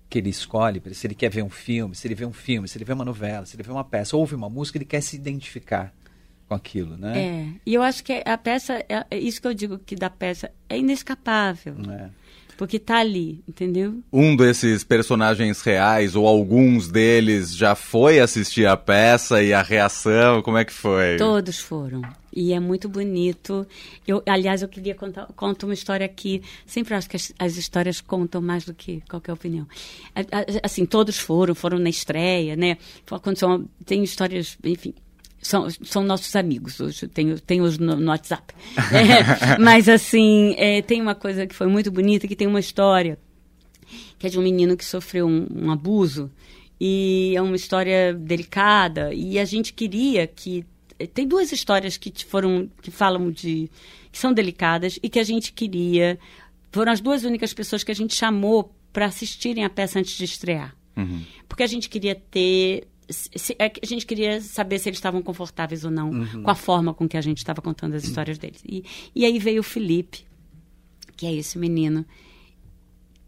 que 0.09 0.17
ele 0.17 0.29
escolhe, 0.29 0.81
se 0.93 1.05
ele 1.05 1.13
quer 1.13 1.29
ver 1.29 1.43
um 1.43 1.49
filme, 1.51 1.93
se 1.95 2.07
ele 2.07 2.15
vê 2.15 2.25
um 2.25 2.33
filme, 2.33 2.67
se 2.67 2.75
ele 2.77 2.85
vê 2.85 2.93
uma 2.93 3.05
novela, 3.05 3.45
se 3.45 3.55
ele 3.55 3.61
vê 3.61 3.71
uma 3.71 3.83
peça, 3.83 4.17
ouve 4.17 4.33
uma 4.33 4.49
música, 4.49 4.79
ele 4.79 4.85
quer 4.85 5.01
se 5.01 5.15
identificar 5.15 5.93
com 6.47 6.55
aquilo, 6.55 6.97
né? 6.97 7.19
É. 7.19 7.47
E 7.63 7.75
eu 7.75 7.83
acho 7.83 8.03
que 8.03 8.23
a 8.25 8.37
peça, 8.37 8.83
é, 8.89 9.05
é 9.11 9.17
isso 9.19 9.39
que 9.39 9.47
eu 9.47 9.53
digo 9.53 9.77
que 9.77 9.95
da 9.95 10.09
peça 10.09 10.51
é 10.67 10.79
inescapável. 10.79 11.75
É. 11.91 12.09
Porque 12.57 12.79
tá 12.79 12.97
ali, 12.97 13.41
entendeu? 13.47 14.03
Um 14.11 14.35
desses 14.35 14.83
personagens 14.83 15.61
reais, 15.61 16.15
ou 16.15 16.27
alguns 16.27 16.89
deles, 16.89 17.55
já 17.55 17.75
foi 17.75 18.19
assistir 18.19 18.65
a 18.65 18.75
peça 18.75 19.43
e 19.43 19.53
a 19.53 19.61
reação, 19.61 20.41
como 20.41 20.57
é 20.57 20.65
que 20.65 20.73
foi? 20.73 21.17
Todos 21.17 21.59
foram. 21.59 22.01
E 22.39 22.53
é 22.53 22.59
muito 22.59 22.87
bonito. 22.87 23.67
Eu, 24.07 24.23
aliás, 24.25 24.61
eu 24.61 24.69
queria 24.69 24.95
contar, 24.95 25.25
contar 25.35 25.67
uma 25.67 25.73
história 25.73 26.05
aqui. 26.05 26.41
Sempre 26.65 26.93
acho 26.93 27.09
que 27.09 27.17
as, 27.17 27.33
as, 27.37 27.57
histórias 27.57 27.99
contam 27.99 28.41
mais 28.41 28.63
do 28.63 28.73
que 28.73 29.03
qualquer 29.09 29.33
opinião. 29.33 29.67
Assim, 30.63 30.85
todos 30.85 31.17
foram, 31.17 31.53
foram 31.53 31.77
na 31.77 31.89
estreia, 31.89 32.55
né? 32.55 32.77
São, 33.35 33.67
tem 33.85 34.01
histórias, 34.03 34.57
enfim, 34.63 34.93
são, 35.41 35.69
são 35.69 36.01
nossos 36.03 36.33
amigos, 36.35 36.79
hoje 36.79 37.07
tenho, 37.07 37.39
tenho 37.39 37.63
os 37.63 37.77
no, 37.77 37.97
no 37.97 38.07
WhatsApp. 38.09 38.53
É, 38.77 39.59
mas 39.59 39.89
assim, 39.89 40.55
é, 40.57 40.81
tem 40.81 41.01
uma 41.01 41.15
coisa 41.15 41.45
que 41.45 41.55
foi 41.55 41.67
muito 41.67 41.91
bonita, 41.91 42.27
que 42.27 42.35
tem 42.35 42.47
uma 42.47 42.59
história, 42.59 43.17
que 44.17 44.27
é 44.27 44.29
de 44.29 44.39
um 44.39 44.43
menino 44.43 44.77
que 44.77 44.85
sofreu 44.85 45.27
um, 45.27 45.45
um 45.53 45.71
abuso, 45.71 46.31
e 46.79 47.33
é 47.35 47.41
uma 47.41 47.57
história 47.57 48.13
delicada, 48.13 49.13
e 49.13 49.37
a 49.37 49.43
gente 49.45 49.73
queria 49.73 50.25
que... 50.25 50.65
Tem 51.07 51.27
duas 51.27 51.51
histórias 51.51 51.97
que 51.97 52.11
foram, 52.25 52.69
que 52.81 52.91
falam 52.91 53.31
de... 53.31 53.69
que 54.11 54.19
são 54.19 54.33
delicadas, 54.33 54.99
e 55.01 55.09
que 55.09 55.19
a 55.19 55.23
gente 55.23 55.53
queria... 55.53 56.19
Foram 56.71 56.91
as 56.91 57.01
duas 57.01 57.23
únicas 57.23 57.53
pessoas 57.53 57.83
que 57.83 57.91
a 57.91 57.95
gente 57.95 58.15
chamou 58.15 58.73
para 58.93 59.05
assistirem 59.05 59.63
a 59.63 59.69
peça 59.69 59.99
antes 59.99 60.15
de 60.17 60.25
estrear. 60.25 60.75
Uhum. 60.95 61.23
Porque 61.47 61.63
a 61.63 61.67
gente 61.67 61.89
queria 61.89 62.15
ter 62.15 62.87
se, 63.09 63.55
é 63.57 63.71
a 63.81 63.85
gente 63.85 64.05
queria 64.05 64.39
saber 64.39 64.79
se 64.79 64.87
eles 64.87 64.97
estavam 64.97 65.21
confortáveis 65.21 65.83
ou 65.83 65.91
não 65.91 66.11
uhum. 66.11 66.43
com 66.43 66.51
a 66.51 66.55
forma 66.55 66.93
com 66.93 67.07
que 67.07 67.17
a 67.17 67.21
gente 67.21 67.39
estava 67.39 67.61
contando 67.61 67.95
as 67.95 68.03
histórias 68.03 68.37
deles. 68.37 68.61
E, 68.65 68.83
e 69.15 69.25
aí 69.25 69.39
veio 69.39 69.61
o 69.61 69.63
Felipe, 69.63 70.25
que 71.17 71.25
é 71.25 71.33
esse 71.33 71.57
menino, 71.57 72.05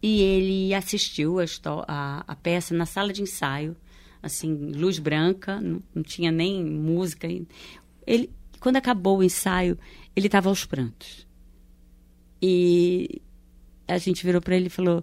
e 0.02 0.20
ele 0.20 0.74
assistiu 0.74 1.38
a, 1.40 1.44
a, 1.86 2.24
a 2.28 2.36
peça 2.36 2.74
na 2.74 2.86
sala 2.86 3.12
de 3.12 3.22
ensaio, 3.22 3.76
assim, 4.22 4.54
luz 4.72 4.98
branca, 4.98 5.60
não, 5.60 5.82
não 5.94 6.02
tinha 6.02 6.30
nem 6.30 6.64
música. 6.64 7.26
Ele, 8.06 8.30
quando 8.60 8.76
acabou 8.76 9.18
o 9.18 9.22
ensaio, 9.22 9.78
ele 10.14 10.26
estava 10.26 10.48
aos 10.48 10.64
prantos. 10.64 11.26
E 12.40 13.20
a 13.88 13.98
gente 13.98 14.24
virou 14.24 14.40
para 14.40 14.56
ele 14.56 14.66
e 14.66 14.70
falou: 14.70 15.02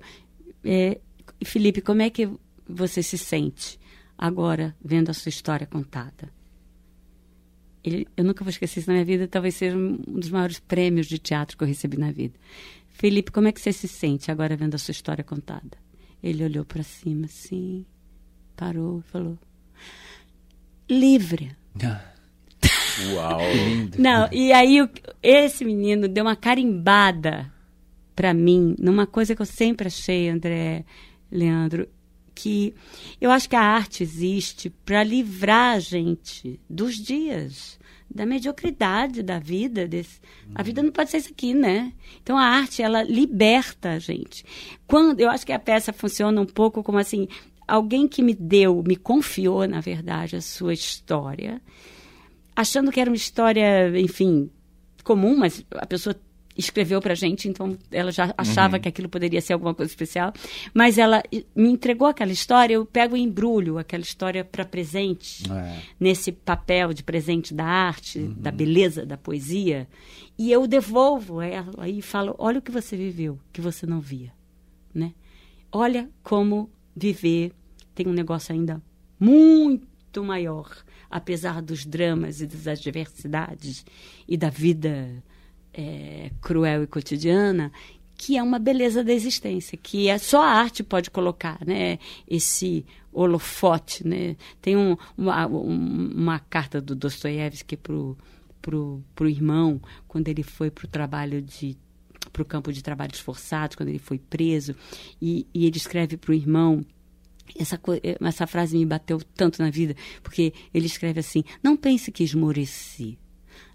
é, 0.64 1.00
Felipe, 1.44 1.82
como 1.82 2.02
é 2.02 2.10
que 2.10 2.30
você 2.68 3.02
se 3.04 3.18
sente? 3.18 3.80
agora 4.20 4.76
vendo 4.84 5.10
a 5.10 5.14
sua 5.14 5.30
história 5.30 5.66
contada. 5.66 6.30
Ele, 7.82 8.06
eu 8.18 8.26
nunca 8.26 8.44
vou 8.44 8.50
esquecer 8.50 8.82
isso 8.82 8.90
na 8.90 8.96
minha 8.96 9.06
vida, 9.06 9.26
talvez 9.26 9.56
seja 9.56 9.78
um 9.78 9.96
dos 9.96 10.30
maiores 10.30 10.60
prêmios 10.60 11.08
de 11.08 11.18
teatro 11.18 11.58
que 11.58 11.64
eu 11.64 11.68
recebi 11.68 11.98
na 11.98 12.12
vida. 12.12 12.38
Felipe, 12.90 13.32
como 13.32 13.48
é 13.48 13.54
que 13.54 13.62
você 13.62 13.72
se 13.72 13.88
sente 13.88 14.30
agora 14.30 14.58
vendo 14.58 14.76
a 14.76 14.78
sua 14.78 14.92
história 14.92 15.24
contada? 15.24 15.78
Ele 16.22 16.44
olhou 16.44 16.66
para 16.66 16.84
cima 16.84 17.28
assim, 17.28 17.86
parou 18.60 19.00
e 19.00 19.10
falou: 19.10 19.38
livre. 20.90 21.56
Uau! 23.14 23.40
Não, 23.98 24.28
e 24.34 24.52
aí 24.52 24.78
esse 25.24 25.64
menino 25.64 26.10
deu 26.10 26.26
uma 26.26 26.36
carimbada 26.36 27.50
para 28.14 28.34
mim 28.34 28.76
numa 28.78 29.08
coisa 29.08 29.34
que 29.34 29.42
eu 29.42 29.46
sempre 29.46 29.88
achei, 29.88 30.28
André, 30.28 30.84
Leandro 31.32 31.88
que 32.40 32.74
eu 33.20 33.32
acho 33.32 33.50
que 33.50 33.56
a 33.56 33.62
arte 33.62 34.02
existe 34.02 34.70
para 34.70 35.04
livrar 35.04 35.76
a 35.76 35.80
gente 35.80 36.58
dos 36.70 36.96
dias, 36.96 37.78
da 38.10 38.26
mediocridade 38.26 39.22
da 39.22 39.40
vida. 39.40 39.86
Desse... 39.86 40.22
A 40.56 40.64
vida 40.64 40.82
não 40.82 40.90
pode 40.90 41.12
ser 41.12 41.18
isso 41.18 41.32
aqui, 41.32 41.54
né? 41.54 41.92
Então 42.24 42.38
a 42.38 42.44
arte, 42.46 42.82
ela 42.82 43.04
liberta 43.04 43.92
a 43.92 44.00
gente. 44.00 44.46
Quando 44.88 45.20
Eu 45.20 45.30
acho 45.30 45.46
que 45.46 45.52
a 45.52 45.60
peça 45.60 45.92
funciona 45.92 46.40
um 46.40 46.46
pouco 46.46 46.82
como 46.82 46.98
assim: 46.98 47.28
alguém 47.70 48.08
que 48.08 48.22
me 48.22 48.34
deu, 48.34 48.84
me 48.86 48.96
confiou, 48.96 49.68
na 49.68 49.80
verdade, 49.80 50.36
a 50.36 50.42
sua 50.42 50.74
história, 50.74 51.62
achando 52.56 52.92
que 52.92 53.00
era 53.00 53.10
uma 53.10 53.16
história, 53.16 53.98
enfim, 54.00 54.50
comum, 55.04 55.38
mas 55.38 55.66
a 55.76 55.86
pessoa 55.86 56.16
escreveu 56.60 57.00
para 57.00 57.16
gente, 57.16 57.48
então 57.48 57.78
ela 57.90 58.12
já 58.12 58.34
achava 58.38 58.76
uhum. 58.76 58.82
que 58.82 58.90
aquilo 58.90 59.08
poderia 59.08 59.40
ser 59.40 59.54
alguma 59.54 59.74
coisa 59.74 59.90
especial. 59.90 60.34
Mas 60.74 60.98
ela 60.98 61.24
me 61.56 61.70
entregou 61.70 62.08
aquela 62.08 62.34
história, 62.34 62.74
eu 62.74 62.86
pego 62.86 63.16
e 63.16 63.22
embrulho 63.22 63.78
aquela 63.78 64.04
história 64.04 64.44
para 64.44 64.66
presente, 64.66 65.50
é. 65.50 65.80
nesse 65.98 66.34
papel 66.34 66.94
de 66.94 67.02
presente 67.02 67.54
da 67.54 67.66
arte, 67.66 68.20
uhum. 68.20 68.34
da 68.38 68.52
beleza, 68.52 69.06
da 69.06 69.18
poesia, 69.18 69.88
e 70.38 70.52
eu 70.52 70.68
devolvo 70.68 71.42
ela 71.42 71.88
e 71.88 72.02
falo: 72.02 72.36
olha 72.38 72.60
o 72.60 72.62
que 72.62 72.72
você 72.72 72.98
viveu, 72.98 73.40
que 73.54 73.62
você 73.62 73.86
não 73.86 74.02
via, 74.02 74.34
né? 74.94 75.14
Olha 75.72 76.10
como 76.24 76.70
viver 76.96 77.54
tem 78.00 78.08
um 78.08 78.14
negócio 78.14 78.54
ainda 78.54 78.82
muito 79.20 80.24
maior, 80.24 80.74
apesar 81.12 81.62
dos 81.62 81.86
dramas 81.86 82.40
e 82.40 82.48
das 82.48 82.66
adversidades 82.66 83.86
e 84.26 84.38
da 84.38 84.50
vida 84.50 85.22
é, 85.74 86.32
cruel 86.40 86.84
e 86.84 86.88
cotidiana, 86.88 87.74
que 88.16 88.38
é 88.38 88.42
uma 88.42 88.58
beleza 88.58 89.04
da 89.04 89.12
existência, 89.12 89.78
que 89.78 90.08
é 90.08 90.18
só 90.18 90.42
a 90.42 90.50
arte 90.50 90.82
pode 90.82 91.12
colocar, 91.12 91.60
né? 91.66 92.00
Esse 92.26 92.86
holofote, 93.12 94.08
né? 94.08 94.38
Tem 94.62 94.78
um, 94.78 94.96
uma, 95.18 95.46
uma 95.46 96.40
carta 96.40 96.80
do 96.80 96.96
Dostoiévski 96.96 97.76
pro, 97.76 98.18
pro, 98.62 99.04
pro 99.14 99.28
irmão, 99.28 99.82
quando 100.08 100.30
ele 100.30 100.44
foi 100.44 100.72
para 100.72 100.86
o 100.86 100.90
trabalho 100.90 101.42
de 101.42 101.78
para 102.32 102.44
o 102.44 102.46
campo 102.46 102.72
de 102.72 102.84
trabalhos 102.84 103.20
forçados, 103.20 103.76
quando 103.76 103.90
ele 103.90 104.00
foi 104.00 104.20
preso, 104.20 104.76
e, 105.22 105.48
e 105.54 105.66
ele 105.66 105.78
escreve 105.78 106.16
para 106.16 106.32
o 106.32 106.34
irmão 106.34 106.86
essa, 107.58 107.80
essa 108.22 108.48
frase 108.48 108.78
me 108.78 108.86
bateu 108.86 109.20
tanto 109.36 109.62
na 109.62 109.70
vida, 109.70 109.96
porque 110.22 110.54
ele 110.74 110.86
escreve 110.86 111.20
assim: 111.20 111.44
Não 111.64 111.76
pense 111.76 112.12
que 112.12 112.24
esmoreci, 112.24 113.18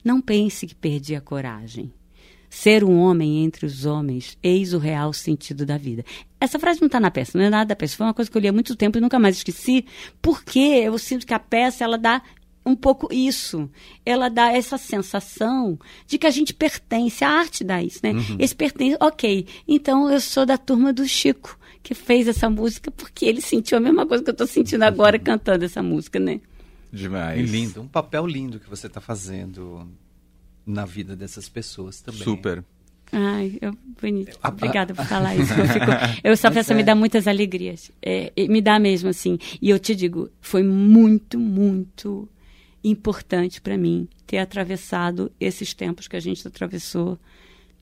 não 0.05 0.21
pense 0.21 0.67
que 0.67 0.75
perdi 0.75 1.15
a 1.15 1.21
coragem. 1.21 1.93
Ser 2.51 2.85
um 2.85 2.99
homem 2.99 3.43
entre 3.43 3.67
os 3.67 3.85
homens, 3.85 4.39
eis 4.41 4.73
o 4.73 4.79
real 4.79 5.13
sentido 5.13 5.67
da 5.67 5.77
vida. 5.77 6.05
Essa 6.41 6.57
frase 6.57 6.81
não 6.81 6.87
está 6.87 7.01
na 7.01 7.11
peça, 7.11 7.37
não 7.37 7.45
é 7.45 7.51
nada 7.51 7.67
da 7.67 7.77
peça. 7.77 7.97
Foi 7.97 8.07
uma 8.07 8.15
coisa 8.15 8.31
que 8.31 8.37
eu 8.37 8.41
li 8.41 8.47
há 8.47 8.53
muito 8.53 8.77
tempo 8.77 8.97
e 8.97 9.01
nunca 9.01 9.19
mais 9.19 9.39
esqueci, 9.39 9.85
porque 10.23 10.61
eu 10.61 10.97
sinto 10.97 11.27
que 11.27 11.35
a 11.35 11.39
peça 11.41 11.83
ela 11.83 11.99
dá 11.99 12.23
um 12.65 12.75
pouco 12.75 13.13
isso. 13.13 13.69
Ela 14.05 14.29
dá 14.29 14.53
essa 14.53 14.79
sensação 14.79 15.79
de 16.07 16.17
que 16.17 16.27
a 16.27 16.31
gente 16.31 16.55
pertence. 16.55 17.25
A 17.25 17.29
arte 17.29 17.63
dá 17.63 17.83
isso, 17.83 18.01
né? 18.03 18.13
Uhum. 18.13 18.37
Esse 18.39 18.55
pertence. 18.55 18.97
Ok, 19.01 19.47
então 19.69 20.11
eu 20.11 20.21
sou 20.21 20.47
da 20.47 20.57
turma 20.57 20.93
do 20.93 21.07
Chico, 21.07 21.59
que 21.85 21.95
fez 21.95 22.27
essa 22.27 22.49
música 22.49 22.91
porque 22.91 23.27
ele 23.27 23.43
sentiu 23.43 23.77
a 23.77 23.81
mesma 23.81 24.07
coisa 24.07 24.25
que 24.25 24.31
eu 24.31 24.33
estou 24.33 24.47
sentindo 24.47 24.83
agora 24.83 25.19
cantando 25.19 25.67
essa 25.67 25.83
música, 25.83 26.19
né? 26.19 26.41
Demais. 26.91 27.49
lindo. 27.49 27.83
Um 27.83 27.87
papel 27.87 28.27
lindo 28.27 28.59
que 28.59 28.69
você 28.69 28.87
está 28.87 29.03
fazendo 29.03 29.87
na 30.67 30.87
vida 30.87 31.15
dessas 31.15 31.47
pessoas 31.47 32.01
também. 32.01 32.23
Super. 32.23 32.65
Ai, 33.13 33.59
eu, 33.61 33.77
bonito. 34.01 34.39
Obrigada 34.43 34.95
por 34.95 35.05
falar 35.05 35.37
isso. 35.37 35.53
Eu, 35.53 35.67
fico, 35.67 35.87
eu 36.25 36.33
essa 36.33 36.51
peça 36.51 36.73
é. 36.73 36.77
me 36.77 36.83
dá 36.83 36.95
muitas 36.95 37.29
alegrias. 37.29 37.93
É, 38.01 38.33
me 38.49 38.63
dá 38.63 38.79
mesmo, 38.79 39.11
assim. 39.11 39.39
E 39.61 39.69
eu 39.69 39.79
te 39.79 39.95
digo, 39.95 40.31
foi 40.41 40.63
muito, 40.63 41.39
muito 41.39 42.27
importante 42.83 43.61
para 43.61 43.77
mim 43.77 44.09
ter 44.27 44.39
atravessado 44.39 45.31
esses 45.39 45.75
tempos 45.75 46.09
que 46.09 46.17
a 46.17 46.21
gente 46.21 46.49
atravessou, 46.49 47.19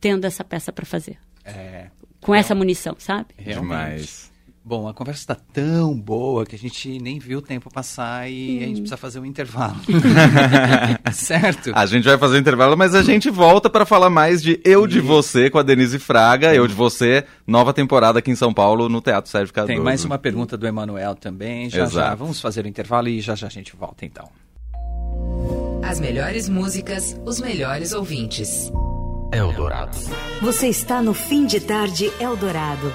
tendo 0.00 0.24
essa 0.24 0.42
peça 0.42 0.72
para 0.72 0.84
fazer. 0.84 1.18
É, 1.44 1.88
Com 2.22 2.34
essa 2.34 2.54
munição, 2.54 2.96
sabe? 2.98 3.26
Realmente. 3.36 3.60
Demais. 3.60 4.32
Bom, 4.64 4.86
a 4.86 4.94
conversa 4.94 5.22
está 5.22 5.34
tão 5.34 5.98
boa 5.98 6.46
que 6.46 6.54
a 6.54 6.58
gente 6.58 7.00
nem 7.00 7.18
viu 7.18 7.40
o 7.40 7.42
tempo 7.42 7.68
passar 7.68 8.30
e 8.30 8.58
hum. 8.58 8.62
a 8.62 8.66
gente 8.66 8.76
precisa 8.76 8.96
fazer 8.96 9.18
um 9.18 9.26
intervalo. 9.26 9.76
certo? 11.12 11.72
A 11.74 11.84
gente 11.84 12.04
vai 12.04 12.16
fazer 12.16 12.36
um 12.36 12.38
intervalo, 12.40 12.76
mas 12.76 12.94
a 12.94 13.02
gente 13.02 13.28
volta 13.28 13.68
para 13.68 13.84
falar 13.84 14.08
mais 14.08 14.40
de 14.40 14.60
Eu 14.64 14.86
de 14.86 15.00
Você 15.00 15.50
com 15.50 15.58
a 15.58 15.64
Denise 15.64 15.98
Fraga. 15.98 16.54
Eu 16.54 16.68
de 16.68 16.74
Você, 16.74 17.24
nova 17.44 17.72
temporada 17.72 18.20
aqui 18.20 18.30
em 18.30 18.36
São 18.36 18.54
Paulo 18.54 18.88
no 18.88 19.00
Teatro 19.00 19.28
Sérgio 19.28 19.52
Cardoso. 19.52 19.74
Tem 19.74 19.84
mais 19.84 20.04
uma 20.04 20.16
pergunta 20.16 20.56
do 20.56 20.64
Emanuel 20.64 21.16
também. 21.16 21.68
Já 21.68 21.82
Exato. 21.82 21.94
já 21.94 22.14
vamos 22.14 22.40
fazer 22.40 22.64
o 22.64 22.68
intervalo 22.68 23.08
e 23.08 23.20
já 23.20 23.34
já 23.34 23.48
a 23.48 23.50
gente 23.50 23.74
volta 23.74 24.04
então. 24.06 24.28
As 25.82 25.98
melhores 25.98 26.48
músicas, 26.48 27.20
os 27.26 27.40
melhores 27.40 27.92
ouvintes. 27.92 28.70
Eldorado. 29.32 29.96
Você 30.42 30.68
está 30.68 31.00
no 31.00 31.14
fim 31.14 31.46
de 31.46 31.58
tarde 31.58 32.12
Eldorado. 32.20 32.92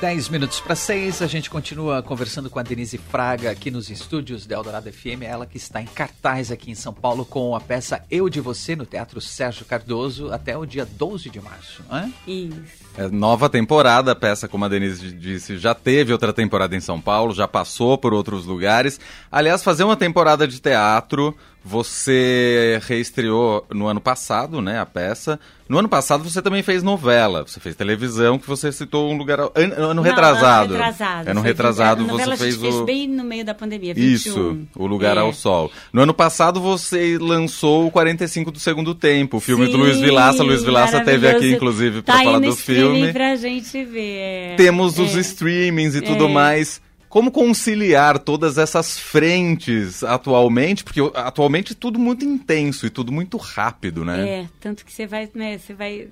10 0.00 0.28
minutos 0.28 0.58
para 0.58 0.74
6, 0.74 1.22
a 1.22 1.28
gente 1.28 1.48
continua 1.48 2.02
conversando 2.02 2.50
com 2.50 2.58
a 2.58 2.62
Denise 2.64 2.98
Fraga 2.98 3.52
aqui 3.52 3.70
nos 3.70 3.88
estúdios 3.88 4.44
da 4.46 4.56
Eldorado 4.56 4.92
FM, 4.92 5.22
ela 5.22 5.46
que 5.46 5.56
está 5.56 5.80
em 5.80 5.86
cartaz 5.86 6.50
aqui 6.50 6.72
em 6.72 6.74
São 6.74 6.92
Paulo 6.92 7.24
com 7.24 7.54
a 7.54 7.60
peça 7.60 8.02
Eu 8.10 8.28
de 8.28 8.40
Você 8.40 8.74
no 8.74 8.84
Teatro 8.84 9.20
Sérgio 9.20 9.64
Cardoso 9.64 10.32
até 10.32 10.58
o 10.58 10.66
dia 10.66 10.84
12 10.84 11.30
de 11.30 11.40
março, 11.40 11.84
não 11.88 11.98
é? 11.98 12.10
Isso. 12.26 12.84
É 12.98 13.08
nova 13.08 13.48
temporada, 13.48 14.10
a 14.10 14.16
peça, 14.16 14.48
como 14.48 14.64
a 14.64 14.68
Denise 14.68 15.12
disse, 15.12 15.56
já 15.56 15.72
teve 15.72 16.12
outra 16.12 16.32
temporada 16.32 16.74
em 16.74 16.80
São 16.80 17.00
Paulo, 17.00 17.32
já 17.32 17.46
passou 17.46 17.96
por 17.96 18.12
outros 18.12 18.44
lugares. 18.44 18.98
Aliás, 19.30 19.62
fazer 19.62 19.84
uma 19.84 19.96
temporada 19.96 20.46
de 20.46 20.60
teatro, 20.60 21.34
você 21.64 22.78
reestreou 22.86 23.66
no 23.72 23.86
ano 23.86 24.00
passado, 24.00 24.60
né, 24.60 24.78
a 24.78 24.84
peça. 24.84 25.40
No 25.66 25.78
ano 25.78 25.88
passado 25.88 26.22
você 26.22 26.42
também 26.42 26.62
fez 26.62 26.82
novela, 26.82 27.42
você 27.46 27.58
fez 27.58 27.74
televisão, 27.74 28.38
que 28.38 28.46
você 28.46 28.70
citou 28.70 29.10
um 29.10 29.16
lugar... 29.16 29.40
An 29.40 29.50
ano 29.56 29.94
Não, 29.94 30.02
retrasado. 30.02 30.74
Ano 30.74 30.84
retrasado. 30.84 31.30
Ano 31.30 31.40
retrasado 31.40 32.06
você 32.06 32.36
fez 32.36 32.56
o... 32.58 32.60
fez 32.60 32.80
bem 32.82 33.08
no 33.08 33.24
meio 33.24 33.46
da 33.46 33.54
pandemia, 33.54 33.94
21. 33.94 34.14
Isso, 34.14 34.58
O 34.76 34.86
Lugar 34.86 35.16
é. 35.16 35.20
ao 35.20 35.32
Sol. 35.32 35.72
No 35.90 36.02
ano 36.02 36.12
passado 36.12 36.60
você 36.60 37.16
lançou 37.18 37.86
o 37.86 37.90
45 37.90 38.50
do 38.50 38.60
Segundo 38.60 38.94
Tempo, 38.94 39.38
o 39.38 39.40
filme 39.40 39.64
Sim, 39.64 39.72
do 39.72 39.78
Luiz 39.78 39.98
Vilaça. 39.98 40.42
Luiz 40.42 40.62
Vilaça 40.62 41.00
teve 41.00 41.26
aqui, 41.26 41.54
inclusive, 41.54 42.02
para 42.02 42.18
tá 42.18 42.24
falar 42.24 42.40
do 42.40 42.54
filme. 42.54 43.10
pra 43.10 43.34
gente 43.36 43.82
ver. 43.84 44.18
É. 44.18 44.54
Temos 44.56 44.98
os 44.98 45.16
é. 45.16 45.20
streamings 45.20 45.94
e 45.94 46.02
tudo 46.02 46.26
é. 46.26 46.32
mais. 46.32 46.83
Como 47.14 47.30
conciliar 47.30 48.18
todas 48.18 48.58
essas 48.58 48.98
frentes 48.98 50.02
atualmente? 50.02 50.82
Porque 50.82 50.98
atualmente 51.14 51.70
é 51.70 51.76
tudo 51.76 51.96
muito 51.96 52.24
intenso 52.24 52.86
e 52.86 52.90
tudo 52.90 53.12
muito 53.12 53.36
rápido, 53.36 54.04
né? 54.04 54.28
É, 54.28 54.48
tanto 54.58 54.84
que 54.84 54.92
você 54.92 55.06
vai, 55.06 55.30
né, 55.32 55.56
você 55.56 55.72
vai 55.74 56.08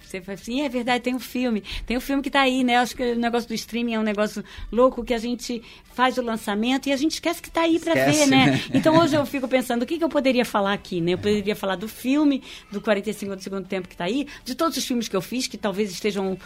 você 0.00 0.20
fala 0.20 0.34
assim, 0.34 0.62
é 0.62 0.68
verdade, 0.68 1.02
tem 1.02 1.14
um 1.14 1.20
filme, 1.20 1.62
tem 1.86 1.96
um 1.96 2.00
filme 2.00 2.22
que 2.22 2.28
está 2.28 2.42
aí, 2.42 2.62
né? 2.62 2.76
Acho 2.76 2.96
que 2.96 3.02
o 3.02 3.18
negócio 3.18 3.48
do 3.48 3.54
streaming 3.54 3.94
é 3.94 3.98
um 3.98 4.02
negócio 4.02 4.44
louco 4.70 5.04
que 5.04 5.14
a 5.14 5.18
gente 5.18 5.62
faz 5.94 6.16
o 6.18 6.22
lançamento 6.22 6.88
e 6.88 6.92
a 6.92 6.96
gente 6.96 7.12
esquece 7.12 7.40
que 7.42 7.48
está 7.48 7.62
aí 7.62 7.78
para 7.78 7.94
ver, 7.94 8.26
né? 8.26 8.46
né? 8.46 8.62
Então 8.74 8.98
hoje 8.98 9.14
eu 9.14 9.24
fico 9.26 9.46
pensando, 9.46 9.82
o 9.82 9.86
que, 9.86 9.98
que 9.98 10.04
eu 10.04 10.08
poderia 10.08 10.44
falar 10.44 10.72
aqui, 10.72 11.00
né? 11.00 11.12
Eu 11.12 11.18
poderia 11.18 11.54
falar 11.54 11.76
do 11.76 11.88
filme, 11.88 12.42
do 12.70 12.80
45 12.80 13.36
do 13.36 13.42
segundo 13.42 13.66
tempo 13.66 13.88
que 13.88 13.94
está 13.94 14.04
aí, 14.04 14.26
de 14.44 14.54
todos 14.54 14.76
os 14.76 14.84
filmes 14.84 15.08
que 15.08 15.16
eu 15.16 15.22
fiz, 15.22 15.46
que 15.46 15.58
talvez 15.58 15.90
estejam 15.90 16.38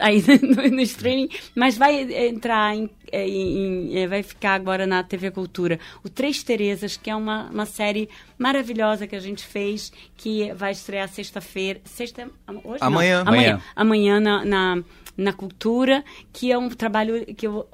aí 0.00 0.22
no, 0.42 0.76
no 0.76 0.80
streaming, 0.80 1.28
mas 1.54 1.76
vai 1.76 2.00
entrar 2.28 2.74
em, 2.76 2.90
é, 3.12 3.26
em, 3.26 3.92
em, 3.92 3.98
é, 3.98 4.06
vai 4.06 4.22
ficar 4.22 4.54
agora 4.54 4.86
na 4.86 5.02
TV 5.02 5.30
Cultura, 5.30 5.78
o 6.02 6.08
Três 6.08 6.42
Terezas, 6.42 6.96
que 6.96 7.10
é 7.10 7.14
uma, 7.14 7.48
uma 7.50 7.66
série 7.66 8.08
maravilhosa 8.38 9.06
que 9.06 9.16
a 9.16 9.20
gente 9.20 9.44
fez, 9.44 9.92
que 10.16 10.52
vai 10.52 10.72
estrear 10.72 11.08
sexta-feira, 11.08 11.80
sexta, 11.84 12.30
hoje 12.64 12.78
amanhã. 12.80 13.24
Não, 13.24 13.32
amanhã. 13.32 13.62
Amanhã 13.74 14.20
na, 14.20 14.44
na, 14.44 14.82
na, 15.16 15.32
Cultura, 15.32 16.04
que 16.32 16.52
é 16.52 16.56
um 16.56 16.68
trabalho 16.68 17.26
que 17.34 17.46
eu 17.46 17.60
uh, 17.60 17.66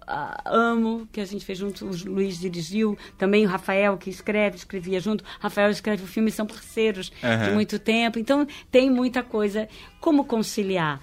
amo, 0.46 1.06
que 1.12 1.20
a 1.20 1.24
gente 1.24 1.44
fez 1.44 1.58
junto, 1.58 1.84
o 1.84 2.10
Luiz 2.10 2.40
dirigiu, 2.40 2.96
também 3.18 3.44
o 3.44 3.48
Rafael, 3.48 3.96
que 3.98 4.08
escreve, 4.08 4.56
escrevia 4.56 5.00
junto. 5.00 5.22
Rafael 5.38 5.70
escreve 5.70 6.02
o 6.02 6.06
filme, 6.06 6.30
são 6.30 6.46
parceiros 6.46 7.12
uhum. 7.22 7.48
de 7.48 7.54
muito 7.54 7.78
tempo. 7.78 8.18
Então, 8.18 8.46
tem 8.70 8.90
muita 8.90 9.22
coisa. 9.22 9.68
Como 10.00 10.24
conciliar? 10.24 11.00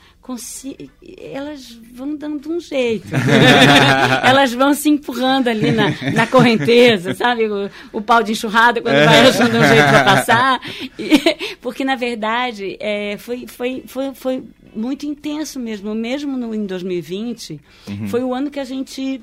Elas 1.34 1.78
vão 1.93 2.15
dando 2.15 2.51
um 2.51 2.59
jeito. 2.59 3.07
Elas 4.24 4.53
vão 4.53 4.74
se 4.74 4.88
empurrando 4.88 5.47
ali 5.47 5.72
na, 5.72 5.89
na 6.13 6.28
correnteza, 6.28 7.13
sabe? 7.13 7.47
O, 7.47 7.69
o 7.91 8.01
pau 8.01 8.22
de 8.22 8.34
enxurrada, 8.34 8.82
quando 8.82 9.03
vai 9.03 9.28
achando 9.28 9.57
um 9.57 9.63
jeito 9.63 9.89
para 9.89 10.03
passar. 10.15 10.61
E, 10.97 11.57
porque, 11.59 11.84
na 11.84 11.95
verdade, 11.95 12.78
é, 12.80 13.17
foi, 13.17 13.47
foi, 13.47 13.84
foi, 13.88 14.13
foi 14.13 14.43
muito 14.76 15.05
intenso 15.05 15.59
mesmo. 15.59 15.93
Mesmo 15.95 16.38
no, 16.38 16.53
em 16.53 16.65
2020, 16.65 17.59
uhum. 17.88 18.07
foi 18.07 18.24
o 18.24 18.34
ano 18.34 18.51
que 18.51 18.59
a 18.59 18.63
gente 18.63 19.22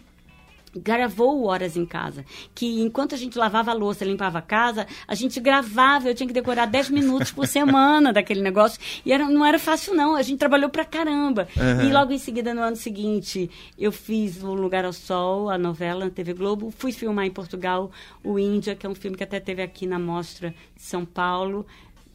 gravou 0.83 1.45
horas 1.45 1.77
em 1.77 1.85
casa. 1.85 2.25
Que 2.55 2.81
enquanto 2.81 3.15
a 3.15 3.19
gente 3.19 3.39
lavava 3.39 3.71
a 3.71 3.75
louça, 3.75 4.05
limpava 4.05 4.39
a 4.39 4.43
casa, 4.43 4.87
a 5.07 5.15
gente 5.15 5.41
gravava, 5.41 6.09
eu 6.09 6.15
tinha 6.15 6.27
que 6.27 6.33
decorar 6.33 6.67
10 6.67 6.91
minutos 6.91 7.31
por 7.33 7.47
semana 7.47 8.13
daquele 8.13 8.41
negócio. 8.41 8.81
E 9.05 9.13
era, 9.13 9.29
não 9.29 9.45
era 9.45 9.59
fácil, 9.59 9.95
não. 9.95 10.15
A 10.15 10.23
gente 10.23 10.39
trabalhou 10.39 10.71
pra 10.71 10.85
caramba. 10.85 11.49
Uhum. 11.57 11.89
E 11.89 11.93
logo 11.93 12.13
em 12.13 12.19
seguida, 12.19 12.55
no 12.55 12.63
ano 12.63 12.77
seguinte, 12.77 13.51
eu 13.79 13.93
fiz 13.93 14.43
O 14.43 14.55
Lugar 14.55 14.85
ao 14.85 14.93
Sol, 14.93 15.51
a 15.51 15.59
novela 15.59 16.05
na 16.05 16.11
TV 16.11 16.33
Globo. 16.35 16.71
Fui 16.71 16.93
filmar 16.93 17.27
em 17.27 17.31
Portugal 17.31 17.91
o 18.23 18.39
Índia, 18.39 18.75
que 18.75 18.87
é 18.87 18.89
um 18.89 18.95
filme 18.95 19.17
que 19.17 19.25
até 19.25 19.41
teve 19.41 19.63
aqui 19.63 19.87
na 19.87 19.99
Mostra 19.99 20.55
de 20.75 20.83
São 20.83 21.05
Paulo. 21.05 21.67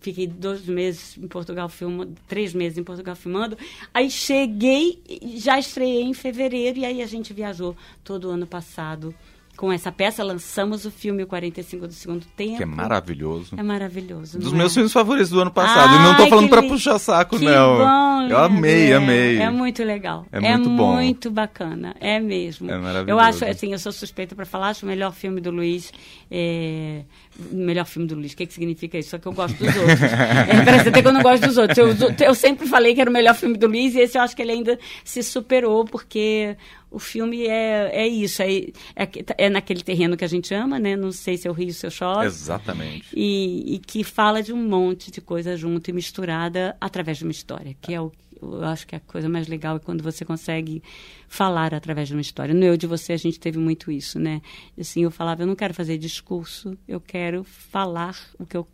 Fiquei 0.03 0.27
dois 0.27 0.65
meses 0.65 1.17
em 1.17 1.27
Portugal 1.27 1.69
filmando, 1.69 2.13
três 2.27 2.53
meses 2.53 2.77
em 2.77 2.83
Portugal 2.83 3.15
filmando. 3.15 3.57
Aí 3.93 4.11
cheguei, 4.11 5.01
já 5.37 5.57
estreiei 5.57 6.03
em 6.03 6.13
fevereiro 6.13 6.79
e 6.79 6.85
aí 6.85 7.01
a 7.01 7.07
gente 7.07 7.33
viajou 7.33 7.75
todo 8.03 8.27
o 8.27 8.31
ano 8.31 8.45
passado 8.45 9.15
com 9.55 9.71
essa 9.71 9.91
peça, 9.91 10.23
lançamos 10.23 10.83
o 10.83 10.91
filme 10.91 11.25
45 11.25 11.87
do 11.87 11.93
Segundo 11.93 12.25
Tempo. 12.35 12.57
Que 12.57 12.63
é 12.63 12.65
maravilhoso. 12.65 13.55
É 13.55 13.61
maravilhoso. 13.61 14.39
Dos 14.39 14.51
meus 14.51 14.71
é? 14.71 14.75
filmes 14.75 14.91
favoritos 14.91 15.29
do 15.29 15.39
ano 15.39 15.51
passado. 15.51 15.93
E 15.95 15.99
não 15.99 16.11
estou 16.11 16.27
falando 16.27 16.49
para 16.49 16.63
puxar 16.63 16.97
saco, 16.97 17.37
que 17.37 17.45
não. 17.45 17.77
Bom, 17.77 18.27
Eu 18.29 18.37
amei, 18.39 18.91
é, 18.91 18.95
amei. 18.95 19.37
É 19.37 19.49
muito 19.51 19.83
legal. 19.83 20.25
É 20.31 20.39
muito 20.39 20.69
é 20.69 20.75
bom. 20.75 20.95
muito 20.95 21.29
bacana. 21.29 21.95
É 21.99 22.19
mesmo. 22.19 22.69
É 22.69 22.77
maravilhoso. 22.77 23.09
Eu 23.09 23.19
acho, 23.19 23.45
assim, 23.45 23.71
eu 23.71 23.79
sou 23.79 23.91
suspeita 23.91 24.35
para 24.35 24.45
falar, 24.45 24.69
acho 24.69 24.85
o 24.85 24.89
melhor 24.89 25.13
filme 25.13 25.39
do 25.39 25.51
Luiz. 25.51 25.91
É... 26.31 27.03
Melhor 27.51 27.85
filme 27.85 28.07
do 28.07 28.15
Luiz. 28.15 28.33
O 28.33 28.37
que, 28.37 28.47
que 28.47 28.53
significa 28.53 28.97
isso? 28.97 29.11
Só 29.11 29.17
que 29.19 29.27
eu 29.27 29.33
gosto 29.33 29.57
dos 29.57 29.75
outros. 29.75 30.01
é, 30.01 30.65
parece 30.65 30.89
até 30.89 31.01
que 31.01 31.07
eu 31.07 31.13
não 31.13 31.21
gosto 31.21 31.45
dos 31.47 31.57
outros. 31.57 31.77
Eu, 31.77 32.15
eu 32.19 32.35
sempre 32.35 32.67
falei 32.67 32.95
que 32.95 33.01
era 33.01 33.09
o 33.09 33.13
melhor 33.13 33.35
filme 33.35 33.57
do 33.57 33.67
Luiz 33.67 33.93
e 33.93 33.99
esse 33.99 34.17
eu 34.17 34.21
acho 34.23 34.35
que 34.35 34.41
ele 34.41 34.51
ainda 34.51 34.79
se 35.03 35.21
superou, 35.21 35.85
porque 35.85 36.55
o 36.93 36.99
filme 36.99 37.47
é, 37.47 37.89
é 37.91 38.07
isso, 38.07 38.41
é, 38.41 38.67
é, 38.95 39.09
é, 39.37 39.49
naquele 39.49 39.81
terreno 39.81 40.15
que 40.15 40.23
a 40.23 40.27
gente 40.27 40.53
ama, 40.53 40.79
né? 40.79 40.95
Não 40.95 41.11
sei 41.11 41.37
se 41.37 41.47
eu 41.47 41.53
rio, 41.53 41.73
se 41.73 41.85
eu 41.85 41.91
choro. 41.91 42.25
Exatamente. 42.25 43.07
E, 43.13 43.75
e 43.75 43.79
que 43.79 44.03
fala 44.03 44.43
de 44.43 44.53
um 44.53 44.67
monte 44.67 45.09
de 45.09 45.19
coisa 45.19 45.57
junto 45.57 45.89
e 45.89 45.93
misturada 45.93 46.77
através 46.79 47.17
de 47.17 47.23
uma 47.23 47.31
história, 47.31 47.75
que 47.81 47.93
é 47.93 47.99
o 47.99 48.11
eu 48.41 48.65
acho 48.65 48.85
que 48.85 48.95
a 48.95 48.99
coisa 48.99 49.29
mais 49.29 49.47
legal 49.47 49.77
é 49.77 49.79
quando 49.79 50.03
você 50.03 50.25
consegue 50.25 50.83
falar 51.29 51.73
através 51.73 52.09
de 52.09 52.13
uma 52.13 52.21
história. 52.21 52.53
No 52.53 52.65
Eu 52.65 52.75
de 52.75 52.85
Você 52.85 53.13
a 53.13 53.17
gente 53.17 53.39
teve 53.39 53.57
muito 53.57 53.89
isso, 53.89 54.19
né? 54.19 54.41
Assim, 54.77 55.03
eu 55.03 55.11
falava, 55.11 55.43
eu 55.43 55.47
não 55.47 55.55
quero 55.55 55.73
fazer 55.73 55.97
discurso, 55.97 56.77
eu 56.85 56.99
quero 56.99 57.45
falar 57.45 58.17
o 58.37 58.45
que 58.45 58.57
eu 58.57 58.67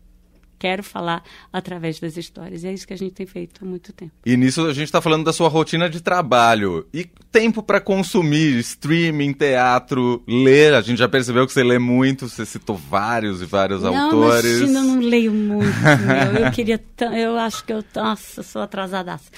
quero 0.59 0.83
falar 0.83 1.23
através 1.51 1.99
das 1.99 2.17
histórias. 2.17 2.63
E 2.63 2.67
é 2.67 2.73
isso 2.73 2.85
que 2.85 2.93
a 2.93 2.97
gente 2.97 3.13
tem 3.13 3.25
feito 3.25 3.63
há 3.63 3.65
muito 3.65 3.93
tempo. 3.93 4.11
E 4.25 4.35
nisso 4.35 4.65
a 4.65 4.73
gente 4.73 4.85
está 4.85 5.01
falando 5.01 5.23
da 5.23 5.33
sua 5.33 5.47
rotina 5.47 5.89
de 5.89 6.01
trabalho. 6.01 6.85
E 6.93 7.07
tempo 7.31 7.63
para 7.63 7.79
consumir, 7.79 8.59
streaming, 8.59 9.33
teatro, 9.33 10.21
ler. 10.27 10.73
A 10.73 10.81
gente 10.81 10.99
já 10.99 11.07
percebeu 11.07 11.47
que 11.47 11.53
você 11.53 11.63
lê 11.63 11.79
muito, 11.79 12.27
você 12.27 12.45
citou 12.45 12.75
vários 12.75 13.41
e 13.41 13.45
vários 13.45 13.83
não, 13.83 13.95
autores. 13.95 14.59
Imagina, 14.59 14.79
eu 14.79 14.83
não 14.83 14.99
leio 14.99 15.31
muito. 15.31 15.71
meu. 15.73 16.45
Eu 16.45 16.51
queria. 16.51 16.83
Eu 17.17 17.37
acho 17.37 17.63
que 17.63 17.73
eu. 17.73 17.83
Nossa, 17.95 18.43
sou 18.43 18.61
atrasadaça. 18.61 19.31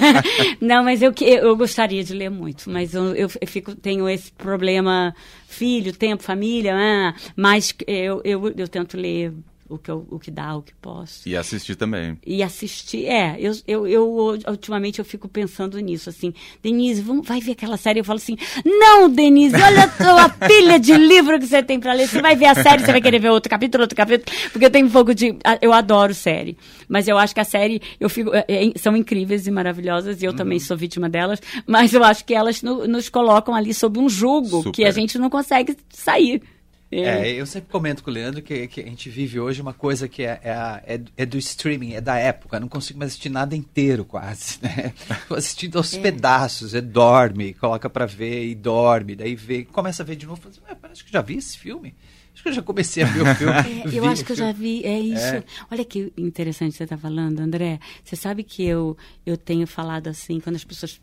não, 0.60 0.84
mas 0.84 1.00
eu, 1.00 1.12
eu 1.20 1.56
gostaria 1.56 2.04
de 2.04 2.12
ler 2.12 2.30
muito. 2.30 2.68
Mas 2.70 2.94
eu, 2.94 3.14
eu, 3.14 3.28
eu 3.40 3.46
fico, 3.46 3.74
tenho 3.74 4.08
esse 4.08 4.30
problema 4.32 5.14
filho, 5.48 5.92
tempo, 5.92 6.22
família, 6.22 6.74
ah, 6.76 7.14
mas 7.34 7.74
eu, 7.86 8.20
eu, 8.22 8.52
eu 8.56 8.68
tento 8.68 8.96
ler 8.96 9.32
o 9.68 9.76
que, 9.76 9.90
eu, 9.90 10.06
o 10.10 10.18
que 10.18 10.30
dá, 10.30 10.56
o 10.56 10.62
que 10.62 10.74
posso. 10.74 11.28
E 11.28 11.36
assistir 11.36 11.76
também. 11.76 12.18
E 12.26 12.42
assistir, 12.42 13.04
é. 13.06 13.36
Eu, 13.38 13.52
eu, 13.66 13.86
eu, 13.86 14.38
ultimamente 14.48 14.98
eu 14.98 15.04
fico 15.04 15.28
pensando 15.28 15.78
nisso, 15.78 16.08
assim. 16.08 16.32
Denise, 16.62 17.02
vamos, 17.02 17.26
vai 17.26 17.40
ver 17.40 17.52
aquela 17.52 17.76
série? 17.76 18.00
Eu 18.00 18.04
falo 18.04 18.16
assim, 18.16 18.36
não, 18.64 19.10
Denise, 19.10 19.54
olha 19.54 19.84
a 19.84 19.88
tua 19.88 20.28
pilha 20.48 20.78
de 20.78 20.94
livro 20.94 21.38
que 21.38 21.46
você 21.46 21.62
tem 21.62 21.78
para 21.78 21.92
ler. 21.92 22.08
Você 22.08 22.22
vai 22.22 22.34
ver 22.34 22.46
a 22.46 22.54
série, 22.54 22.82
você 22.82 22.92
vai 22.92 23.00
querer 23.00 23.18
ver 23.18 23.30
outro 23.30 23.50
capítulo, 23.50 23.82
outro 23.82 23.96
capítulo. 23.96 24.36
Porque 24.50 24.64
eu 24.64 24.70
tenho 24.70 24.86
um 24.86 24.90
pouco 24.90 25.14
de... 25.14 25.36
Eu 25.60 25.72
adoro 25.72 26.14
série. 26.14 26.56
Mas 26.88 27.06
eu 27.06 27.18
acho 27.18 27.34
que 27.34 27.40
a 27.40 27.44
série, 27.44 27.82
eu 28.00 28.08
fico, 28.08 28.34
é, 28.34 28.44
é 28.48 28.72
são 28.76 28.96
incríveis 28.96 29.46
e 29.46 29.50
maravilhosas, 29.50 30.22
e 30.22 30.24
eu 30.24 30.30
uhum. 30.30 30.36
também 30.36 30.58
sou 30.58 30.76
vítima 30.76 31.08
delas. 31.08 31.40
Mas 31.66 31.92
eu 31.92 32.02
acho 32.02 32.24
que 32.24 32.34
elas 32.34 32.62
no, 32.62 32.86
nos 32.86 33.08
colocam 33.10 33.54
ali 33.54 33.74
sob 33.74 33.98
um 33.98 34.08
jugo 34.08 34.62
Super. 34.62 34.72
que 34.72 34.84
a 34.84 34.90
gente 34.90 35.18
não 35.18 35.28
consegue 35.28 35.76
sair. 35.90 36.42
É. 36.90 37.28
é, 37.28 37.32
eu 37.34 37.44
sempre 37.44 37.70
comento 37.70 38.02
com 38.02 38.10
o 38.10 38.14
Leandro 38.14 38.40
que, 38.40 38.66
que 38.66 38.80
a 38.80 38.84
gente 38.84 39.10
vive 39.10 39.38
hoje 39.38 39.60
uma 39.60 39.74
coisa 39.74 40.08
que 40.08 40.22
é, 40.22 40.40
é, 40.42 40.94
é, 40.94 41.00
é, 41.18 41.26
do 41.26 41.36
streaming, 41.36 41.92
é 41.92 42.00
da 42.00 42.16
época. 42.16 42.56
Eu 42.56 42.60
não 42.60 42.68
consigo 42.68 42.98
mais 42.98 43.10
assistir 43.10 43.28
nada 43.28 43.54
inteiro, 43.54 44.04
quase. 44.04 44.58
Né? 44.62 44.94
Tô 45.28 45.34
assistindo 45.34 45.76
aos 45.76 45.92
é. 45.94 46.00
pedaços, 46.00 46.74
é 46.74 46.80
dorme, 46.80 47.52
coloca 47.54 47.90
para 47.90 48.06
ver 48.06 48.46
e 48.46 48.54
dorme, 48.54 49.14
daí 49.14 49.34
vê, 49.34 49.64
começa 49.64 50.02
a 50.02 50.06
ver 50.06 50.16
de 50.16 50.26
novo, 50.26 50.40
fala 50.40 50.54
assim, 50.54 50.80
parece 50.80 51.04
que 51.04 51.12
já 51.12 51.20
vi 51.20 51.36
esse 51.36 51.58
filme. 51.58 51.94
Acho 52.32 52.42
que 52.44 52.48
eu 52.50 52.52
já 52.52 52.62
comecei 52.62 53.02
a 53.02 53.06
ver 53.06 53.22
o 53.22 53.34
filme. 53.34 53.52
É, 53.52 53.98
eu 53.98 54.04
acho 54.08 54.24
que 54.24 54.32
eu 54.32 54.36
já 54.36 54.52
vi, 54.52 54.84
é 54.84 54.98
isso. 54.98 55.26
É. 55.26 55.44
Olha 55.70 55.84
que 55.84 56.12
interessante 56.16 56.76
você 56.76 56.84
está 56.84 56.96
falando, 56.96 57.40
André. 57.40 57.80
Você 58.02 58.16
sabe 58.16 58.44
que 58.44 58.64
eu, 58.64 58.96
eu 59.26 59.36
tenho 59.36 59.66
falado 59.66 60.06
assim, 60.06 60.40
quando 60.40 60.56
as 60.56 60.64
pessoas 60.64 61.00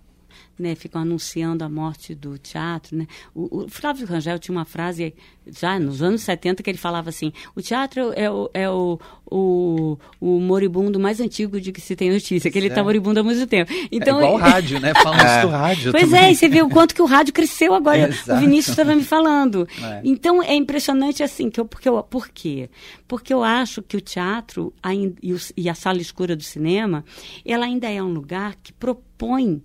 né, 0.57 0.75
ficam 0.75 1.01
anunciando 1.01 1.63
a 1.63 1.69
morte 1.69 2.15
do 2.15 2.37
teatro. 2.37 2.97
Né? 2.97 3.07
O, 3.33 3.63
o, 3.63 3.69
Flávio 3.69 4.07
Rangel 4.07 4.39
tinha 4.39 4.55
uma 4.55 4.65
frase 4.65 5.13
já 5.45 5.79
nos 5.79 6.01
anos 6.01 6.21
70 6.21 6.63
que 6.63 6.69
ele 6.69 6.77
falava 6.77 7.09
assim: 7.09 7.31
o 7.55 7.61
teatro 7.61 8.13
é 8.15 8.29
o, 8.31 8.49
é 8.53 8.69
o, 8.69 8.99
o, 9.29 9.97
o 10.19 10.39
moribundo 10.39 10.99
mais 10.99 11.19
antigo 11.19 11.59
de 11.59 11.71
que 11.71 11.81
se 11.81 11.95
tem 11.95 12.11
notícia, 12.11 12.49
que 12.49 12.57
ele 12.57 12.67
está 12.67 12.83
moribundo 12.83 13.19
há 13.19 13.23
muito 13.23 13.45
tempo. 13.45 13.71
Então, 13.91 14.19
é 14.19 14.23
igual 14.23 14.35
o 14.35 14.37
rádio, 14.37 14.79
né? 14.79 14.93
Falamos 14.93 15.23
é. 15.23 15.41
do 15.41 15.49
rádio. 15.49 15.91
Pois 15.91 16.05
também. 16.05 16.25
é, 16.25 16.31
e 16.31 16.35
você 16.35 16.49
vê 16.49 16.61
o 16.61 16.69
quanto 16.69 16.95
que 16.95 17.01
o 17.01 17.05
rádio 17.05 17.33
cresceu 17.33 17.73
agora. 17.73 18.09
o 18.27 18.37
Vinícius 18.37 18.69
estava 18.69 18.95
me 18.95 19.03
falando. 19.03 19.67
É. 19.81 20.01
Então 20.03 20.41
é 20.41 20.55
impressionante 20.55 21.21
assim, 21.21 21.49
que 21.49 21.59
eu, 21.59 21.65
porque 21.65 21.89
eu, 21.89 22.01
por 22.03 22.29
quê? 22.29 22.69
Porque 23.07 23.33
eu 23.33 23.43
acho 23.43 23.81
que 23.81 23.97
o 23.97 24.01
teatro 24.01 24.73
ainda, 24.81 25.15
e, 25.21 25.35
e 25.57 25.69
a 25.69 25.75
sala 25.75 25.99
escura 25.99 26.35
do 26.35 26.43
cinema, 26.43 27.03
ela 27.45 27.65
ainda 27.65 27.89
é 27.89 28.01
um 28.01 28.11
lugar 28.11 28.55
que 28.61 28.71
propõe 28.73 29.61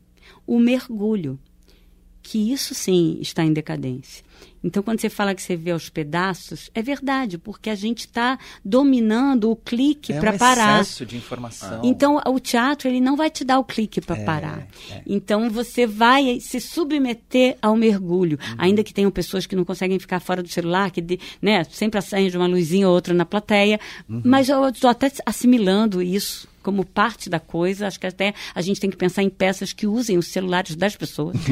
o 0.51 0.59
mergulho, 0.59 1.39
que 2.21 2.53
isso 2.53 2.75
sim 2.75 3.19
está 3.21 3.45
em 3.45 3.53
decadência. 3.53 4.25
Então, 4.65 4.83
quando 4.83 5.01
você 5.01 5.09
fala 5.09 5.33
que 5.33 5.41
você 5.41 5.55
vê 5.55 5.71
aos 5.71 5.89
pedaços, 5.89 6.71
é 6.75 6.83
verdade, 6.83 7.39
porque 7.39 7.71
a 7.71 7.75
gente 7.77 8.01
está 8.01 8.37
dominando 8.65 9.49
o 9.49 9.55
clique 9.55 10.13
é 10.13 10.19
para 10.19 10.35
um 10.35 10.39
parar. 10.39 10.81
excesso 10.81 11.07
de 11.07 11.17
informação. 11.17 11.83
Então, 11.85 12.21
o 12.27 12.41
teatro 12.41 12.89
ele 12.89 13.01
não 13.01 13.17
vai 13.17 13.31
te 13.31 13.45
dar 13.45 13.61
o 13.61 13.65
clique 13.65 14.01
para 14.01 14.17
é, 14.17 14.25
parar. 14.25 14.67
É. 14.91 15.03
Então, 15.07 15.49
você 15.49 15.87
vai 15.87 16.41
se 16.41 16.61
submeter 16.61 17.57
ao 17.63 17.77
mergulho, 17.77 18.41
uhum. 18.43 18.57
ainda 18.59 18.83
que 18.83 18.93
tenham 18.93 19.11
pessoas 19.11 19.47
que 19.47 19.55
não 19.55 19.65
conseguem 19.65 20.01
ficar 20.01 20.19
fora 20.19 20.43
do 20.43 20.49
celular, 20.49 20.91
que 20.91 21.01
né, 21.41 21.63
sempre 21.65 21.99
acende 21.99 22.37
uma 22.37 22.49
luzinha 22.49 22.89
ou 22.89 22.95
outra 22.95 23.15
na 23.15 23.25
plateia, 23.25 23.79
uhum. 24.09 24.23
mas 24.25 24.49
eu 24.49 24.69
estou 24.69 24.91
até 24.91 25.13
assimilando 25.25 26.03
isso 26.03 26.50
como 26.63 26.85
parte 26.85 27.29
da 27.29 27.41
coisa. 27.41 27.87
Acho 27.87 27.99
que 28.01 28.07
até 28.07 28.35
a 28.55 28.61
gente 28.61 28.81
tem 28.81 28.91
que 28.91 28.97
pensar 28.97 29.23
em 29.23 29.31
peças 29.31 29.73
que 29.73 29.87
usem 29.87 30.19
os 30.19 30.29
celulares 30.29 30.77
das 30.77 30.97
pessoas. 30.97 31.37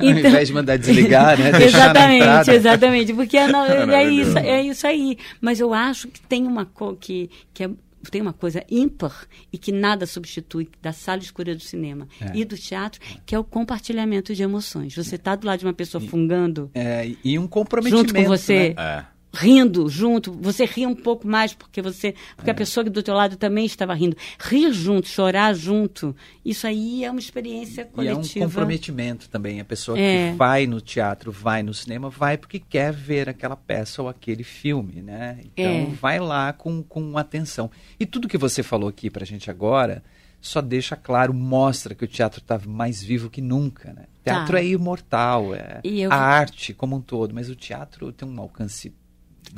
então, 0.00 0.08
Ao 0.08 0.18
invés 0.18 0.48
de 0.48 0.54
mandar 0.54 0.76
desligar, 0.76 1.38
né? 1.38 1.50
exatamente, 1.64 2.50
exatamente. 2.50 3.14
Porque 3.14 3.36
é, 3.36 3.48
não, 3.48 3.64
é, 3.64 4.04
isso, 4.04 4.38
é 4.38 4.62
isso 4.62 4.86
aí. 4.86 5.18
Mas 5.40 5.60
eu 5.60 5.72
acho 5.74 6.08
que 6.08 6.20
tem 6.20 6.46
uma 6.46 6.64
coisa 6.64 6.96
que, 7.00 7.30
que 7.52 7.64
é 7.64 7.70
tem 8.10 8.20
uma 8.20 8.34
coisa 8.34 8.62
ímpar 8.70 9.26
e 9.52 9.58
que 9.58 9.72
nada 9.72 10.04
substitui 10.04 10.68
da 10.82 10.92
sala 10.92 11.20
escura 11.20 11.54
do 11.54 11.62
cinema 11.62 12.06
é. 12.20 12.32
e 12.34 12.44
do 12.44 12.56
teatro, 12.56 13.00
que 13.24 13.34
é 13.34 13.38
o 13.38 13.44
compartilhamento 13.44 14.34
de 14.34 14.42
emoções. 14.42 14.94
Você 14.94 15.16
está 15.16 15.34
do 15.34 15.46
lado 15.46 15.60
de 15.60 15.66
uma 15.66 15.72
pessoa 15.72 16.02
fungando. 16.02 16.70
É, 16.74 17.10
e 17.24 17.38
um 17.38 17.46
comprometimento. 17.46 18.08
Junto 18.08 18.14
com 18.14 18.24
você. 18.24 18.74
Né? 18.76 19.00
É 19.10 19.13
rindo 19.34 19.88
junto, 19.88 20.32
você 20.32 20.64
ri 20.64 20.86
um 20.86 20.94
pouco 20.94 21.26
mais 21.26 21.52
porque 21.52 21.82
você, 21.82 22.14
porque 22.36 22.50
é. 22.50 22.52
a 22.52 22.56
pessoa 22.56 22.84
do 22.84 23.02
teu 23.02 23.14
lado 23.14 23.36
também 23.36 23.66
estava 23.66 23.94
rindo. 23.94 24.16
Rir 24.38 24.72
junto, 24.72 25.08
chorar 25.08 25.54
junto, 25.54 26.14
isso 26.44 26.66
aí 26.66 27.04
é 27.04 27.10
uma 27.10 27.20
experiência 27.20 27.84
coletiva. 27.84 28.38
E 28.38 28.42
é 28.42 28.46
um 28.46 28.48
comprometimento 28.48 29.28
também. 29.28 29.60
A 29.60 29.64
pessoa 29.64 29.98
é. 29.98 30.30
que 30.30 30.36
vai 30.36 30.66
no 30.66 30.80
teatro, 30.80 31.32
vai 31.32 31.62
no 31.62 31.74
cinema, 31.74 32.08
vai 32.08 32.38
porque 32.38 32.58
quer 32.58 32.92
ver 32.92 33.28
aquela 33.28 33.56
peça 33.56 34.00
ou 34.00 34.08
aquele 34.08 34.44
filme, 34.44 35.02
né? 35.02 35.40
Então 35.44 35.64
é. 35.64 35.86
vai 36.00 36.18
lá 36.18 36.52
com, 36.52 36.82
com 36.82 37.18
atenção. 37.18 37.70
E 37.98 38.06
tudo 38.06 38.28
que 38.28 38.38
você 38.38 38.62
falou 38.62 38.88
aqui 38.88 39.10
pra 39.10 39.24
gente 39.24 39.50
agora 39.50 40.02
só 40.40 40.60
deixa 40.60 40.94
claro, 40.94 41.32
mostra 41.32 41.94
que 41.94 42.04
o 42.04 42.08
teatro 42.08 42.38
está 42.38 42.60
mais 42.66 43.02
vivo 43.02 43.30
que 43.30 43.40
nunca, 43.40 43.94
né? 43.94 44.04
O 44.20 44.24
teatro 44.24 44.52
tá. 44.52 44.60
é 44.60 44.66
imortal, 44.66 45.54
é 45.54 45.80
eu... 45.82 46.12
a 46.12 46.16
arte 46.16 46.74
como 46.74 46.96
um 46.96 47.00
todo, 47.00 47.34
mas 47.34 47.48
o 47.48 47.56
teatro 47.56 48.12
tem 48.12 48.28
um 48.28 48.38
alcance 48.38 48.92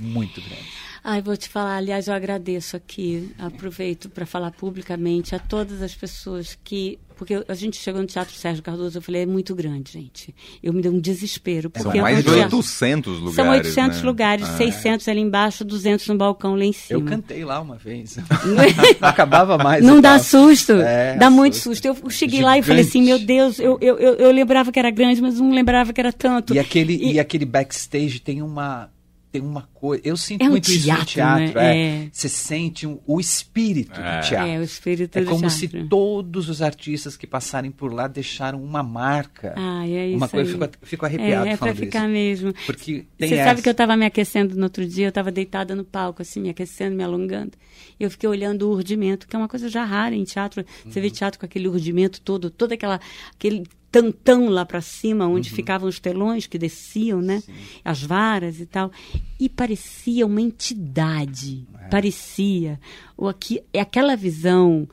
muito 0.01 0.41
grande. 0.41 0.87
Ai, 1.09 1.23
vou 1.23 1.37
te 1.37 1.49
falar, 1.49 1.77
aliás, 1.77 2.09
eu 2.09 2.15
agradeço 2.15 2.77
aqui, 2.77 3.31
aproveito 3.39 4.09
para 4.09 4.27
falar 4.27 4.51
publicamente 4.51 5.37
a 5.37 5.39
todas 5.39 5.81
as 5.81 5.95
pessoas 5.95 6.59
que. 6.65 6.99
Porque 7.15 7.45
a 7.49 7.55
gente 7.55 7.79
chegou 7.79 8.03
no 8.03 8.09
Teatro 8.09 8.35
Sérgio 8.35 8.63
Cardoso, 8.63 8.99
eu 8.99 9.01
falei, 9.01 9.23
é 9.23 9.27
muito 9.27 9.55
grande, 9.55 9.93
gente. 9.93 10.35
Eu 10.61 10.73
me 10.73 10.83
dei 10.83 10.91
um 10.91 10.99
desespero. 10.99 11.71
Porque 11.71 11.93
São 11.93 12.03
mais 12.03 12.23
de 12.23 12.29
800 12.29 13.21
lugares. 13.21 13.35
São 13.37 13.49
800 13.51 13.99
né? 13.99 14.05
lugares, 14.05 14.49
ah, 14.49 14.57
600 14.57 15.07
é. 15.07 15.11
ali 15.13 15.21
embaixo, 15.21 15.65
200 15.65 16.09
no 16.09 16.17
balcão 16.19 16.57
lá 16.57 16.65
em 16.65 16.73
cima. 16.73 17.01
Eu 17.01 17.07
cantei 17.07 17.45
lá 17.45 17.61
uma 17.61 17.77
vez. 17.77 18.17
Não 18.17 18.57
acabava 19.09 19.57
mais. 19.57 19.85
Não 19.85 20.01
dá 20.01 20.19
susto, 20.19 20.73
é, 20.73 21.17
dá 21.17 21.31
muito 21.31 21.57
susto. 21.57 21.87
Eu 21.87 21.95
cheguei 22.11 22.41
Gigante. 22.41 22.43
lá 22.43 22.59
e 22.59 22.63
falei 22.63 22.83
assim, 22.83 23.03
meu 23.03 23.19
Deus, 23.21 23.61
eu, 23.61 23.79
eu, 23.81 23.97
eu, 23.97 24.15
eu, 24.17 24.33
lembrava 24.33 24.73
que 24.73 24.79
era 24.79 24.91
grande, 24.91 25.23
mas 25.23 25.39
não 25.39 25.53
lembrava 25.53 25.93
que 25.93 26.01
era 26.01 26.13
tanto. 26.13 26.53
E 26.53 26.59
aquele, 26.59 26.97
e... 26.97 27.13
e 27.13 27.21
aquele 27.21 27.47
backstage 27.47 28.19
tem 28.19 28.43
uma 28.43 28.91
tem 29.37 29.41
uma 29.41 29.69
coisa. 29.75 30.03
Eu 30.05 30.17
sinto 30.17 30.43
é 30.43 30.47
um 30.47 30.51
muito 30.51 30.65
teatro, 30.65 30.83
isso 30.83 30.99
no 30.99 31.05
teatro. 31.05 31.55
Né? 31.55 31.79
É. 32.05 32.09
Você 32.11 32.29
sente 32.29 32.87
um, 32.87 32.99
o 33.07 33.21
espírito 33.21 34.01
é. 34.01 34.21
do 34.21 34.27
teatro. 34.27 34.51
É, 34.51 34.59
o 34.59 34.63
espírito 34.63 35.19
é 35.19 35.23
do 35.23 35.27
como 35.27 35.41
teatro. 35.41 35.59
se 35.59 35.69
todos 35.89 36.49
os 36.49 36.63
artistas 36.63 37.17
que 37.17 37.27
passarem 37.27 37.71
por 37.71 37.93
lá 37.93 38.09
deixaram 38.09 38.63
uma 38.63 38.83
marca. 38.83 39.55
Ah, 39.57 39.87
é 39.87 40.09
isso. 40.09 40.17
Uma 40.17 40.29
coisa, 40.29 40.51
aí. 40.51 40.61
Eu 40.61 40.69
fico, 40.69 40.87
fico 40.87 41.07
arrepiado. 41.07 41.47
É, 41.47 41.53
é 41.53 41.57
para 41.57 41.75
ficar 41.75 42.05
isso. 42.05 42.09
mesmo. 42.09 42.55
Porque 42.65 43.07
Você 43.19 43.35
essa. 43.35 43.45
sabe 43.45 43.63
que 43.63 43.69
eu 43.69 43.73
estava 43.73 43.97
me 43.97 44.07
aquecendo 44.07 44.57
no 44.57 44.65
outro 44.65 44.87
dia, 44.87 45.07
eu 45.07 45.11
estava 45.11 45.31
deitada 45.31 45.75
no 45.75 45.85
palco, 45.85 46.23
assim, 46.23 46.41
me 46.41 46.51
aquecendo, 46.51 46.97
me 46.97 47.03
alongando. 47.03 47.53
E 47.99 48.05
eu 48.05 48.11
fiquei 48.11 48.29
olhando 48.29 48.69
o 48.69 48.73
urdimento, 48.73 49.27
que 49.27 49.37
é 49.37 49.39
uma 49.39 49.49
coisa 49.49 49.69
já 49.69 49.85
rara 49.85 50.15
em 50.15 50.25
teatro. 50.25 50.65
Você 50.85 51.01
vê 51.01 51.09
uhum. 51.09 51.13
teatro 51.13 51.39
com 51.39 51.47
aquele 51.47 51.69
urdimento 51.69 52.21
todo, 52.21 52.51
todo 52.51 52.73
aquela, 52.73 53.01
aquele 53.35 53.65
tantão 53.97 54.51
lá 54.51 54.67
para 54.67 54.83
cima, 54.83 55.27
onde 55.27 55.49
uhum. 55.49 55.57
ficavam 55.57 55.89
os 55.89 55.99
telões 55.99 56.47
que 56.47 56.59
desciam, 56.59 57.23
né? 57.23 57.41
Sim. 57.41 57.55
As 57.83 58.03
varas 58.03 58.61
e 58.61 58.67
tal. 58.67 58.93
E 59.41 59.49
parecia 59.49 60.27
uma 60.27 60.41
entidade. 60.41 61.67
É. 61.81 61.89
Parecia. 61.89 62.79
Ou 63.17 63.27
aqui, 63.27 63.63
é 63.73 63.81
aquela 63.81 64.15
visão. 64.15 64.87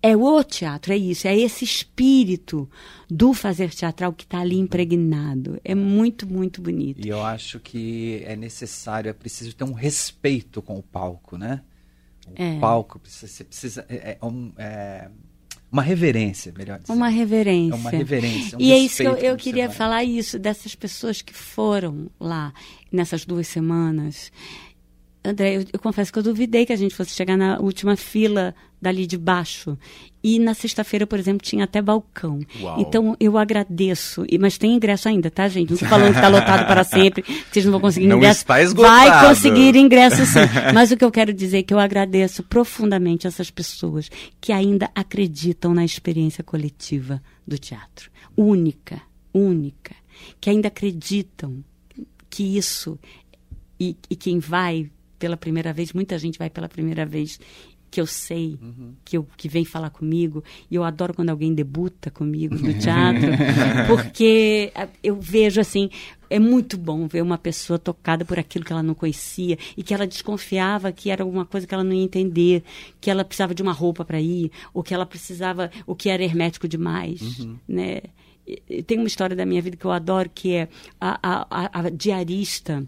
É 0.00 0.14
o 0.14 0.44
teatro, 0.44 0.92
é 0.92 0.98
isso, 0.98 1.26
é 1.26 1.34
esse 1.34 1.64
espírito 1.64 2.68
do 3.08 3.32
fazer 3.32 3.70
teatral 3.70 4.12
que 4.12 4.24
está 4.24 4.40
ali 4.40 4.58
impregnado. 4.58 5.58
É 5.64 5.74
muito, 5.74 6.26
muito 6.26 6.60
bonito. 6.60 7.06
E 7.06 7.08
eu 7.08 7.22
acho 7.22 7.58
que 7.58 8.22
é 8.26 8.36
necessário, 8.36 9.08
é 9.08 9.14
preciso 9.14 9.56
ter 9.56 9.64
um 9.64 9.72
respeito 9.72 10.60
com 10.60 10.78
o 10.78 10.82
palco, 10.82 11.38
né? 11.38 11.62
O 12.28 12.32
é. 12.34 12.58
palco, 12.60 13.00
você 13.02 13.44
precisa. 13.44 13.86
É, 13.88 14.18
é, 14.20 14.24
um, 14.26 14.52
é 14.58 15.08
uma 15.74 15.82
reverência, 15.82 16.54
melhor 16.56 16.78
dizendo. 16.78 16.96
Uma 16.96 17.08
reverência. 17.08 17.74
É 17.74 17.76
uma 17.76 17.90
reverência. 17.90 18.56
Um 18.56 18.60
e 18.60 18.70
é 18.70 18.78
isso 18.78 18.98
que 18.98 19.08
eu, 19.08 19.16
eu 19.16 19.36
queria 19.36 19.68
falar 19.68 20.04
isso 20.04 20.38
dessas 20.38 20.72
pessoas 20.76 21.20
que 21.20 21.34
foram 21.34 22.08
lá 22.20 22.54
nessas 22.92 23.24
duas 23.24 23.48
semanas. 23.48 24.30
André, 25.24 25.56
eu, 25.56 25.64
eu, 25.72 25.80
confesso 25.80 26.12
que 26.12 26.18
eu 26.20 26.22
duvidei 26.22 26.64
que 26.64 26.72
a 26.72 26.76
gente 26.76 26.94
fosse 26.94 27.10
chegar 27.10 27.36
na 27.36 27.58
última 27.58 27.96
fila 27.96 28.54
dali 28.84 29.06
de 29.06 29.18
baixo. 29.18 29.76
E 30.22 30.38
na 30.38 30.54
sexta-feira, 30.54 31.06
por 31.06 31.18
exemplo, 31.18 31.44
tinha 31.46 31.64
até 31.64 31.82
balcão. 31.82 32.40
Uau. 32.60 32.80
Então 32.80 33.16
eu 33.18 33.36
agradeço. 33.36 34.24
Mas 34.38 34.56
tem 34.56 34.74
ingresso 34.74 35.08
ainda, 35.08 35.30
tá, 35.30 35.48
gente? 35.48 35.70
Não 35.70 35.74
estou 35.74 35.88
falando 35.88 36.12
que 36.12 36.16
está 36.18 36.28
lotado 36.28 36.66
para 36.66 36.84
sempre, 36.84 37.22
que 37.22 37.44
vocês 37.50 37.64
não 37.64 37.72
vão 37.72 37.80
conseguir 37.80 38.06
Não 38.08 38.16
ingresso. 38.18 38.40
está 38.40 38.62
esgotado. 38.62 38.94
Vai 39.10 39.28
conseguir 39.28 39.76
ingresso 39.76 40.24
sim. 40.24 40.40
Mas 40.72 40.90
o 40.90 40.96
que 40.96 41.04
eu 41.04 41.10
quero 41.10 41.32
dizer 41.32 41.58
é 41.58 41.62
que 41.62 41.74
eu 41.74 41.78
agradeço 41.78 42.42
profundamente 42.42 43.26
essas 43.26 43.50
pessoas 43.50 44.10
que 44.40 44.52
ainda 44.52 44.90
acreditam 44.94 45.74
na 45.74 45.84
experiência 45.84 46.44
coletiva 46.44 47.22
do 47.46 47.58
teatro. 47.58 48.10
Única, 48.36 49.00
única. 49.32 49.94
Que 50.40 50.48
ainda 50.50 50.68
acreditam 50.68 51.62
que 52.30 52.56
isso 52.56 52.98
e, 53.78 53.96
e 54.08 54.16
quem 54.16 54.38
vai 54.38 54.90
pela 55.18 55.36
primeira 55.36 55.72
vez, 55.72 55.92
muita 55.92 56.18
gente 56.18 56.38
vai 56.38 56.50
pela 56.50 56.68
primeira 56.68 57.06
vez, 57.06 57.38
que 57.94 58.00
eu 58.00 58.06
sei, 58.06 58.58
que, 59.04 59.16
eu, 59.16 59.24
que 59.36 59.48
vem 59.48 59.64
falar 59.64 59.88
comigo, 59.90 60.42
e 60.68 60.74
eu 60.74 60.82
adoro 60.82 61.14
quando 61.14 61.30
alguém 61.30 61.54
debuta 61.54 62.10
comigo 62.10 62.56
no 62.56 62.74
teatro, 62.74 63.30
porque 63.86 64.72
ah, 64.74 64.88
eu 65.02 65.14
vejo 65.20 65.60
assim, 65.60 65.88
é 66.28 66.38
muito 66.40 66.76
bom 66.76 67.06
ver 67.06 67.22
uma 67.22 67.38
pessoa 67.38 67.78
tocada 67.78 68.24
por 68.24 68.36
aquilo 68.36 68.64
que 68.64 68.72
ela 68.72 68.82
não 68.82 68.94
conhecia 68.94 69.56
e 69.76 69.82
que 69.84 69.94
ela 69.94 70.06
desconfiava 70.08 70.90
que 70.90 71.08
era 71.08 71.22
alguma 71.22 71.44
coisa 71.46 71.66
que 71.66 71.74
ela 71.74 71.84
não 71.84 71.92
ia 71.92 72.02
entender, 72.02 72.64
que 73.00 73.10
ela 73.10 73.24
precisava 73.24 73.54
de 73.54 73.62
uma 73.62 73.72
roupa 73.72 74.04
para 74.04 74.20
ir, 74.20 74.50
ou 74.72 74.82
que 74.82 74.92
ela 74.92 75.06
precisava, 75.06 75.70
o 75.86 75.94
que 75.94 76.08
era 76.08 76.22
hermético 76.24 76.66
demais, 76.66 77.20
né? 77.68 78.00
E- 78.46 78.60
e 78.68 78.82
Tem 78.82 78.98
uma 78.98 79.06
história 79.06 79.36
da 79.36 79.46
minha 79.46 79.62
vida 79.62 79.76
que 79.76 79.84
eu 79.84 79.92
adoro, 79.92 80.28
que 80.34 80.52
é 80.52 80.68
a, 81.00 81.18
a, 81.22 81.46
a- 81.64 81.80
a 81.86 81.90
diarista 81.90 82.84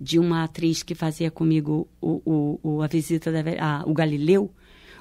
de 0.00 0.18
uma 0.18 0.44
atriz 0.44 0.82
que 0.82 0.94
fazia 0.94 1.30
comigo 1.30 1.88
o, 2.00 2.20
o, 2.24 2.60
o- 2.76 2.82
a 2.82 2.86
visita 2.86 3.30
da 3.32 3.40
a- 3.60 3.82
o 3.86 3.92
Galileu. 3.92 4.50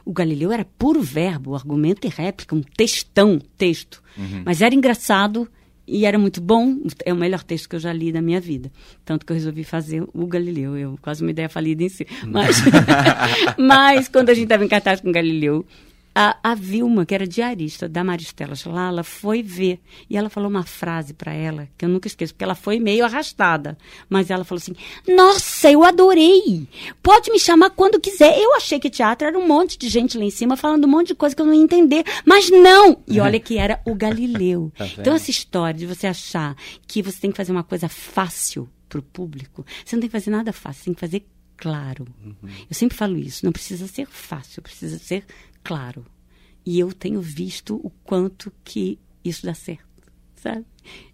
O 0.03 0.11
Galileu 0.13 0.51
era 0.51 0.65
puro 0.65 1.01
verbo, 1.01 1.53
argumento 1.55 2.07
e 2.07 2.09
réplica, 2.09 2.55
um 2.55 2.61
textão, 2.63 3.39
texto. 3.57 4.01
Mas 4.43 4.61
era 4.61 4.73
engraçado 4.73 5.47
e 5.87 6.05
era 6.05 6.17
muito 6.17 6.41
bom. 6.41 6.77
É 7.05 7.13
o 7.13 7.15
melhor 7.15 7.43
texto 7.43 7.69
que 7.69 7.75
eu 7.75 7.79
já 7.79 7.93
li 7.93 8.11
na 8.11 8.21
minha 8.21 8.41
vida. 8.41 8.71
Tanto 9.05 9.25
que 9.25 9.31
eu 9.31 9.35
resolvi 9.35 9.63
fazer 9.63 10.03
o 10.13 10.25
Galileu. 10.25 10.75
Eu 10.75 10.97
quase 11.01 11.21
uma 11.23 11.29
ideia 11.29 11.47
falida 11.49 11.83
em 11.83 11.89
si. 11.89 12.07
Mas, 12.25 12.57
mas 13.57 14.07
quando 14.07 14.29
a 14.29 14.33
gente 14.33 14.45
estava 14.45 14.65
em 14.65 14.67
cartaz 14.67 15.01
com 15.01 15.09
o 15.09 15.13
Galileu, 15.13 15.65
a, 16.13 16.37
a 16.43 16.55
Vilma, 16.55 17.05
que 17.05 17.15
era 17.15 17.25
diarista 17.25 17.87
da 17.87 18.03
Maristela 18.03 18.53
Lala, 18.65 19.03
foi 19.03 19.41
ver. 19.41 19.79
E 20.09 20.17
ela 20.17 20.29
falou 20.29 20.49
uma 20.49 20.63
frase 20.63 21.13
para 21.13 21.33
ela, 21.33 21.69
que 21.77 21.85
eu 21.85 21.89
nunca 21.89 22.07
esqueço, 22.07 22.33
porque 22.33 22.43
ela 22.43 22.55
foi 22.55 22.79
meio 22.79 23.05
arrastada. 23.05 23.77
Mas 24.09 24.29
ela 24.29 24.43
falou 24.43 24.61
assim: 24.61 24.75
Nossa, 25.07 25.71
eu 25.71 25.83
adorei! 25.83 26.67
Pode 27.01 27.31
me 27.31 27.39
chamar 27.39 27.69
quando 27.69 27.99
quiser. 27.99 28.37
Eu 28.37 28.55
achei 28.55 28.79
que 28.79 28.89
teatro 28.89 29.27
era 29.27 29.37
um 29.37 29.47
monte 29.47 29.77
de 29.77 29.87
gente 29.87 30.17
lá 30.17 30.23
em 30.23 30.29
cima 30.29 30.57
falando 30.57 30.85
um 30.85 30.89
monte 30.89 31.07
de 31.07 31.15
coisa 31.15 31.35
que 31.35 31.41
eu 31.41 31.45
não 31.45 31.53
ia 31.53 31.63
entender. 31.63 32.03
Mas 32.25 32.49
não! 32.49 33.01
E 33.07 33.19
olha 33.19 33.39
que 33.39 33.57
era 33.57 33.79
o 33.85 33.95
Galileu. 33.95 34.71
Tá 34.81 34.87
então, 34.97 35.13
essa 35.13 35.29
história 35.29 35.79
de 35.79 35.85
você 35.85 36.07
achar 36.07 36.55
que 36.87 37.01
você 37.01 37.19
tem 37.19 37.31
que 37.31 37.37
fazer 37.37 37.51
uma 37.51 37.63
coisa 37.63 37.87
fácil 37.87 38.67
para 38.89 38.99
o 38.99 39.03
público, 39.03 39.65
você 39.85 39.95
não 39.95 40.01
tem 40.01 40.09
que 40.09 40.17
fazer 40.17 40.31
nada 40.31 40.51
fácil, 40.51 40.79
você 40.79 40.85
tem 40.85 40.93
que 40.93 40.99
fazer 40.99 41.25
claro. 41.55 42.07
Eu 42.67 42.75
sempre 42.75 42.97
falo 42.97 43.17
isso, 43.17 43.45
não 43.45 43.51
precisa 43.51 43.87
ser 43.87 44.07
fácil, 44.07 44.61
precisa 44.61 44.97
ser 44.97 45.23
claro. 45.63 46.05
E 46.65 46.79
eu 46.79 46.91
tenho 46.93 47.19
visto 47.21 47.75
o 47.83 47.89
quanto 48.03 48.51
que 48.63 48.99
isso 49.23 49.45
dá 49.45 49.53
certo, 49.53 49.83
sabe? 50.35 50.65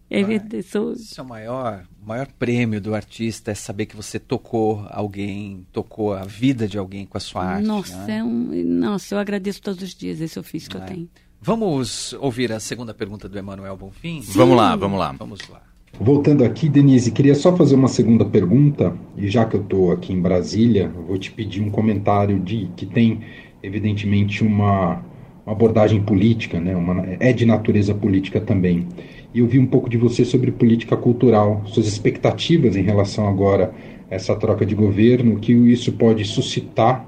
É 0.09 0.23
verdade, 0.23 0.57
eu 0.57 0.63
sou- 0.63 0.93
Isso 0.93 1.19
é 1.19 1.23
o 1.23 1.27
maior, 1.27 1.85
maior 2.01 2.27
prêmio 2.39 2.79
do 2.79 2.95
artista, 2.95 3.51
é 3.51 3.55
saber 3.55 3.85
que 3.87 3.95
você 3.95 4.17
tocou 4.19 4.85
alguém, 4.89 5.65
tocou 5.73 6.13
a 6.13 6.23
vida 6.23 6.65
de 6.67 6.77
alguém 6.77 7.05
com 7.05 7.17
a 7.17 7.21
sua 7.21 7.43
arte. 7.43 7.65
nossa, 7.67 8.05
né? 8.05 8.17
é 8.19 8.23
um, 8.23 8.51
nossa, 8.65 9.15
eu 9.15 9.19
agradeço 9.19 9.61
todos 9.61 9.81
os 9.83 9.93
dias 9.93 10.21
esse 10.21 10.39
ofício 10.39 10.69
que 10.69 10.77
eu 10.77 10.81
É. 10.81 10.85
tenho. 10.85 11.09
Vamos 11.41 12.13
ouvir 12.13 12.51
a 12.51 12.59
segunda 12.59 12.93
pergunta 12.93 13.27
do 13.29 13.37
Emanuel 13.37 13.75
Bonfim? 13.77 14.21
Vamos 14.33 14.55
lá, 14.57 14.75
vamos 14.75 14.97
lá. 14.99 15.11
Vamos 15.11 15.47
lá. 15.49 15.61
Voltando 15.99 16.43
aqui, 16.43 16.69
Denise, 16.69 17.11
queria 17.11 17.35
só 17.35 17.55
fazer 17.55 17.75
uma 17.75 17.87
segunda 17.87 18.23
pergunta, 18.25 18.95
e 19.15 19.27
já 19.29 19.45
que 19.45 19.55
eu 19.55 19.61
estou 19.61 19.91
aqui 19.91 20.13
em 20.13 20.21
Brasília, 20.21 20.91
eu 20.95 21.03
vou 21.03 21.17
te 21.17 21.31
pedir 21.31 21.61
um 21.61 21.69
comentário 21.71 22.39
de 22.39 22.69
que 22.75 22.85
tem, 22.85 23.21
evidentemente, 23.67 24.43
uma, 24.43 25.03
uma 25.45 25.53
abordagem 25.53 26.01
política, 26.01 26.59
né? 26.59 26.75
uma, 26.75 27.05
é 27.19 27.31
de 27.33 27.45
natureza 27.45 27.93
política 27.93 28.39
também. 28.41 28.87
E 29.33 29.39
eu 29.39 29.47
vi 29.47 29.59
um 29.59 29.65
pouco 29.65 29.89
de 29.89 29.97
você 29.97 30.25
sobre 30.25 30.51
política 30.51 30.95
cultural, 30.95 31.61
suas 31.65 31.87
expectativas 31.87 32.75
em 32.75 32.81
relação 32.81 33.27
agora 33.27 33.73
a 34.09 34.15
essa 34.15 34.35
troca 34.35 34.65
de 34.65 34.73
governo, 34.73 35.39
que 35.39 35.51
isso 35.51 35.91
pode 35.93 36.23
suscitar 36.25 37.07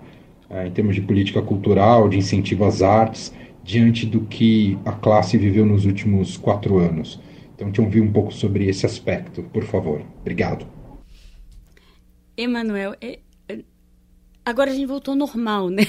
eh, 0.49 0.67
em 0.67 0.71
termos 0.71 0.95
de 0.95 1.01
política 1.01 1.41
cultural, 1.41 2.09
de 2.09 2.17
incentivo 2.17 2.65
às 2.65 2.81
artes, 2.81 3.33
diante 3.63 4.05
do 4.05 4.21
que 4.21 4.77
a 4.85 4.91
classe 4.91 5.37
viveu 5.37 5.65
nos 5.65 5.85
últimos 5.85 6.37
quatro 6.37 6.77
anos. 6.77 7.19
Então, 7.55 7.71
te 7.71 7.81
ouvir 7.81 8.01
um 8.01 8.11
pouco 8.11 8.33
sobre 8.33 8.67
esse 8.67 8.85
aspecto, 8.85 9.43
por 9.43 9.63
favor. 9.63 10.01
Obrigado. 10.21 10.65
Emanuel, 12.37 12.95
é- 13.01 13.13
é- 13.13 13.19
agora 14.49 14.71
a 14.71 14.73
gente 14.73 14.85
voltou 14.85 15.13
ao 15.13 15.17
normal, 15.17 15.69
né? 15.69 15.83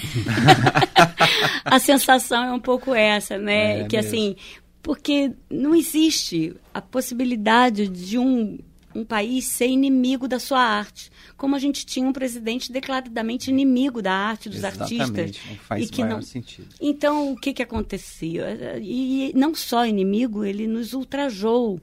a 1.65 1.79
sensação 1.79 2.45
é 2.45 2.53
um 2.53 2.61
pouco 2.61 2.95
essa, 2.95 3.39
né? 3.39 3.81
É 3.81 3.85
que 3.85 3.97
mesmo. 3.97 4.09
assim, 4.09 4.37
porque 4.83 5.33
não 5.51 5.75
existe 5.75 6.55
a 6.73 6.81
possibilidade 6.81 7.89
de 7.89 8.19
um, 8.19 8.59
um 8.95 9.05
país 9.05 9.47
ser 9.47 9.69
inimigo 9.69 10.27
da 10.27 10.39
sua 10.39 10.61
arte. 10.61 11.11
Como 11.37 11.55
a 11.55 11.59
gente 11.59 11.85
tinha 11.87 12.07
um 12.07 12.13
presidente 12.13 12.73
declaradamente 12.73 13.51
inimigo 13.51 14.03
da 14.03 14.13
arte, 14.13 14.49
dos 14.49 14.65
artistas. 14.65 15.01
Exatamente, 15.01 15.41
não 15.49 15.57
faz 15.57 15.85
e 15.85 15.89
que 15.91 16.05
não, 16.05 16.23
sentido. 16.23 16.69
então, 16.81 17.33
o 17.33 17.37
que, 17.37 17.53
que 17.53 17.63
acontecia? 17.63 18.79
E 18.83 19.33
não 19.35 19.55
só 19.55 19.87
inimigo, 19.87 20.45
ele 20.45 20.67
nos 20.67 20.93
ultrajou. 20.93 21.81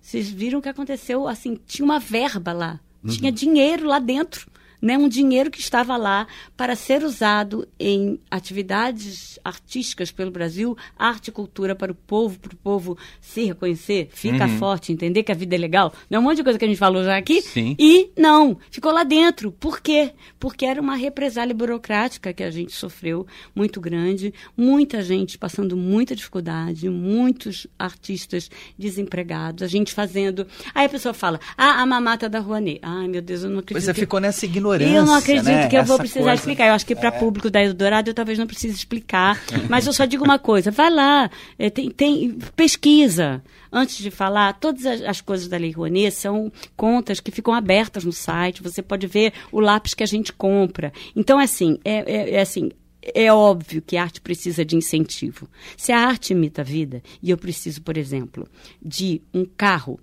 Vocês 0.00 0.28
viram 0.28 0.58
o 0.58 0.62
que 0.62 0.68
aconteceu? 0.68 1.28
Assim, 1.28 1.58
tinha 1.66 1.84
uma 1.84 1.98
verba 1.98 2.52
lá, 2.52 2.80
tinha 3.06 3.30
dinheiro 3.30 3.86
lá 3.86 3.98
dentro. 3.98 4.49
Né, 4.82 4.96
um 4.96 5.08
dinheiro 5.08 5.50
que 5.50 5.60
estava 5.60 5.96
lá 5.96 6.26
para 6.56 6.74
ser 6.74 7.04
usado 7.04 7.68
em 7.78 8.18
atividades 8.30 9.38
artísticas 9.44 10.10
pelo 10.10 10.30
Brasil, 10.30 10.76
arte 10.98 11.28
e 11.28 11.32
cultura 11.32 11.74
para 11.74 11.92
o 11.92 11.94
povo, 11.94 12.38
para 12.38 12.54
o 12.54 12.56
povo 12.56 12.96
se 13.20 13.44
reconhecer, 13.44 14.08
ficar 14.12 14.48
forte, 14.58 14.92
entender 14.92 15.22
que 15.22 15.32
a 15.32 15.34
vida 15.34 15.54
é 15.54 15.58
legal. 15.58 15.92
Não 16.08 16.16
é 16.16 16.20
um 16.20 16.22
monte 16.24 16.36
de 16.38 16.44
coisa 16.44 16.58
que 16.58 16.64
a 16.64 16.68
gente 16.68 16.78
falou 16.78 17.04
já 17.04 17.16
aqui? 17.16 17.42
Sim. 17.42 17.76
E 17.78 18.10
não, 18.16 18.56
ficou 18.70 18.90
lá 18.92 19.04
dentro. 19.04 19.52
Por 19.52 19.80
quê? 19.80 20.12
Porque 20.38 20.64
era 20.64 20.80
uma 20.80 20.94
represália 20.96 21.54
burocrática 21.54 22.32
que 22.32 22.42
a 22.42 22.50
gente 22.50 22.72
sofreu 22.72 23.26
muito 23.54 23.80
grande, 23.80 24.32
muita 24.56 25.02
gente 25.02 25.36
passando 25.36 25.76
muita 25.76 26.16
dificuldade, 26.16 26.88
muitos 26.88 27.66
artistas 27.78 28.50
desempregados, 28.78 29.62
a 29.62 29.66
gente 29.66 29.92
fazendo. 29.92 30.46
Aí 30.74 30.86
a 30.86 30.88
pessoa 30.88 31.12
fala: 31.14 31.38
"Ah, 31.56 31.82
a 31.82 31.86
mamata 31.86 32.28
da 32.28 32.38
Rouanet". 32.40 32.78
Ai, 32.82 33.08
meu 33.08 33.20
Deus, 33.22 33.42
eu 33.42 33.50
não 33.50 33.58
acredito. 33.60 33.84
Você 33.84 33.92
que- 33.94 34.00
ficou 34.00 34.20
nessa 34.20 34.46
ignorância. 34.46 34.69
Eu 34.74 35.04
não 35.06 35.14
acredito 35.14 35.44
né? 35.46 35.68
que 35.68 35.76
eu 35.76 35.84
vou 35.84 35.94
Essa 35.94 36.02
precisar 36.02 36.20
coisa. 36.24 36.34
explicar. 36.40 36.66
Eu 36.68 36.74
acho 36.74 36.86
que 36.86 36.94
para 36.94 37.12
público 37.12 37.50
da 37.50 37.62
Eldorado 37.62 38.10
eu 38.10 38.14
talvez 38.14 38.38
não 38.38 38.46
precise 38.46 38.74
explicar. 38.74 39.40
Mas 39.68 39.86
eu 39.86 39.92
só 39.92 40.04
digo 40.04 40.24
uma 40.24 40.38
coisa: 40.38 40.70
vai 40.70 40.90
lá, 40.90 41.30
é, 41.58 41.68
tem, 41.70 41.90
tem- 41.90 42.38
pesquisa. 42.56 43.42
Antes 43.72 43.98
de 43.98 44.10
falar, 44.10 44.54
todas 44.58 44.84
as, 44.84 45.00
as 45.02 45.20
coisas 45.20 45.46
da 45.48 45.56
Lei 45.56 45.70
Rouanet 45.70 46.10
são 46.12 46.50
contas 46.76 47.20
que 47.20 47.30
ficam 47.30 47.54
abertas 47.54 48.04
no 48.04 48.12
site. 48.12 48.62
Você 48.62 48.82
pode 48.82 49.06
ver 49.06 49.32
o 49.52 49.60
lápis 49.60 49.94
que 49.94 50.02
a 50.02 50.06
gente 50.06 50.32
compra. 50.32 50.92
Então, 51.14 51.38
assim, 51.38 51.78
é, 51.84 51.98
é- 52.12 52.30
é 52.34 52.40
assim. 52.40 52.70
É 53.14 53.32
óbvio 53.32 53.80
que 53.80 53.96
a 53.96 54.02
arte 54.02 54.20
precisa 54.20 54.62
de 54.62 54.76
incentivo. 54.76 55.48
Se 55.76 55.90
a 55.90 55.98
arte 55.98 56.32
imita 56.34 56.60
a 56.60 56.64
vida, 56.64 57.02
e 57.22 57.30
eu 57.30 57.38
preciso, 57.38 57.80
por 57.80 57.96
exemplo, 57.96 58.46
de 58.84 59.22
um 59.32 59.46
carro 59.56 59.98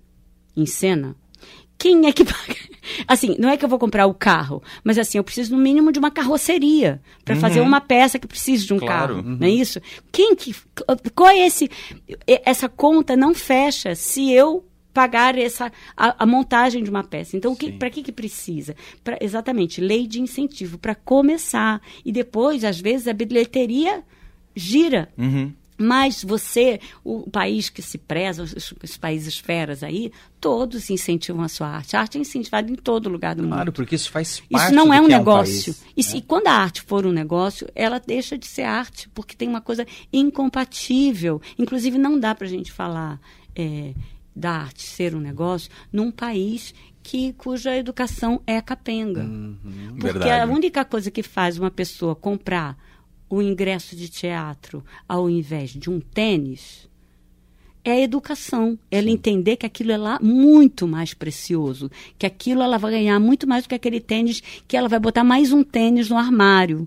em 0.56 0.66
cena, 0.66 1.14
quem 1.78 2.06
é 2.06 2.12
que 2.12 2.24
paga? 2.26 2.56
Assim, 3.06 3.36
não 3.38 3.48
é 3.48 3.56
que 3.56 3.64
eu 3.64 3.68
vou 3.68 3.78
comprar 3.78 4.06
o 4.06 4.14
carro, 4.14 4.62
mas 4.82 4.98
assim, 4.98 5.18
eu 5.18 5.24
preciso 5.24 5.54
no 5.54 5.62
mínimo 5.62 5.92
de 5.92 5.98
uma 5.98 6.10
carroceria 6.10 7.00
para 7.24 7.36
fazer 7.36 7.60
uma 7.60 7.80
peça 7.80 8.18
que 8.18 8.26
precise 8.26 8.66
de 8.66 8.72
um 8.74 8.78
Claro. 8.78 9.16
carro, 9.16 9.36
não 9.36 9.46
é 9.46 9.50
isso? 9.50 9.80
Quem 10.10 10.34
que 10.34 10.54
qual 11.14 11.28
é 11.28 11.38
esse 11.46 11.70
essa 12.26 12.68
conta 12.68 13.14
não 13.16 13.34
fecha 13.34 13.94
se 13.94 14.32
eu 14.32 14.64
pagar 14.92 15.38
essa 15.38 15.70
a, 15.96 16.24
a 16.24 16.26
montagem 16.26 16.82
de 16.82 16.90
uma 16.90 17.04
peça. 17.04 17.36
Então, 17.36 17.54
para 17.78 17.88
que 17.88 18.02
que 18.02 18.10
precisa? 18.10 18.74
Pra, 19.04 19.16
exatamente, 19.20 19.80
lei 19.80 20.08
de 20.08 20.20
incentivo 20.20 20.76
para 20.76 20.92
começar 20.94 21.80
e 22.04 22.10
depois, 22.10 22.64
às 22.64 22.80
vezes, 22.80 23.06
a 23.06 23.12
bilheteria 23.12 24.02
gira. 24.56 25.08
Uhum. 25.16 25.52
Mas 25.80 26.24
você, 26.24 26.80
o 27.04 27.30
país 27.30 27.68
que 27.70 27.80
se 27.80 27.96
preza, 27.98 28.42
os, 28.42 28.74
os 28.82 28.96
países 28.96 29.38
feras 29.38 29.82
aí, 29.84 30.10
todos 30.40 30.90
incentivam 30.90 31.42
a 31.44 31.48
sua 31.48 31.68
arte. 31.68 31.96
A 31.96 32.00
arte 32.00 32.18
é 32.18 32.20
incentivada 32.20 32.70
em 32.70 32.74
todo 32.74 33.08
lugar 33.08 33.34
do 33.36 33.44
Claro, 33.46 33.58
mundo. 33.66 33.72
porque 33.72 33.94
isso 33.94 34.10
faz 34.10 34.40
parte 34.40 34.64
Isso 34.64 34.74
não 34.74 34.88
do 34.88 34.92
é 34.92 35.00
um 35.00 35.06
negócio. 35.06 35.72
país, 35.74 35.84
e 35.96 36.02
se, 36.02 36.20
quando 36.20 36.48
a 36.48 36.52
arte 36.52 36.82
for 36.82 37.06
um 37.06 37.12
negócio, 37.12 37.68
ela 37.74 37.98
deixa 38.04 38.36
de 38.36 38.46
ser 38.46 38.62
arte, 38.62 39.08
porque 39.14 39.36
tem 39.36 39.48
uma 39.48 39.60
coisa 39.60 39.86
incompatível. 40.48 41.40
Inclusive, 41.58 41.98
não 41.98 42.18
dá 42.18 42.34
para 42.34 42.46
a 42.46 42.50
gente 42.50 42.72
falar 42.72 43.20
é, 43.54 43.92
da 44.34 44.50
arte 44.52 44.82
ser 44.82 45.14
um 45.14 45.20
negócio 45.20 45.70
num 45.92 46.10
país 46.10 46.74
que, 47.02 47.32
cuja 47.34 47.76
educação 47.76 48.40
é 48.46 48.60
capenga. 48.60 49.22
Uhum. 49.22 49.56
Porque 49.98 50.18
Verdade. 50.18 50.42
a 50.50 50.52
única 50.52 50.84
coisa 50.84 51.10
que 51.10 51.22
faz 51.22 51.58
uma 51.58 51.70
pessoa 51.70 52.14
comprar 52.14 52.76
o 53.28 53.42
ingresso 53.42 53.94
de 53.94 54.08
teatro 54.08 54.84
ao 55.08 55.28
invés 55.28 55.70
de 55.70 55.90
um 55.90 56.00
tênis 56.00 56.88
é 57.84 57.92
a 57.92 58.00
educação. 58.00 58.78
Ela 58.90 59.10
entender 59.10 59.56
que 59.56 59.66
aquilo 59.66 59.92
é 59.92 59.96
lá 59.96 60.18
muito 60.20 60.86
mais 60.86 61.14
precioso, 61.14 61.90
que 62.18 62.26
aquilo 62.26 62.62
ela 62.62 62.78
vai 62.78 62.92
ganhar 62.92 63.18
muito 63.18 63.46
mais 63.46 63.64
do 63.64 63.68
que 63.68 63.74
aquele 63.74 64.00
tênis, 64.00 64.42
que 64.66 64.76
ela 64.76 64.88
vai 64.88 64.98
botar 64.98 65.24
mais 65.24 65.52
um 65.52 65.62
tênis 65.62 66.08
no 66.08 66.16
armário. 66.16 66.86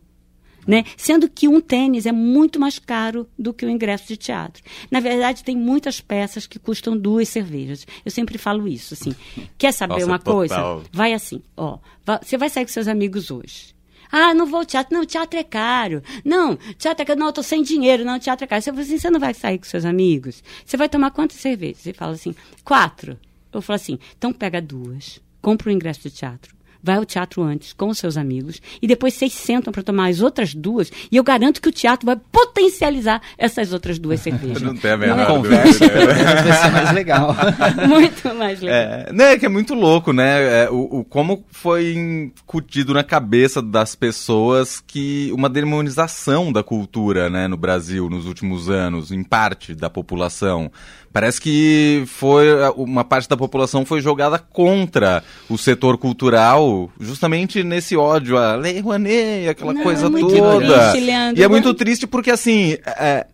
Né? 0.68 0.84
Sendo 0.96 1.28
que 1.28 1.48
um 1.48 1.60
tênis 1.60 2.06
é 2.06 2.12
muito 2.12 2.60
mais 2.60 2.78
caro 2.78 3.28
do 3.38 3.52
que 3.52 3.66
o 3.66 3.70
ingresso 3.70 4.08
de 4.08 4.16
teatro. 4.16 4.62
Na 4.92 5.00
verdade, 5.00 5.44
tem 5.44 5.58
muitas 5.58 6.00
peças 6.00 6.46
que 6.46 6.60
custam 6.60 6.96
duas 6.96 7.30
cervejas. 7.30 7.88
Eu 8.06 8.12
sempre 8.12 8.38
falo 8.38 8.68
isso, 8.68 8.94
assim. 8.94 9.16
Quer 9.58 9.72
saber 9.72 9.96
Nossa, 9.96 10.06
uma 10.06 10.20
total. 10.20 10.36
coisa? 10.36 10.90
Vai 10.92 11.14
assim, 11.14 11.42
ó. 11.58 11.80
Você 12.22 12.38
vai 12.38 12.48
sair 12.48 12.66
com 12.66 12.72
seus 12.72 12.88
amigos 12.88 13.32
hoje. 13.32 13.74
Ah, 14.12 14.34
não 14.34 14.46
vou 14.46 14.60
ao 14.60 14.66
teatro. 14.66 14.96
Não, 14.96 15.06
teatro 15.06 15.40
é 15.40 15.44
caro. 15.44 16.04
Não, 16.26 16.56
teatro 16.78 17.04
é 17.04 17.06
caro. 17.06 17.20
Não, 17.20 17.28
eu 17.28 17.34
tô 17.34 17.44
sem 17.44 17.64
dinheiro. 17.64 18.04
Não, 18.04 18.20
teatro 18.20 18.44
é 18.44 18.48
caro. 18.48 18.62
Você 18.62 18.70
assim, 18.70 18.98
você 18.98 19.10
não 19.10 19.20
vai 19.20 19.34
sair 19.34 19.58
com 19.58 19.66
seus 19.66 19.86
amigos? 19.86 20.44
Você 20.66 20.78
vai 20.78 20.90
tomar 20.90 21.12
quantas 21.12 21.38
cervejas? 21.38 21.78
Você 21.82 21.94
fala 21.94 22.14
assim, 22.14 22.36
quatro. 22.64 23.18
Eu 23.54 23.62
falo 23.62 23.76
assim, 23.76 24.00
então 24.18 24.32
pega 24.32 24.62
duas, 24.62 25.20
compra 25.42 25.70
o 25.70 25.72
ingresso 25.72 26.02
de 26.02 26.12
teatro, 26.12 26.56
vai 26.84 26.98
ao 26.98 27.06
teatro 27.06 27.42
antes 27.44 27.74
com 27.74 27.90
os 27.90 27.98
seus 27.98 28.18
amigos 28.18 28.62
e 28.82 28.88
depois 28.88 29.14
vocês 29.14 29.34
sentam 29.34 29.72
para 29.72 29.84
tomar 29.84 30.08
as 30.10 30.22
outras 30.22 30.54
duas 30.56 30.92
e 31.12 31.16
eu 31.18 31.24
garanto 31.24 31.62
que 31.62 31.70
o 31.70 31.72
teatro 31.72 32.06
vai 32.06 32.16
potencializar 32.32 33.22
essas 33.38 33.74
outras 33.74 33.98
duas 34.00 34.20
cervejas. 34.22 34.62
Não 34.62 34.76
tem 34.76 34.92
a 34.92 34.98
Não 34.98 35.04
é? 35.06 35.08
menor 35.10 35.28
Conversa, 35.28 35.88
vai 35.88 36.54
ser 36.54 36.72
mais 36.72 36.92
legal. 36.94 37.36
Muito 37.88 38.34
mais 38.36 38.60
legal. 38.62 38.78
É, 38.78 39.14
né, 39.14 39.38
que 39.38 39.46
é 39.46 39.50
muito 39.50 39.74
louco, 39.74 40.12
né? 40.14 40.64
É, 40.66 40.70
o, 40.70 41.00
o- 41.00 41.06
como 41.06 41.44
foi 41.52 41.94
incutido 41.94 42.94
na 42.94 43.04
cabeça 43.04 43.62
das 43.62 43.96
pessoas 43.96 44.80
que 44.86 45.32
uma 45.34 45.50
demonização 45.50 46.52
da 46.52 46.64
cultura, 46.64 47.30
né, 47.30 47.48
no 47.48 47.58
Brasil 47.58 48.10
nos 48.10 48.26
últimos 48.26 48.70
anos, 48.70 49.12
em 49.12 49.24
parte 49.24 49.74
da 49.76 49.90
população. 49.90 50.72
Parece 51.14 51.42
que 51.42 52.04
foi 52.08 52.48
uma 52.78 53.04
parte 53.04 53.28
da 53.28 53.36
população 53.36 53.86
foi 53.86 54.00
jogada 54.02 54.40
contra 54.40 55.24
o 55.50 55.58
setor 55.58 55.98
cultural, 55.98 56.90
justamente 57.00 57.64
nesse 57.64 57.98
ódio 57.98 58.38
a 58.38 58.56
Lei 58.56 58.80
Rouanet, 58.80 59.50
aquela 59.50 59.74
Não, 59.74 59.84
coisa 59.84 60.08
é 60.08 60.10
toda. 60.10 60.90
triste, 60.92 61.06
Leandro. 61.06 61.42
e 61.42 61.44
é 61.44 61.48
muito 61.48 61.74
triste 61.74 62.08
porque 62.08 62.32
assim, 62.32 62.78
é, 62.86 63.28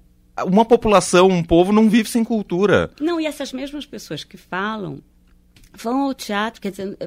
uma 0.46 0.66
população, 0.66 1.28
um 1.28 1.44
povo 1.44 1.72
não 1.72 1.88
vive 1.90 2.10
sem 2.10 2.24
cultura. 2.24 2.90
Não, 3.00 3.20
e 3.22 3.26
essas 3.26 3.54
mesmas 3.54 3.86
pessoas 3.86 4.24
que 4.24 4.38
falam 4.38 5.00
vão 5.78 6.04
ao 6.04 6.14
teatro, 6.14 6.62
quer 6.62 6.72
dizer, 6.72 6.98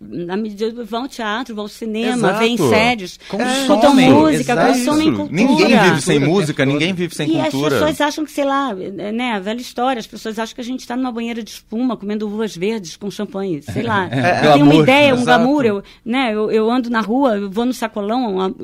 na 0.00 0.36
medida 0.36 0.84
vão 0.84 1.02
ao 1.02 1.08
teatro, 1.08 1.54
vão 1.54 1.64
ao 1.64 1.68
cinema, 1.68 2.28
Exato. 2.28 2.38
veem 2.38 2.56
séries, 2.56 3.18
escutam 3.22 3.94
música, 3.94 4.52
exato. 4.52 4.72
consomem 4.72 5.08
Isso. 5.08 5.16
cultura. 5.16 5.42
Ninguém 5.42 5.78
vive 5.78 6.02
sem 6.02 6.18
música, 6.18 6.64
ninguém 6.64 6.94
vive 6.94 7.14
sem 7.14 7.28
e 7.28 7.42
cultura. 7.42 7.66
as 7.66 7.72
pessoas 7.80 8.00
acham 8.00 8.24
que, 8.24 8.32
sei 8.32 8.44
lá, 8.44 8.74
né, 8.74 9.32
a 9.32 9.38
velha 9.40 9.60
história, 9.60 10.00
as 10.00 10.06
pessoas 10.06 10.38
acham 10.38 10.54
que 10.54 10.60
a 10.60 10.64
gente 10.64 10.80
está 10.80 10.96
numa 10.96 11.12
banheira 11.12 11.42
de 11.42 11.50
espuma, 11.50 11.96
comendo 11.96 12.26
uvas 12.26 12.56
verdes 12.56 12.96
com 12.96 13.10
champanhe, 13.10 13.62
sei 13.62 13.82
lá. 13.82 14.08
É, 14.20 14.46
eu 14.46 14.52
tenho 14.52 14.64
uma 14.64 14.74
ideia, 14.74 15.14
um 15.14 15.18
exato. 15.18 15.24
glamour, 15.24 15.64
eu, 15.64 15.82
né, 16.04 16.34
eu, 16.34 16.50
eu 16.50 16.70
ando 16.70 16.90
na 16.90 17.00
rua, 17.00 17.36
eu 17.36 17.50
vou 17.50 17.64
no 17.64 17.72
sacolão, 17.72 18.54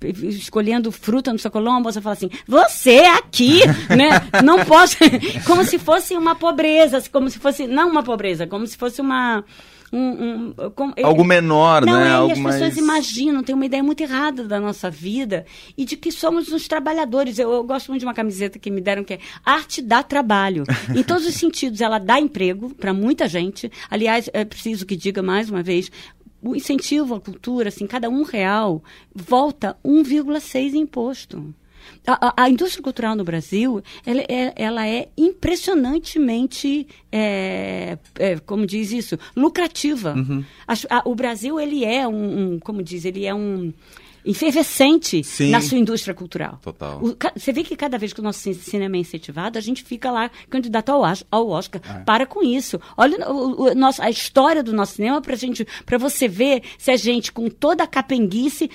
escolhendo 0.00 0.92
fruta 0.92 1.32
no 1.32 1.38
sacolão, 1.38 1.74
a 1.76 1.80
moça 1.80 2.00
fala 2.00 2.14
assim, 2.14 2.30
você 2.46 2.98
aqui, 3.00 3.60
né, 3.88 4.10
não 4.44 4.64
posso, 4.64 4.96
como 5.46 5.64
se 5.64 5.78
fosse 5.78 6.14
uma 6.16 6.34
pobreza, 6.34 7.02
como 7.10 7.28
se 7.28 7.38
fosse, 7.38 7.66
não 7.66 7.90
uma 7.90 8.02
pobreza, 8.02 8.46
como 8.46 8.66
se 8.66 8.76
fosse 8.76 9.00
uma... 9.00 9.44
Um, 9.90 10.52
um, 10.58 10.70
como- 10.74 10.92
Algo 11.02 11.24
menor, 11.24 11.86
não, 11.86 11.94
né? 11.94 12.08
é, 12.08 12.10
Algo 12.10 12.28
e 12.28 12.32
as 12.32 12.38
pessoas 12.38 12.60
mais... 12.60 12.76
imaginam, 12.76 13.42
tem 13.42 13.54
uma 13.54 13.64
ideia 13.64 13.82
muito 13.82 14.02
errada 14.02 14.44
da 14.44 14.60
nossa 14.60 14.90
vida 14.90 15.46
e 15.78 15.84
de 15.86 15.96
que 15.96 16.12
somos 16.12 16.52
uns 16.52 16.68
trabalhadores. 16.68 17.38
Eu, 17.38 17.50
eu 17.50 17.64
gosto 17.64 17.88
muito 17.88 18.00
de 18.00 18.06
uma 18.06 18.12
camiseta 18.12 18.58
que 18.58 18.70
me 18.70 18.82
deram 18.82 19.02
que 19.02 19.14
é 19.14 19.18
arte 19.42 19.80
dá 19.80 20.02
trabalho. 20.02 20.64
em 20.94 21.02
todos 21.02 21.24
os 21.26 21.32
sentidos, 21.40 21.80
ela 21.80 21.98
dá 21.98 22.20
emprego 22.20 22.68
para 22.74 22.92
muita 22.92 23.26
gente. 23.26 23.72
Aliás, 23.90 24.28
é 24.34 24.44
preciso 24.44 24.84
que 24.84 24.94
diga 24.94 25.22
mais 25.22 25.48
uma 25.48 25.62
vez. 25.62 25.90
O 26.42 26.54
incentivo 26.54 27.14
à 27.14 27.20
cultura, 27.20 27.68
assim, 27.68 27.86
cada 27.86 28.08
um 28.08 28.22
real 28.22 28.82
volta 29.14 29.76
1,6 29.84 30.74
em 30.74 30.80
imposto. 30.82 31.54
A, 32.06 32.28
a- 32.28 32.34
a 32.44 32.50
indústria 32.50 32.82
cultural 32.82 33.16
no 33.16 33.24
Brasil, 33.24 33.82
ela, 34.04 34.20
é, 34.28 34.52
ela 34.56 34.86
é 34.86 35.08
impressionantemente, 35.16 36.86
é, 37.10 37.98
é, 38.18 38.36
como 38.38 38.66
diz 38.66 38.92
isso, 38.92 39.18
lucrativa. 39.36 40.14
As- 40.66 40.86
a- 40.90 41.02
o 41.04 41.14
Brasil, 41.14 41.58
ele 41.58 41.84
é 41.84 42.06
um, 42.06 42.54
um, 42.54 42.58
como 42.58 42.82
diz, 42.82 43.04
ele 43.04 43.24
é 43.24 43.34
um 43.34 43.72
efervescente 44.30 45.22
Sim. 45.24 45.50
na 45.50 45.60
sua 45.60 45.78
indústria 45.78 46.14
cultural. 46.14 46.58
Total. 46.62 47.00
O 47.02 47.16
você 47.36 47.52
vê 47.52 47.62
que 47.62 47.76
cada 47.76 47.96
vez 47.98 48.12
que 48.12 48.20
o 48.20 48.22
nosso 48.22 48.40
ci- 48.40 48.54
cinema 48.54 48.96
é 48.96 49.00
incentivado, 49.00 49.58
a 49.58 49.60
gente 49.60 49.82
fica 49.82 50.10
lá 50.10 50.30
candidato 50.50 50.90
ao, 50.90 51.02
ao 51.30 51.48
Oscar. 51.48 51.80
Para 52.04 52.26
com 52.26 52.42
isso. 52.42 52.80
Olha 52.96 53.30
o, 53.30 53.70
o- 53.70 53.74
nosso- 53.74 54.02
a 54.02 54.10
história 54.10 54.62
do 54.62 54.72
nosso 54.72 54.94
cinema 54.96 55.20
para 55.20 55.34
gente, 55.36 55.66
para 55.86 55.98
você 55.98 56.28
ver 56.28 56.62
se 56.78 56.90
a 56.90 56.96
gente 56.96 57.32
com 57.32 57.48
toda 57.48 57.84
a 57.84 57.86
capenguice 57.86 58.70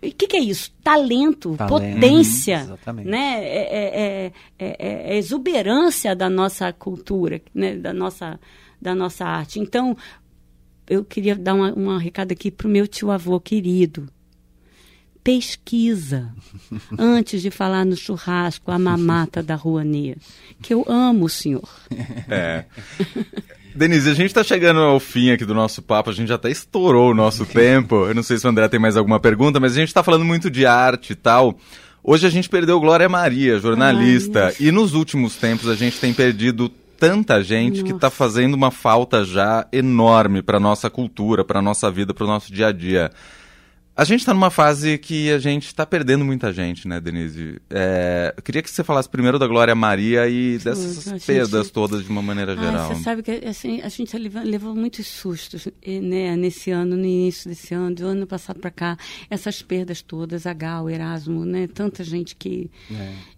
o 0.00 0.12
que, 0.12 0.28
que 0.28 0.36
é 0.36 0.40
isso? 0.40 0.70
Talento, 0.84 1.56
Talento, 1.56 1.68
potência, 1.68 2.60
exatamente. 2.60 3.08
né? 3.08 3.44
É, 3.44 3.64
é- 3.66 4.32
é- 4.60 4.76
é- 4.78 5.14
é 5.14 5.18
exuberância 5.18 6.14
da 6.14 6.30
nossa 6.30 6.72
cultura, 6.72 7.42
né? 7.52 7.74
da, 7.74 7.92
nossa, 7.92 8.38
da 8.80 8.94
nossa 8.94 9.24
arte. 9.24 9.58
Então, 9.58 9.96
eu 10.88 11.04
queria 11.04 11.34
dar 11.34 11.54
uma, 11.54 11.76
um 11.76 11.96
recado 11.96 12.30
aqui 12.30 12.48
para 12.48 12.68
o 12.68 12.70
meu 12.70 12.86
tio-avô 12.86 13.40
querido. 13.40 14.08
Pesquisa 15.28 16.32
antes 16.98 17.42
de 17.42 17.50
falar 17.50 17.84
no 17.84 17.94
churrasco 17.94 18.70
a 18.70 18.78
mamata 18.78 19.42
da 19.42 19.56
Rouanet, 19.56 20.16
que 20.62 20.72
eu 20.72 20.86
amo 20.88 21.26
o 21.26 21.28
senhor. 21.28 21.68
É. 22.30 22.64
Denise, 23.74 24.08
a 24.08 24.14
gente 24.14 24.32
tá 24.32 24.42
chegando 24.42 24.80
ao 24.80 24.98
fim 24.98 25.30
aqui 25.30 25.44
do 25.44 25.52
nosso 25.52 25.82
papo, 25.82 26.08
a 26.08 26.14
gente 26.14 26.28
já 26.28 26.36
até 26.36 26.50
estourou 26.50 27.10
o 27.10 27.14
nosso 27.14 27.44
tempo. 27.52 28.06
Eu 28.06 28.14
não 28.14 28.22
sei 28.22 28.38
se 28.38 28.46
o 28.46 28.48
André 28.48 28.68
tem 28.68 28.80
mais 28.80 28.96
alguma 28.96 29.20
pergunta, 29.20 29.60
mas 29.60 29.72
a 29.72 29.74
gente 29.74 29.92
tá 29.92 30.02
falando 30.02 30.24
muito 30.24 30.50
de 30.50 30.64
arte 30.64 31.12
e 31.12 31.14
tal. 31.14 31.58
Hoje 32.02 32.26
a 32.26 32.30
gente 32.30 32.48
perdeu 32.48 32.80
Glória 32.80 33.06
Maria, 33.06 33.58
jornalista, 33.58 34.46
Ai, 34.46 34.54
e 34.58 34.72
nos 34.72 34.94
últimos 34.94 35.36
tempos 35.36 35.68
a 35.68 35.74
gente 35.74 36.00
tem 36.00 36.14
perdido 36.14 36.70
tanta 36.98 37.44
gente 37.44 37.82
que 37.82 37.92
tá 37.92 38.06
Nossa. 38.06 38.16
fazendo 38.16 38.54
uma 38.54 38.70
falta 38.70 39.22
já 39.26 39.66
enorme 39.70 40.40
para 40.40 40.58
nossa 40.58 40.88
cultura, 40.88 41.44
para 41.44 41.60
nossa 41.60 41.90
vida, 41.90 42.14
para 42.14 42.24
o 42.24 42.26
nosso 42.26 42.50
dia 42.50 42.68
a 42.68 42.72
dia. 42.72 43.10
A 43.98 44.04
gente 44.04 44.20
está 44.20 44.32
numa 44.32 44.48
fase 44.48 44.96
que 44.96 45.28
a 45.32 45.40
gente 45.40 45.66
está 45.66 45.84
perdendo 45.84 46.24
muita 46.24 46.52
gente, 46.52 46.86
né, 46.86 47.00
Denise? 47.00 47.60
É, 47.68 48.32
eu 48.36 48.42
queria 48.44 48.62
que 48.62 48.70
você 48.70 48.84
falasse 48.84 49.08
primeiro 49.08 49.40
da 49.40 49.46
Glória 49.48 49.74
Maria 49.74 50.28
e 50.28 50.56
dessas 50.58 51.02
gente- 51.04 51.26
perdas 51.26 51.68
todas 51.72 52.04
de 52.04 52.08
uma 52.08 52.22
maneira 52.22 52.54
geral. 52.56 52.92
Ah, 52.92 52.94
você 52.94 53.02
sabe 53.02 53.24
que 53.24 53.32
assim, 53.44 53.80
a 53.82 53.88
gente 53.88 54.16
levou, 54.16 54.42
levou 54.44 54.72
muitos 54.72 55.04
sustos 55.08 55.66
né, 55.84 56.36
nesse 56.36 56.70
ano, 56.70 56.96
no 56.96 57.04
início 57.04 57.50
desse 57.50 57.74
ano, 57.74 57.92
do 57.92 58.06
ano 58.06 58.24
passado 58.24 58.60
para 58.60 58.70
cá. 58.70 58.96
Essas 59.28 59.62
perdas 59.62 60.00
todas, 60.00 60.46
a 60.46 60.52
Gal, 60.52 60.88
Erasmo, 60.88 61.44
né, 61.44 61.66
tanta 61.66 62.04
gente 62.04 62.36
que. 62.36 62.70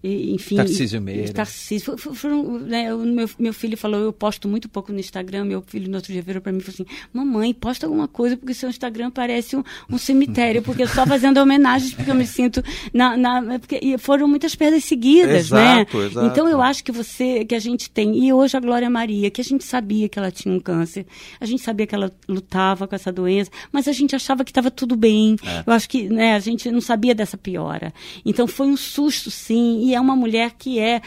e, 0.04 0.34
enfim. 0.34 0.56
Tarcísio 0.56 1.00
Meira. 1.00 1.32
Tarcísio. 1.32 1.92
Fo- 1.92 1.96
fo- 1.96 2.14
Foram, 2.14 2.58
né, 2.58 2.92
o 2.94 2.98
meu, 2.98 3.30
meu 3.38 3.54
filho 3.54 3.78
falou, 3.78 4.00
eu 4.00 4.12
posto 4.12 4.46
muito 4.46 4.68
pouco 4.68 4.92
no 4.92 5.00
Instagram. 5.00 5.46
Meu 5.46 5.62
filho 5.62 5.88
no 5.88 5.96
outro 5.96 6.12
dia 6.12 6.20
virou 6.20 6.42
para 6.42 6.52
mim 6.52 6.58
e 6.58 6.60
falou 6.60 6.74
assim: 6.86 7.06
Mamãe, 7.14 7.54
posta 7.54 7.86
alguma 7.86 8.06
coisa, 8.06 8.36
porque 8.36 8.52
seu 8.52 8.68
Instagram 8.68 9.10
parece 9.10 9.56
um, 9.56 9.64
um 9.88 9.96
cemitério, 9.96 10.49
porque 10.62 10.82
eu 10.82 10.88
só 10.88 11.06
fazendo 11.06 11.38
homenagens, 11.38 11.94
porque 11.94 12.10
eu 12.10 12.14
me 12.14 12.26
sinto. 12.26 12.62
Na, 12.92 13.16
na, 13.16 13.58
porque, 13.58 13.78
e 13.82 13.96
foram 13.98 14.26
muitas 14.26 14.54
perdas 14.54 14.84
seguidas, 14.84 15.46
Exato, 15.46 15.98
né? 15.98 16.06
exato. 16.06 16.26
Então 16.26 16.48
eu 16.48 16.60
acho 16.60 16.82
que 16.82 16.90
você, 16.90 17.44
que 17.44 17.54
a 17.54 17.58
gente 17.58 17.90
tem, 17.90 18.24
e 18.24 18.32
hoje 18.32 18.56
a 18.56 18.60
Glória 18.60 18.90
Maria, 18.90 19.30
que 19.30 19.40
a 19.40 19.44
gente 19.44 19.64
sabia 19.64 20.08
que 20.08 20.18
ela 20.18 20.30
tinha 20.30 20.54
um 20.54 20.60
câncer, 20.60 21.06
a 21.40 21.46
gente 21.46 21.62
sabia 21.62 21.86
que 21.86 21.94
ela 21.94 22.10
lutava 22.28 22.88
com 22.88 22.94
essa 22.94 23.12
doença, 23.12 23.50
mas 23.70 23.86
a 23.86 23.92
gente 23.92 24.16
achava 24.16 24.44
que 24.44 24.50
estava 24.50 24.70
tudo 24.70 24.96
bem. 24.96 25.36
Eu 25.66 25.72
acho 25.72 25.88
que 25.88 26.08
né, 26.08 26.34
a 26.34 26.40
gente 26.40 26.70
não 26.70 26.80
sabia 26.80 27.14
dessa 27.14 27.36
piora. 27.36 27.92
Então 28.24 28.46
foi 28.46 28.66
um 28.66 28.76
susto, 28.76 29.30
sim, 29.30 29.84
e 29.84 29.94
é 29.94 30.00
uma 30.00 30.16
mulher 30.16 30.52
que 30.58 30.78
é 30.78 31.00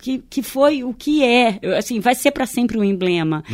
que, 0.00 0.18
que 0.30 0.42
foi 0.42 0.84
o 0.84 0.94
que 0.94 1.22
é, 1.22 1.60
assim, 1.76 2.00
vai 2.00 2.14
ser 2.14 2.30
para 2.30 2.46
sempre 2.46 2.78
um 2.78 2.84
emblema 2.84 3.44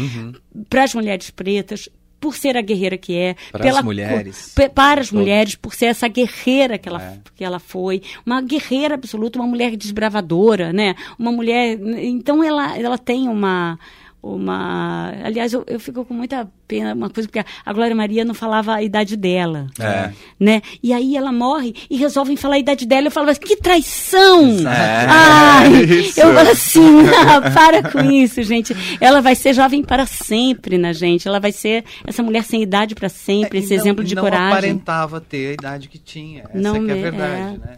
para 0.68 0.84
as 0.84 0.94
mulheres 0.94 1.30
pretas. 1.30 1.88
Por 2.20 2.36
ser 2.36 2.56
a 2.56 2.60
guerreira 2.60 2.98
que 2.98 3.16
é, 3.16 3.34
Para 3.50 3.62
pela 3.62 3.78
as 3.78 3.84
mulheres. 3.84 4.52
pe- 4.54 4.68
para 4.68 5.00
as 5.00 5.08
Todas. 5.08 5.20
mulheres, 5.22 5.54
por 5.56 5.74
ser 5.74 5.86
essa 5.86 6.06
guerreira 6.06 6.76
que 6.76 6.86
ela, 6.88 7.02
É. 7.02 7.18
que 7.34 7.42
ela 7.42 7.58
foi, 7.58 8.02
uma 8.26 8.42
guerreira 8.42 8.94
absoluta, 8.94 9.38
uma 9.38 9.48
mulher 9.48 9.74
desbravadora, 9.76 10.72
né? 10.72 10.94
Uma 11.18 11.32
mulher. 11.32 11.78
Então 11.98 12.44
ela, 12.44 12.76
ela 12.78 12.98
tem 12.98 13.26
uma. 13.28 13.78
Uma 14.22 15.12
aliás, 15.24 15.52
eu, 15.52 15.64
eu 15.66 15.80
fico 15.80 16.04
com 16.04 16.14
muita 16.14 16.48
pena, 16.68 16.94
uma 16.94 17.10
coisa, 17.10 17.28
porque 17.28 17.44
a 17.64 17.72
Glória 17.72 17.94
Maria 17.96 18.24
não 18.24 18.34
falava 18.34 18.74
a 18.74 18.82
idade 18.82 19.16
dela. 19.16 19.66
É. 19.78 20.12
Né? 20.38 20.62
E 20.82 20.92
aí 20.92 21.16
ela 21.16 21.32
morre 21.32 21.74
e 21.90 21.96
resolvem 21.96 22.36
falar 22.36 22.54
a 22.56 22.58
idade 22.58 22.86
dela. 22.86 23.06
Eu 23.08 23.10
falo, 23.10 23.26
mas 23.26 23.38
que 23.38 23.56
traição! 23.56 24.50
É, 24.68 25.06
Ai, 25.08 25.82
isso. 25.84 26.20
eu 26.20 26.32
falo 26.34 26.48
assim, 26.50 27.00
ah, 27.28 27.50
para 27.50 27.82
com 27.90 28.00
isso, 28.10 28.42
gente. 28.42 28.74
Ela 29.00 29.20
vai 29.20 29.34
ser 29.34 29.52
jovem 29.54 29.82
para 29.82 30.06
sempre 30.06 30.78
na 30.78 30.92
gente. 30.92 31.26
Ela 31.26 31.40
vai 31.40 31.52
ser 31.52 31.84
essa 32.06 32.22
mulher 32.22 32.44
sem 32.44 32.62
idade 32.62 32.94
para 32.94 33.08
sempre, 33.08 33.58
É, 33.58 33.62
esse 33.62 33.74
não- 33.74 33.80
exemplo 33.82 34.04
de 34.04 34.14
não 34.14 34.22
coragem. 34.22 34.48
aparentava 34.52 35.20
ter 35.20 35.48
a 35.50 35.52
idade 35.54 35.88
que 35.88 35.98
tinha. 35.98 36.42
Essa 36.44 36.58
Não 36.58 36.84
que 36.84 36.90
é 36.90 36.94
a 36.94 36.96
verdade, 36.96 37.40
é. 37.40 37.58
né? 37.58 37.76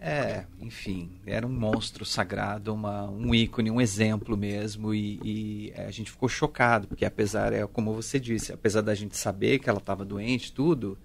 É, 0.00 0.44
enfim, 0.60 1.10
era 1.26 1.46
um 1.46 1.50
monstro 1.50 2.04
sagrado, 2.04 2.72
uma, 2.72 3.10
um 3.10 3.34
ícone, 3.34 3.70
um 3.70 3.80
exemplo 3.80 4.36
mesmo, 4.36 4.94
e, 4.94 5.18
e 5.24 5.72
a 5.76 5.90
gente 5.90 6.10
ficou 6.10 6.28
chocado, 6.28 6.86
porque 6.86 7.04
apesar, 7.04 7.52
é 7.52 7.66
como 7.66 7.92
você 7.92 8.20
disse, 8.20 8.52
apesar 8.52 8.80
da 8.80 8.94
gente 8.94 9.16
saber 9.16 9.58
que 9.58 9.68
ela 9.68 9.78
estava 9.78 10.04
doente, 10.04 10.52
tudo, 10.52 10.96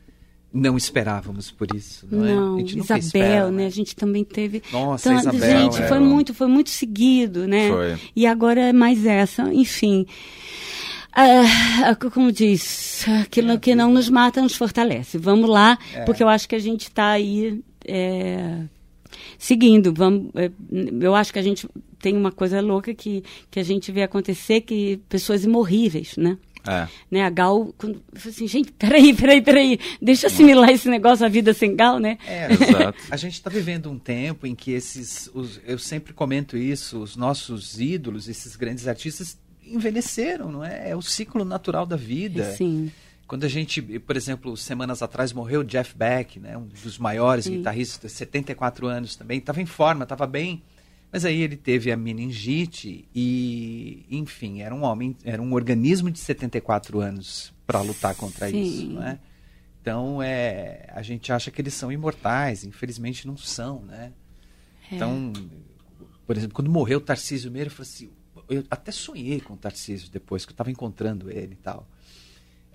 não 0.54 0.78
esperávamos 0.78 1.50
por 1.50 1.76
isso, 1.76 2.08
não, 2.12 2.26
é? 2.26 2.36
Não, 2.36 2.56
A 2.56 2.60
gente 2.60 2.78
Isabel, 2.78 2.98
espera, 3.00 3.52
né? 3.52 3.66
A 3.66 3.70
gente 3.72 3.96
também 3.96 4.24
teve. 4.24 4.62
Nossa, 4.72 5.10
Então, 5.10 5.20
Isabel, 5.20 5.62
gente, 5.72 5.82
é. 5.82 5.88
foi 5.88 6.00
muito, 6.00 6.34
foi 6.34 6.48
muito 6.48 6.70
seguido, 6.70 7.48
né? 7.48 7.70
Foi. 7.70 7.98
E 8.16 8.28
agora 8.28 8.62
é 8.62 8.74
mais 8.74 9.04
essa, 9.06 9.52
enfim. 9.52 10.06
Ah, 11.12 11.96
como 12.12 12.32
diz, 12.32 13.06
aquilo 13.24 13.60
que 13.60 13.76
não 13.76 13.92
nos 13.92 14.10
mata 14.10 14.42
nos 14.42 14.56
fortalece. 14.56 15.18
Vamos 15.18 15.50
lá, 15.50 15.78
É. 15.94 16.02
porque 16.06 16.24
eu 16.24 16.30
acho 16.30 16.48
que 16.48 16.56
a 16.56 16.60
gente 16.60 16.84
está 16.84 17.10
aí 17.10 17.64
é, 17.86 18.62
seguindo. 19.38 19.94
Vamos, 19.94 20.32
é, 20.36 20.52
eu 21.02 21.14
acho 21.16 21.32
que 21.34 21.40
a 21.40 21.44
gente 21.44 21.68
tem 22.00 22.16
uma 22.18 22.32
coisa 22.32 22.60
louca 22.62 22.94
que, 22.94 23.24
que 23.50 23.60
a 23.60 23.64
gente 23.64 23.92
vê 23.92 24.04
acontecer, 24.04 24.62
que 24.62 25.00
pessoas 25.10 25.44
imorríveis, 25.44 26.16
né? 26.18 26.38
É. 26.66 26.88
né, 27.12 27.22
a 27.26 27.30
Gal, 27.30 27.74
quando, 27.78 27.96
eu 28.14 28.20
falei 28.22 28.36
assim, 28.38 28.48
gente, 28.48 28.72
peraí, 28.72 29.14
peraí, 29.14 29.42
peraí, 29.42 29.78
deixa 30.02 30.28
eu 30.28 30.32
assimilar 30.32 30.70
esse 30.70 30.88
negócio, 30.88 31.26
a 31.26 31.28
vida 31.30 31.54
sem 31.54 31.76
Gal, 31.76 32.00
né? 32.00 32.18
É, 32.26 32.48
Exato. 32.54 32.98
A 33.12 33.18
gente 33.18 33.34
está 33.34 33.50
vivendo 33.50 33.92
um 33.92 34.00
tempo 34.00 34.48
em 34.48 34.56
que 34.56 34.72
esses, 34.72 35.30
os- 35.34 35.60
eu 35.68 35.78
sempre 35.78 36.14
comento 36.14 36.56
isso, 36.56 37.00
os 37.00 37.18
nossos 37.18 37.78
ídolos, 37.82 38.30
esses 38.30 38.56
grandes 38.56 38.88
artistas 38.88 39.38
envelheceram, 39.66 40.52
não 40.52 40.64
é? 40.64 40.92
É 40.92 40.96
o 40.96 41.02
ciclo 41.02 41.44
natural 41.44 41.86
da 41.86 41.96
vida. 41.98 42.54
Sim, 42.54 42.90
Quando 43.34 43.46
a 43.46 43.50
gente, 43.50 43.82
por 43.82 44.16
exemplo, 44.16 44.56
semanas 44.56 45.02
atrás 45.02 45.34
morreu 45.34 45.62
o 45.62 45.64
Jeff 45.64 45.98
Beck, 45.98 46.40
né, 46.40 46.56
um 46.56 46.68
dos 46.68 47.00
maiores 47.00 47.48
guitarristas, 47.48 48.12
74 48.12 48.86
anos 48.86 49.16
também, 49.16 49.40
estava 49.40 49.60
em 49.60 49.66
forma, 49.66 50.04
estava 50.04 50.28
bem, 50.28 50.62
mas 51.12 51.26
aí 51.26 51.42
ele 51.42 51.58
teve 51.58 51.92
a 51.92 51.98
meningite 51.98 53.10
e, 53.12 54.06
enfim, 54.08 54.62
era 54.62 54.76
um 54.76 54.84
homem, 54.84 55.18
era 55.24 55.42
um 55.42 55.52
organismo 55.54 56.12
de 56.12 56.20
74 56.20 57.00
anos 57.00 57.52
para 57.66 57.82
lutar 57.82 58.14
contra 58.14 58.48
Sim. 58.52 58.62
isso, 58.62 58.86
não 58.92 59.02
é? 59.02 59.18
Então, 59.82 60.22
é, 60.22 60.86
a 60.94 61.02
gente 61.02 61.34
acha 61.34 61.50
que 61.50 61.60
eles 61.60 61.74
são 61.74 61.92
imortais, 61.92 62.64
infelizmente 62.64 63.26
não 63.26 63.36
são, 63.36 63.82
né? 63.82 64.14
É. 64.92 64.96
Então, 64.96 65.34
por 66.28 66.38
exemplo, 66.38 66.54
quando 66.54 66.70
morreu 66.70 67.00
o 67.00 67.02
Tarcísio 67.02 67.50
Meira, 67.50 67.70
eu 67.70 67.74
falei 67.74 67.92
assim, 67.92 68.10
eu 68.48 68.64
até 68.70 68.92
sonhei 68.92 69.42
com 69.42 69.56
o 69.56 69.58
Tarcísio 69.58 70.12
depois, 70.12 70.46
que 70.46 70.52
eu 70.52 70.54
estava 70.54 70.70
encontrando 70.70 71.32
ele 71.32 71.54
e 71.54 71.64
tal. 71.64 71.88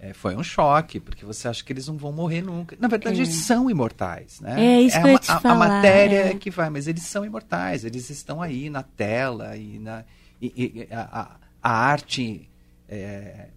É, 0.01 0.12
foi 0.12 0.36
um 0.36 0.44
choque, 0.44 1.01
porque 1.01 1.24
você 1.24 1.49
acha 1.49 1.64
que 1.64 1.72
eles 1.72 1.88
não 1.88 1.96
vão 1.96 2.12
morrer 2.12 2.40
nunca. 2.40 2.76
Na 2.78 2.86
verdade, 2.86 3.18
É. 3.18 3.22
eles 3.24 3.34
são 3.34 3.68
imortais, 3.68 4.40
né? 4.40 4.55
É 4.76 4.80
isso 4.80 4.96
que 4.96 5.03
eu 5.03 5.09
ia 5.09 5.12
uma- 5.14 5.18
te 5.18 5.30
a, 5.30 5.36
a 5.36 5.40
falar, 5.40 5.68
matéria 5.68 6.16
é. 6.18 6.28
é 6.30 6.34
que 6.34 6.51
vai, 6.51 6.70
mas 6.70 6.86
eles 6.86 7.03
são 7.03 7.24
imortais, 7.24 7.84
eles 7.84 8.09
estão 8.09 8.40
aí 8.40 8.70
na 8.70 8.82
tela 8.84 9.57
e, 9.57 9.78
na, 9.80 10.05
e- 10.40 10.86
e 10.88 10.94
a, 10.94 11.20
a- 11.20 11.36
a 11.61 11.72
arte 11.72 12.49
é, 12.88 13.49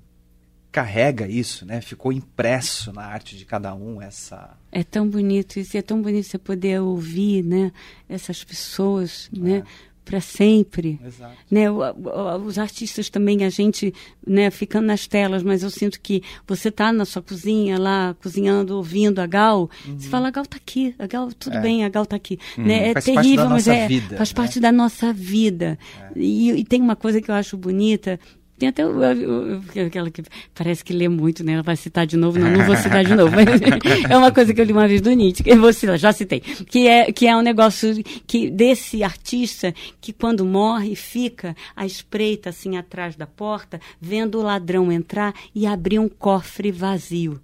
carrega 0.71 1.27
isso, 1.27 1.65
né? 1.65 1.79
Ficou 1.81 2.11
impresso 2.13 2.91
na 2.93 3.03
arte 3.05 3.37
de 3.37 3.45
cada 3.45 3.75
um 3.75 4.01
essa... 4.01 4.57
é 4.71 4.83
tão 4.83 5.07
bonito 5.07 5.59
isso, 5.59 5.75
e 5.75 5.79
é 5.79 5.81
tão 5.81 6.01
bonito 6.01 6.25
você 6.25 6.37
poder 6.37 6.79
ouvir, 6.81 7.43
né, 7.43 7.71
essas 8.09 8.43
pessoas, 8.43 9.29
né, 9.33 9.63
para 10.04 10.20
sempre. 10.20 10.99
Exato. 11.06 11.36
Né, 11.49 11.66
os 11.70 12.58
artistas 12.58 13.10
também, 13.10 13.43
a 13.43 13.49
gente, 13.49 13.93
né, 14.26 14.49
ficando 14.49 14.88
nas 14.88 15.08
telas, 15.08 15.43
mas 15.43 15.64
eu 15.64 15.70
sinto 15.70 15.99
que 16.02 16.22
você 16.47 16.70
está 16.70 16.91
na 16.91 17.06
sua 17.06 17.22
cozinha 17.22 17.78
lá, 17.80 18.16
cozinhando, 18.22 18.76
ouvindo 18.76 19.20
a 19.20 19.28
Gal, 19.28 19.70
você 19.97 20.10
fala, 20.10 20.28
a 20.28 20.32
Gal 20.32 20.45
tá 20.45 20.58
aqui, 20.58 20.95
a 20.97 21.08
Gal, 21.08 21.32
tudo 21.32 21.54
Uhum. 21.54 21.60
É. 21.60 21.62
bem, 21.62 21.86
a 21.86 21.89
Gal 21.89 22.06
tá 22.06 22.16
aqui. 22.16 22.39
Né, 22.58 22.89
é 22.89 22.93
terrível, 22.93 23.49
mas 23.49 23.68
é, 23.68 23.88
vida, 23.88 24.18
faz 24.18 24.30
né? 24.30 24.34
É. 24.34 24.36
parte 24.36 24.60
da 24.60 24.72
nossa 24.72 25.14
vida. 25.14 25.78
E, 26.16 26.52
e 26.52 26.64
tem 26.64 26.82
uma 26.82 26.95
coisa 26.95 27.22
que 27.22 27.30
eu 27.30 27.36
acho 27.36 27.58
bonita, 27.58 28.20
tem 28.62 28.70
até 28.70 28.86
o- 28.86 28.91
o- 28.99 29.62
aquela 29.88 30.12
que 30.12 30.22
parece 30.53 30.84
que 30.84 30.93
lê 30.93 31.09
muito, 31.09 31.43
né? 31.43 31.53
Ela 31.53 31.64
vai 31.64 31.76
citar 31.76 32.05
de 32.05 32.16
novo, 32.16 32.38
não, 32.38 32.51
não 32.51 32.64
vou 32.66 32.76
citar 32.76 33.03
de 33.03 33.16
novo. 33.16 33.36
É 34.09 34.16
uma 34.16 34.32
coisa 34.32 34.53
que 34.53 34.62
eu 34.62 34.66
li 34.66 34.72
uma 34.72 34.88
vez 34.88 35.01
do 35.01 35.12
Nietzsche, 35.12 35.43
que 35.43 35.49
eu 35.49 35.59
vou 35.59 35.74
citar, 35.74 35.97
já 35.97 36.14
citei, 36.14 36.39
que 36.39 36.88
é, 36.88 37.12
que 37.12 37.26
é 37.28 37.36
um 37.36 37.41
negócio 37.41 38.03
que 38.28 38.49
desse 38.51 39.03
artista 39.03 39.74
que 39.99 40.14
quando 40.14 40.45
morre 40.45 40.95
fica 40.95 41.55
à 41.76 41.86
espreita 41.86 42.49
assim 42.49 42.78
atrás 42.78 43.16
da 43.16 43.26
porta, 43.26 43.80
vendo 43.99 44.39
o 44.39 44.43
ladrão 44.43 44.91
entrar 44.91 45.34
e 45.55 45.66
abrir 45.66 45.97
um 45.99 46.07
cofre 46.07 46.72
vazio. 46.72 47.41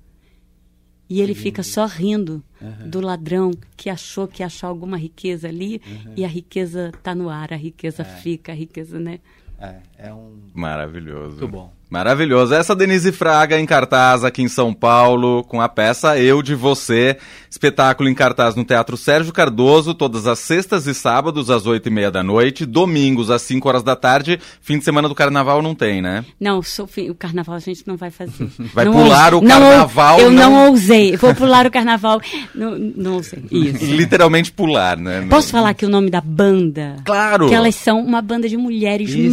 E 1.09 1.21
ele 1.21 1.33
fica 1.33 1.63
só 1.63 1.85
rindo 1.85 2.43
do 2.85 2.99
ladrão 2.99 3.51
que 3.77 3.89
achou 3.89 4.27
que 4.27 4.41
ia 4.43 4.47
achar 4.47 4.67
alguma 4.67 4.97
riqueza 4.97 5.47
ali 5.47 5.81
e 6.17 6.25
a 6.25 6.27
riqueza 6.27 6.91
está 6.93 7.15
no 7.15 7.29
ar, 7.29 7.53
a 7.53 7.55
riqueza 7.55 8.03
fica, 8.03 8.51
a 8.51 8.55
riqueza, 8.55 8.99
né? 8.99 9.19
É, 9.59 9.75
é 9.97 10.13
um... 10.13 10.37
Maravilhoso. 10.53 11.37
Muito 11.37 11.47
bom. 11.47 11.77
Maravilhoso. 11.89 12.53
Essa 12.53 12.75
Denise 12.75 13.13
Fraga 13.13 13.57
em 13.57 13.65
cartaz 13.65 14.25
aqui 14.25 14.41
em 14.41 14.49
São 14.49 14.73
Paulo, 14.73 15.41
com 15.45 15.61
a 15.61 15.69
peça 15.69 16.19
Eu 16.19 16.41
de 16.43 16.53
Você. 16.53 17.15
Espetáculo 17.49 18.09
em 18.09 18.13
cartaz 18.13 18.55
no 18.55 18.65
Teatro 18.65 18.97
Sérgio 18.97 19.31
Cardoso, 19.31 19.93
todas 19.93 20.27
as 20.27 20.37
sextas 20.39 20.85
e 20.85 20.93
sábados, 20.93 21.49
às 21.49 21.65
oito 21.65 21.87
e 21.87 21.89
meia 21.89 22.11
da 22.11 22.21
noite, 22.21 22.65
domingos, 22.65 23.29
às 23.31 23.41
cinco 23.43 23.69
horas 23.69 23.83
da 23.83 23.95
tarde. 23.95 24.37
Fim 24.59 24.77
de 24.79 24.83
semana 24.83 25.07
do 25.07 25.15
carnaval 25.15 25.61
não 25.61 25.73
tem, 25.73 26.01
né? 26.01 26.25
Não, 26.37 26.59
o 26.59 27.15
carnaval 27.15 27.55
a 27.55 27.59
gente 27.59 27.87
não 27.87 27.95
vai 27.95 28.11
fazer. 28.11 28.33
Vai 28.73 28.83
Não 28.83 28.91
pular 28.91 29.33
ouse- 29.33 29.45
o 29.45 29.47
não 29.47 29.55
ou- 29.63 29.69
carnaval, 29.69 30.19
eu 30.19 30.29
não... 30.31 30.51
não- 30.51 30.69
ousei. 30.71 31.15
Vou 31.15 31.33
pular 31.33 31.65
o 31.65 31.71
carnaval. 31.71 32.19
Não, 32.53 32.77
não 32.77 33.13
ousei. 33.13 33.41
Isso. 33.49 33.85
Literalmente 33.85 34.51
pular, 34.51 34.97
né? 34.97 35.25
Posso 35.29 35.51
falar 35.51 35.69
aqui 35.69 35.85
o 35.85 35.89
nome 35.89 36.09
da 36.09 36.19
banda? 36.19 36.97
Claro! 37.05 37.47
Que 37.47 37.55
elas 37.55 37.75
são 37.75 38.01
uma 38.03 38.21
banda 38.21 38.49
de 38.49 38.57
mulheres 38.57 39.09
Isso. 39.09 39.29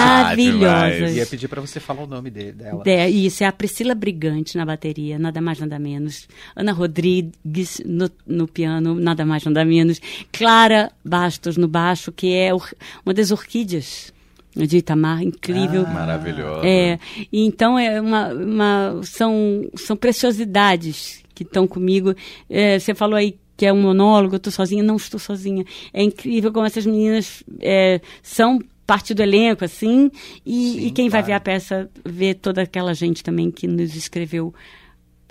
Ah, 0.00 0.22
maravilhosas. 0.24 0.94
demais. 0.96 1.16
Ia 1.16 1.26
pedir 1.26 1.48
para 1.48 1.60
você 1.60 1.78
falar 1.80 2.02
o 2.02 2.06
nome 2.06 2.30
dele, 2.30 2.52
dela. 2.52 2.82
De- 2.82 3.08
isso, 3.08 3.42
é 3.44 3.46
a 3.46 3.52
Priscila 3.52 3.94
Brigante 3.94 4.56
na 4.56 4.64
bateria, 4.64 5.18
nada 5.18 5.40
mais, 5.40 5.58
nada 5.60 5.78
menos. 5.78 6.26
Ana 6.56 6.72
Rodrigues 6.72 7.80
no, 7.84 8.10
no 8.26 8.46
piano, 8.48 8.94
nada 8.94 9.24
mais, 9.24 9.44
nada 9.44 9.64
menos. 9.64 10.00
Clara 10.32 10.90
Bastos 11.04 11.56
no 11.56 11.68
baixo, 11.68 12.10
que 12.12 12.32
é 12.34 12.52
or- 12.54 12.74
uma 13.04 13.12
das 13.14 13.30
orquídeas 13.30 14.12
de 14.56 14.78
Itamar, 14.78 15.22
incrível. 15.22 15.84
Ah, 15.86 15.90
Maravilhoso. 15.92 16.62
É, 16.64 16.98
então 17.32 17.78
é 17.78 18.00
uma, 18.00 18.28
uma- 18.34 19.00
são, 19.04 19.68
são 19.76 19.96
preciosidades 19.96 21.22
que 21.34 21.42
estão 21.42 21.66
comigo. 21.66 22.14
É, 22.48 22.78
você 22.78 22.94
falou 22.94 23.16
aí 23.16 23.36
que 23.56 23.66
é 23.66 23.72
um 23.72 23.80
monólogo, 23.82 24.34
eu 24.34 24.38
estou 24.38 24.52
sozinha, 24.52 24.82
não 24.82 24.96
estou 24.96 25.20
sozinha. 25.20 25.64
É 25.92 26.02
incrível 26.02 26.50
como 26.52 26.64
essas 26.66 26.86
meninas 26.86 27.42
é, 27.60 28.00
são 28.22 28.58
parte 28.90 29.14
do 29.14 29.22
elenco, 29.22 29.64
assim, 29.64 30.10
e, 30.44 30.72
Sim, 30.72 30.86
e 30.86 30.90
quem 30.90 31.08
vai 31.08 31.20
claro. 31.22 31.26
ver 31.26 31.32
a 31.34 31.40
peça 31.40 31.90
vê 32.04 32.34
toda 32.34 32.62
aquela 32.62 32.92
gente 32.92 33.22
também 33.22 33.50
que 33.50 33.66
nos 33.68 33.94
escreveu, 33.94 34.52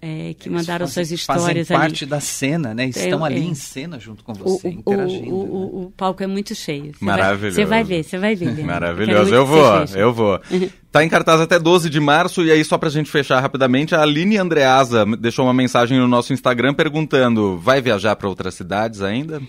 é, 0.02 0.34
que 0.40 0.48
Eles 0.48 0.62
mandaram 0.62 0.88
fazem- 0.88 1.04
suas 1.04 1.12
histórias 1.20 1.44
fazem 1.68 1.76
ali. 1.76 1.86
parte 1.90 2.06
da 2.06 2.22
cena, 2.22 2.74
né? 2.74 2.86
Estão 2.86 3.26
É, 3.26 3.30
ali 3.30 3.42
é. 3.42 3.44
em 3.44 3.54
cena 3.54 4.00
junto 4.00 4.24
com 4.24 4.32
O, 4.32 4.36
você, 4.36 4.70
o- 4.70 4.72
interagindo. 4.72 5.36
o- 5.36 5.44
né? 5.44 5.50
o- 5.52 5.82
o 5.88 5.92
palco 5.98 6.24
é 6.24 6.28
muito 6.28 6.56
cheio. 6.56 6.94
Você 6.94 7.04
Maravilhoso. 7.04 7.58
Vai, 7.58 7.66
você 7.66 7.70
vai 7.70 7.84
ver, 7.84 8.04
você 8.04 8.18
vai 8.18 8.36
ver. 8.36 8.64
Maravilhoso. 8.64 9.36
Eu 9.36 9.46
vou, 9.46 9.62
eu 9.94 10.14
vou. 10.16 10.40
Tá 10.90 11.04
em 11.04 11.10
cartaz 11.10 11.42
até 11.42 11.60
12 11.60 11.90
de 11.90 12.00
março, 12.00 12.46
e 12.46 12.50
aí, 12.52 12.64
só 12.64 12.78
pra 12.78 12.90
gente 12.90 13.12
fechar 13.12 13.42
rapidamente, 13.42 13.94
a 13.94 14.02
Aline 14.02 14.38
Andreasa 14.38 15.06
deixou 15.20 15.44
uma 15.46 15.54
mensagem 15.54 15.98
no 16.00 16.08
nosso 16.08 16.32
Instagram 16.32 16.74
perguntando: 16.74 17.58
vai 17.58 17.82
viajar 17.82 18.16
pra 18.16 18.30
outras 18.30 18.54
cidades 18.54 19.02
ainda? 19.02 19.42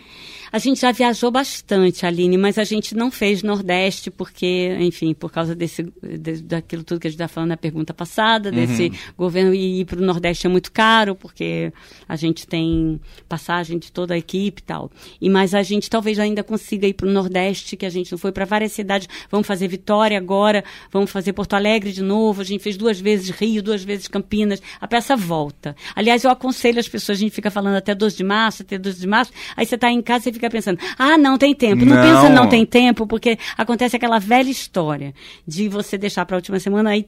A 0.52 0.58
gente 0.58 0.80
já 0.80 0.90
viajou 0.92 1.30
bastante, 1.30 2.04
Aline, 2.06 2.36
mas 2.36 2.58
a 2.58 2.64
gente 2.64 2.94
não 2.94 3.10
fez 3.10 3.42
Nordeste 3.42 4.10
porque, 4.10 4.76
enfim, 4.80 5.14
por 5.14 5.30
causa 5.30 5.54
desse, 5.54 5.82
de- 6.02 6.42
daquilo 6.42 6.82
tudo 6.84 7.00
que 7.00 7.06
a 7.06 7.10
gente 7.10 7.16
estava 7.16 7.28
falando 7.32 7.50
na 7.50 7.56
pergunta 7.56 7.94
passada, 7.94 8.50
desse 8.50 8.90
governo 9.16 9.54
e 9.54 9.80
ir 9.80 9.84
para 9.84 9.98
o 9.98 10.02
Nordeste 10.04 10.46
é 10.46 10.50
muito 10.50 10.72
caro, 10.72 11.14
porque 11.14 11.72
a 12.08 12.16
gente 12.16 12.46
tem 12.46 13.00
passagem 13.28 13.78
de 13.78 13.92
toda 13.92 14.14
a 14.14 14.18
equipe 14.18 14.60
e 14.60 14.64
tal. 14.64 14.90
E 15.20 15.28
mas 15.28 15.54
a 15.54 15.62
gente 15.62 15.88
talvez 15.88 16.18
ainda 16.18 16.42
consiga 16.42 16.86
ir 16.86 16.94
para 16.94 17.06
o 17.06 17.10
Nordeste, 17.10 17.76
que 17.76 17.86
a 17.86 17.90
gente 17.90 18.10
não 18.10 18.18
foi 18.18 18.32
para 18.32 18.44
várias 18.44 18.72
cidades. 18.72 19.08
Vamos 19.30 19.46
fazer 19.46 19.68
Vitória 19.68 20.18
agora, 20.18 20.64
vamos 20.90 21.10
fazer 21.10 21.32
Porto 21.32 21.54
Alegre 21.54 21.92
de 21.92 22.02
novo. 22.02 22.40
A 22.40 22.44
gente 22.44 22.62
fez 22.62 22.76
duas 22.76 22.98
vezes 23.00 23.30
Rio, 23.30 23.62
duas 23.62 23.84
vezes 23.84 24.08
Campinas. 24.08 24.60
A 24.80 24.88
peça 24.88 25.14
volta. 25.16 25.76
Aliás, 25.94 26.24
eu 26.24 26.30
aconselho 26.30 26.80
as 26.80 26.88
pessoas, 26.88 27.18
a 27.18 27.20
gente 27.20 27.32
fica 27.32 27.50
falando 27.50 27.76
até 27.76 27.94
12 27.94 28.16
de 28.16 28.24
março, 28.24 28.62
até 28.62 28.78
12 28.78 29.00
de 29.00 29.06
março, 29.06 29.32
aí 29.56 29.64
você 29.66 29.74
está 29.74 29.90
em 29.90 30.00
casa 30.02 30.28
e 30.28 30.32
fica 30.32 30.39
pensando, 30.48 30.78
ah, 30.98 31.18
não 31.18 31.36
tem 31.36 31.54
tempo. 31.54 31.84
Não, 31.84 31.96
Não. 31.96 32.02
pensa 32.02 32.28
não 32.30 32.48
tem 32.48 32.64
tempo, 32.64 33.06
porque 33.06 33.38
acontece 33.56 33.96
aquela 33.96 34.18
velha 34.18 34.48
história 34.50 35.12
de 35.46 35.68
você 35.68 35.98
deixar 35.98 36.24
para 36.24 36.36
a 36.36 36.38
última 36.38 36.58
semana, 36.58 36.90
aí, 36.90 37.06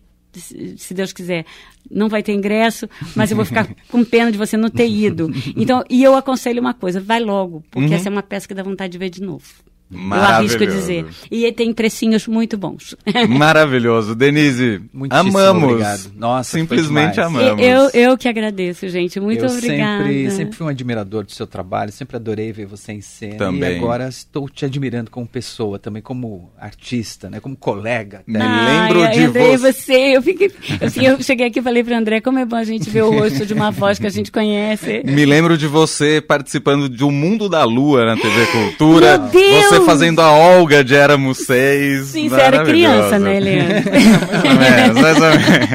se 0.76 0.92
Deus 0.94 1.12
quiser, 1.12 1.44
não 1.90 2.08
vai 2.08 2.22
ter 2.22 2.32
ingresso, 2.32 2.88
mas 3.14 3.30
eu 3.30 3.36
vou 3.36 3.44
ficar 3.44 3.68
com 3.88 4.04
pena 4.04 4.32
de 4.32 4.38
você 4.38 4.56
não 4.56 4.68
ter 4.68 4.88
ido. 4.88 5.30
Então, 5.56 5.84
e 5.88 6.02
eu 6.02 6.14
aconselho 6.16 6.60
uma 6.60 6.74
coisa, 6.74 7.00
vai 7.00 7.20
logo, 7.20 7.62
porque 7.70 7.94
essa 7.94 8.08
é 8.08 8.10
uma 8.10 8.22
peça 8.22 8.48
que 8.48 8.54
dá 8.54 8.62
vontade 8.62 8.92
de 8.92 8.98
ver 8.98 9.10
de 9.10 9.22
novo. 9.22 9.44
Eu 9.92 10.12
arrisco 10.14 10.66
dizer. 10.66 11.06
E 11.30 11.50
tem 11.52 11.72
precinhos 11.72 12.26
muito 12.26 12.56
bons. 12.56 12.96
Maravilhoso. 13.28 14.14
Denise, 14.14 14.80
Muitíssimo 14.92 15.38
amamos. 15.38 15.70
obrigado. 15.70 16.12
Nossa, 16.16 16.58
Simplesmente 16.58 17.20
amamos. 17.20 17.62
Eu, 17.62 17.90
eu 17.90 18.16
que 18.16 18.28
agradeço, 18.28 18.88
gente. 18.88 19.20
Muito 19.20 19.44
eu 19.44 19.50
obrigada. 19.50 20.04
Sempre, 20.04 20.30
sempre 20.30 20.56
fui 20.56 20.66
um 20.66 20.70
admirador 20.70 21.24
do 21.24 21.32
seu 21.32 21.46
trabalho, 21.46 21.92
sempre 21.92 22.16
adorei 22.16 22.52
ver 22.52 22.66
você 22.66 22.92
em 22.92 23.00
cena. 23.00 23.36
Também. 23.36 23.72
E 23.72 23.76
agora 23.76 24.08
estou 24.08 24.48
te 24.48 24.64
admirando 24.64 25.10
como 25.10 25.26
pessoa, 25.26 25.78
também 25.78 26.02
como 26.02 26.50
artista, 26.58 27.28
né? 27.28 27.40
Como 27.40 27.56
colega. 27.56 28.22
Me 28.26 28.38
lembro 28.38 29.02
Ai, 29.02 29.12
de 29.12 29.20
André, 29.24 29.56
você. 29.56 29.72
você. 29.72 30.16
Eu, 30.16 30.22
fiquei, 30.22 30.50
assim, 30.80 31.06
eu 31.06 31.22
cheguei 31.22 31.46
aqui 31.46 31.58
e 31.58 31.62
falei 31.62 31.84
para 31.84 31.98
André, 31.98 32.20
como 32.20 32.38
é 32.38 32.44
bom 32.44 32.56
a 32.56 32.64
gente 32.64 32.88
ver 32.88 33.02
o 33.02 33.10
rosto 33.10 33.44
de 33.44 33.54
uma 33.54 33.70
voz 33.70 33.98
que 33.98 34.06
a 34.06 34.10
gente 34.10 34.30
conhece. 34.30 35.02
Me 35.04 35.24
lembro 35.24 35.56
de 35.58 35.66
você 35.66 36.20
participando 36.20 36.88
de 36.88 37.04
O 37.04 37.10
Mundo 37.10 37.48
da 37.48 37.64
Lua 37.64 38.04
na 38.04 38.16
TV 38.16 38.46
Cultura. 38.46 39.18
Meu 39.18 39.28
Deus! 39.28 39.66
Você 39.66 39.80
fazendo 39.84 40.20
a 40.20 40.30
Olga 40.32 40.82
de 40.84 40.94
Éramos 40.94 41.38
Seis. 41.38 42.06
Sim, 42.06 42.28
você 42.28 42.40
era 42.40 42.64
criança, 42.64 43.18
né, 43.18 43.40
Leandro? 43.40 43.90
Mais 43.92 44.44
ou 44.44 44.58
menos, 44.58 45.00
mais 45.00 45.16
ou 45.16 45.22
menos. 45.22 45.68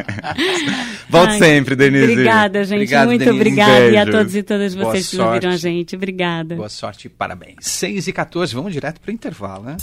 Volte 1.09 1.31
Ai, 1.33 1.39
sempre, 1.39 1.75
Denise. 1.75 2.11
Obrigada, 2.11 2.63
gente. 2.65 2.73
Obrigado, 2.79 3.07
muito 3.07 3.19
Denise. 3.19 3.39
obrigada. 3.41 3.89
E 3.89 3.97
a 3.97 4.05
todos 4.05 4.35
e 4.35 4.43
todas 4.43 4.75
Boa 4.75 4.91
vocês 4.91 5.09
que 5.09 5.21
ouviram 5.21 5.49
a 5.49 5.53
sorte. 5.53 5.61
gente. 5.61 5.95
Obrigada. 5.95 6.55
Boa 6.55 6.69
sorte 6.69 7.05
e 7.05 7.09
parabéns. 7.09 7.55
6 7.61 8.07
e 8.07 8.13
14, 8.13 8.53
vamos 8.53 8.73
direto 8.73 8.99
para 8.99 9.09
o 9.09 9.13
intervalo, 9.13 9.63
né? 9.63 9.77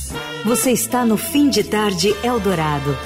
Você 0.44 0.70
está 0.72 1.04
no 1.06 1.16
Fim 1.16 1.48
de 1.48 1.64
Tarde 1.64 2.14
Eldorado. 2.22 2.96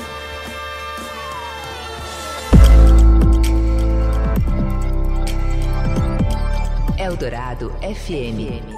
Eldorado 6.99 7.71
FM. 7.81 8.78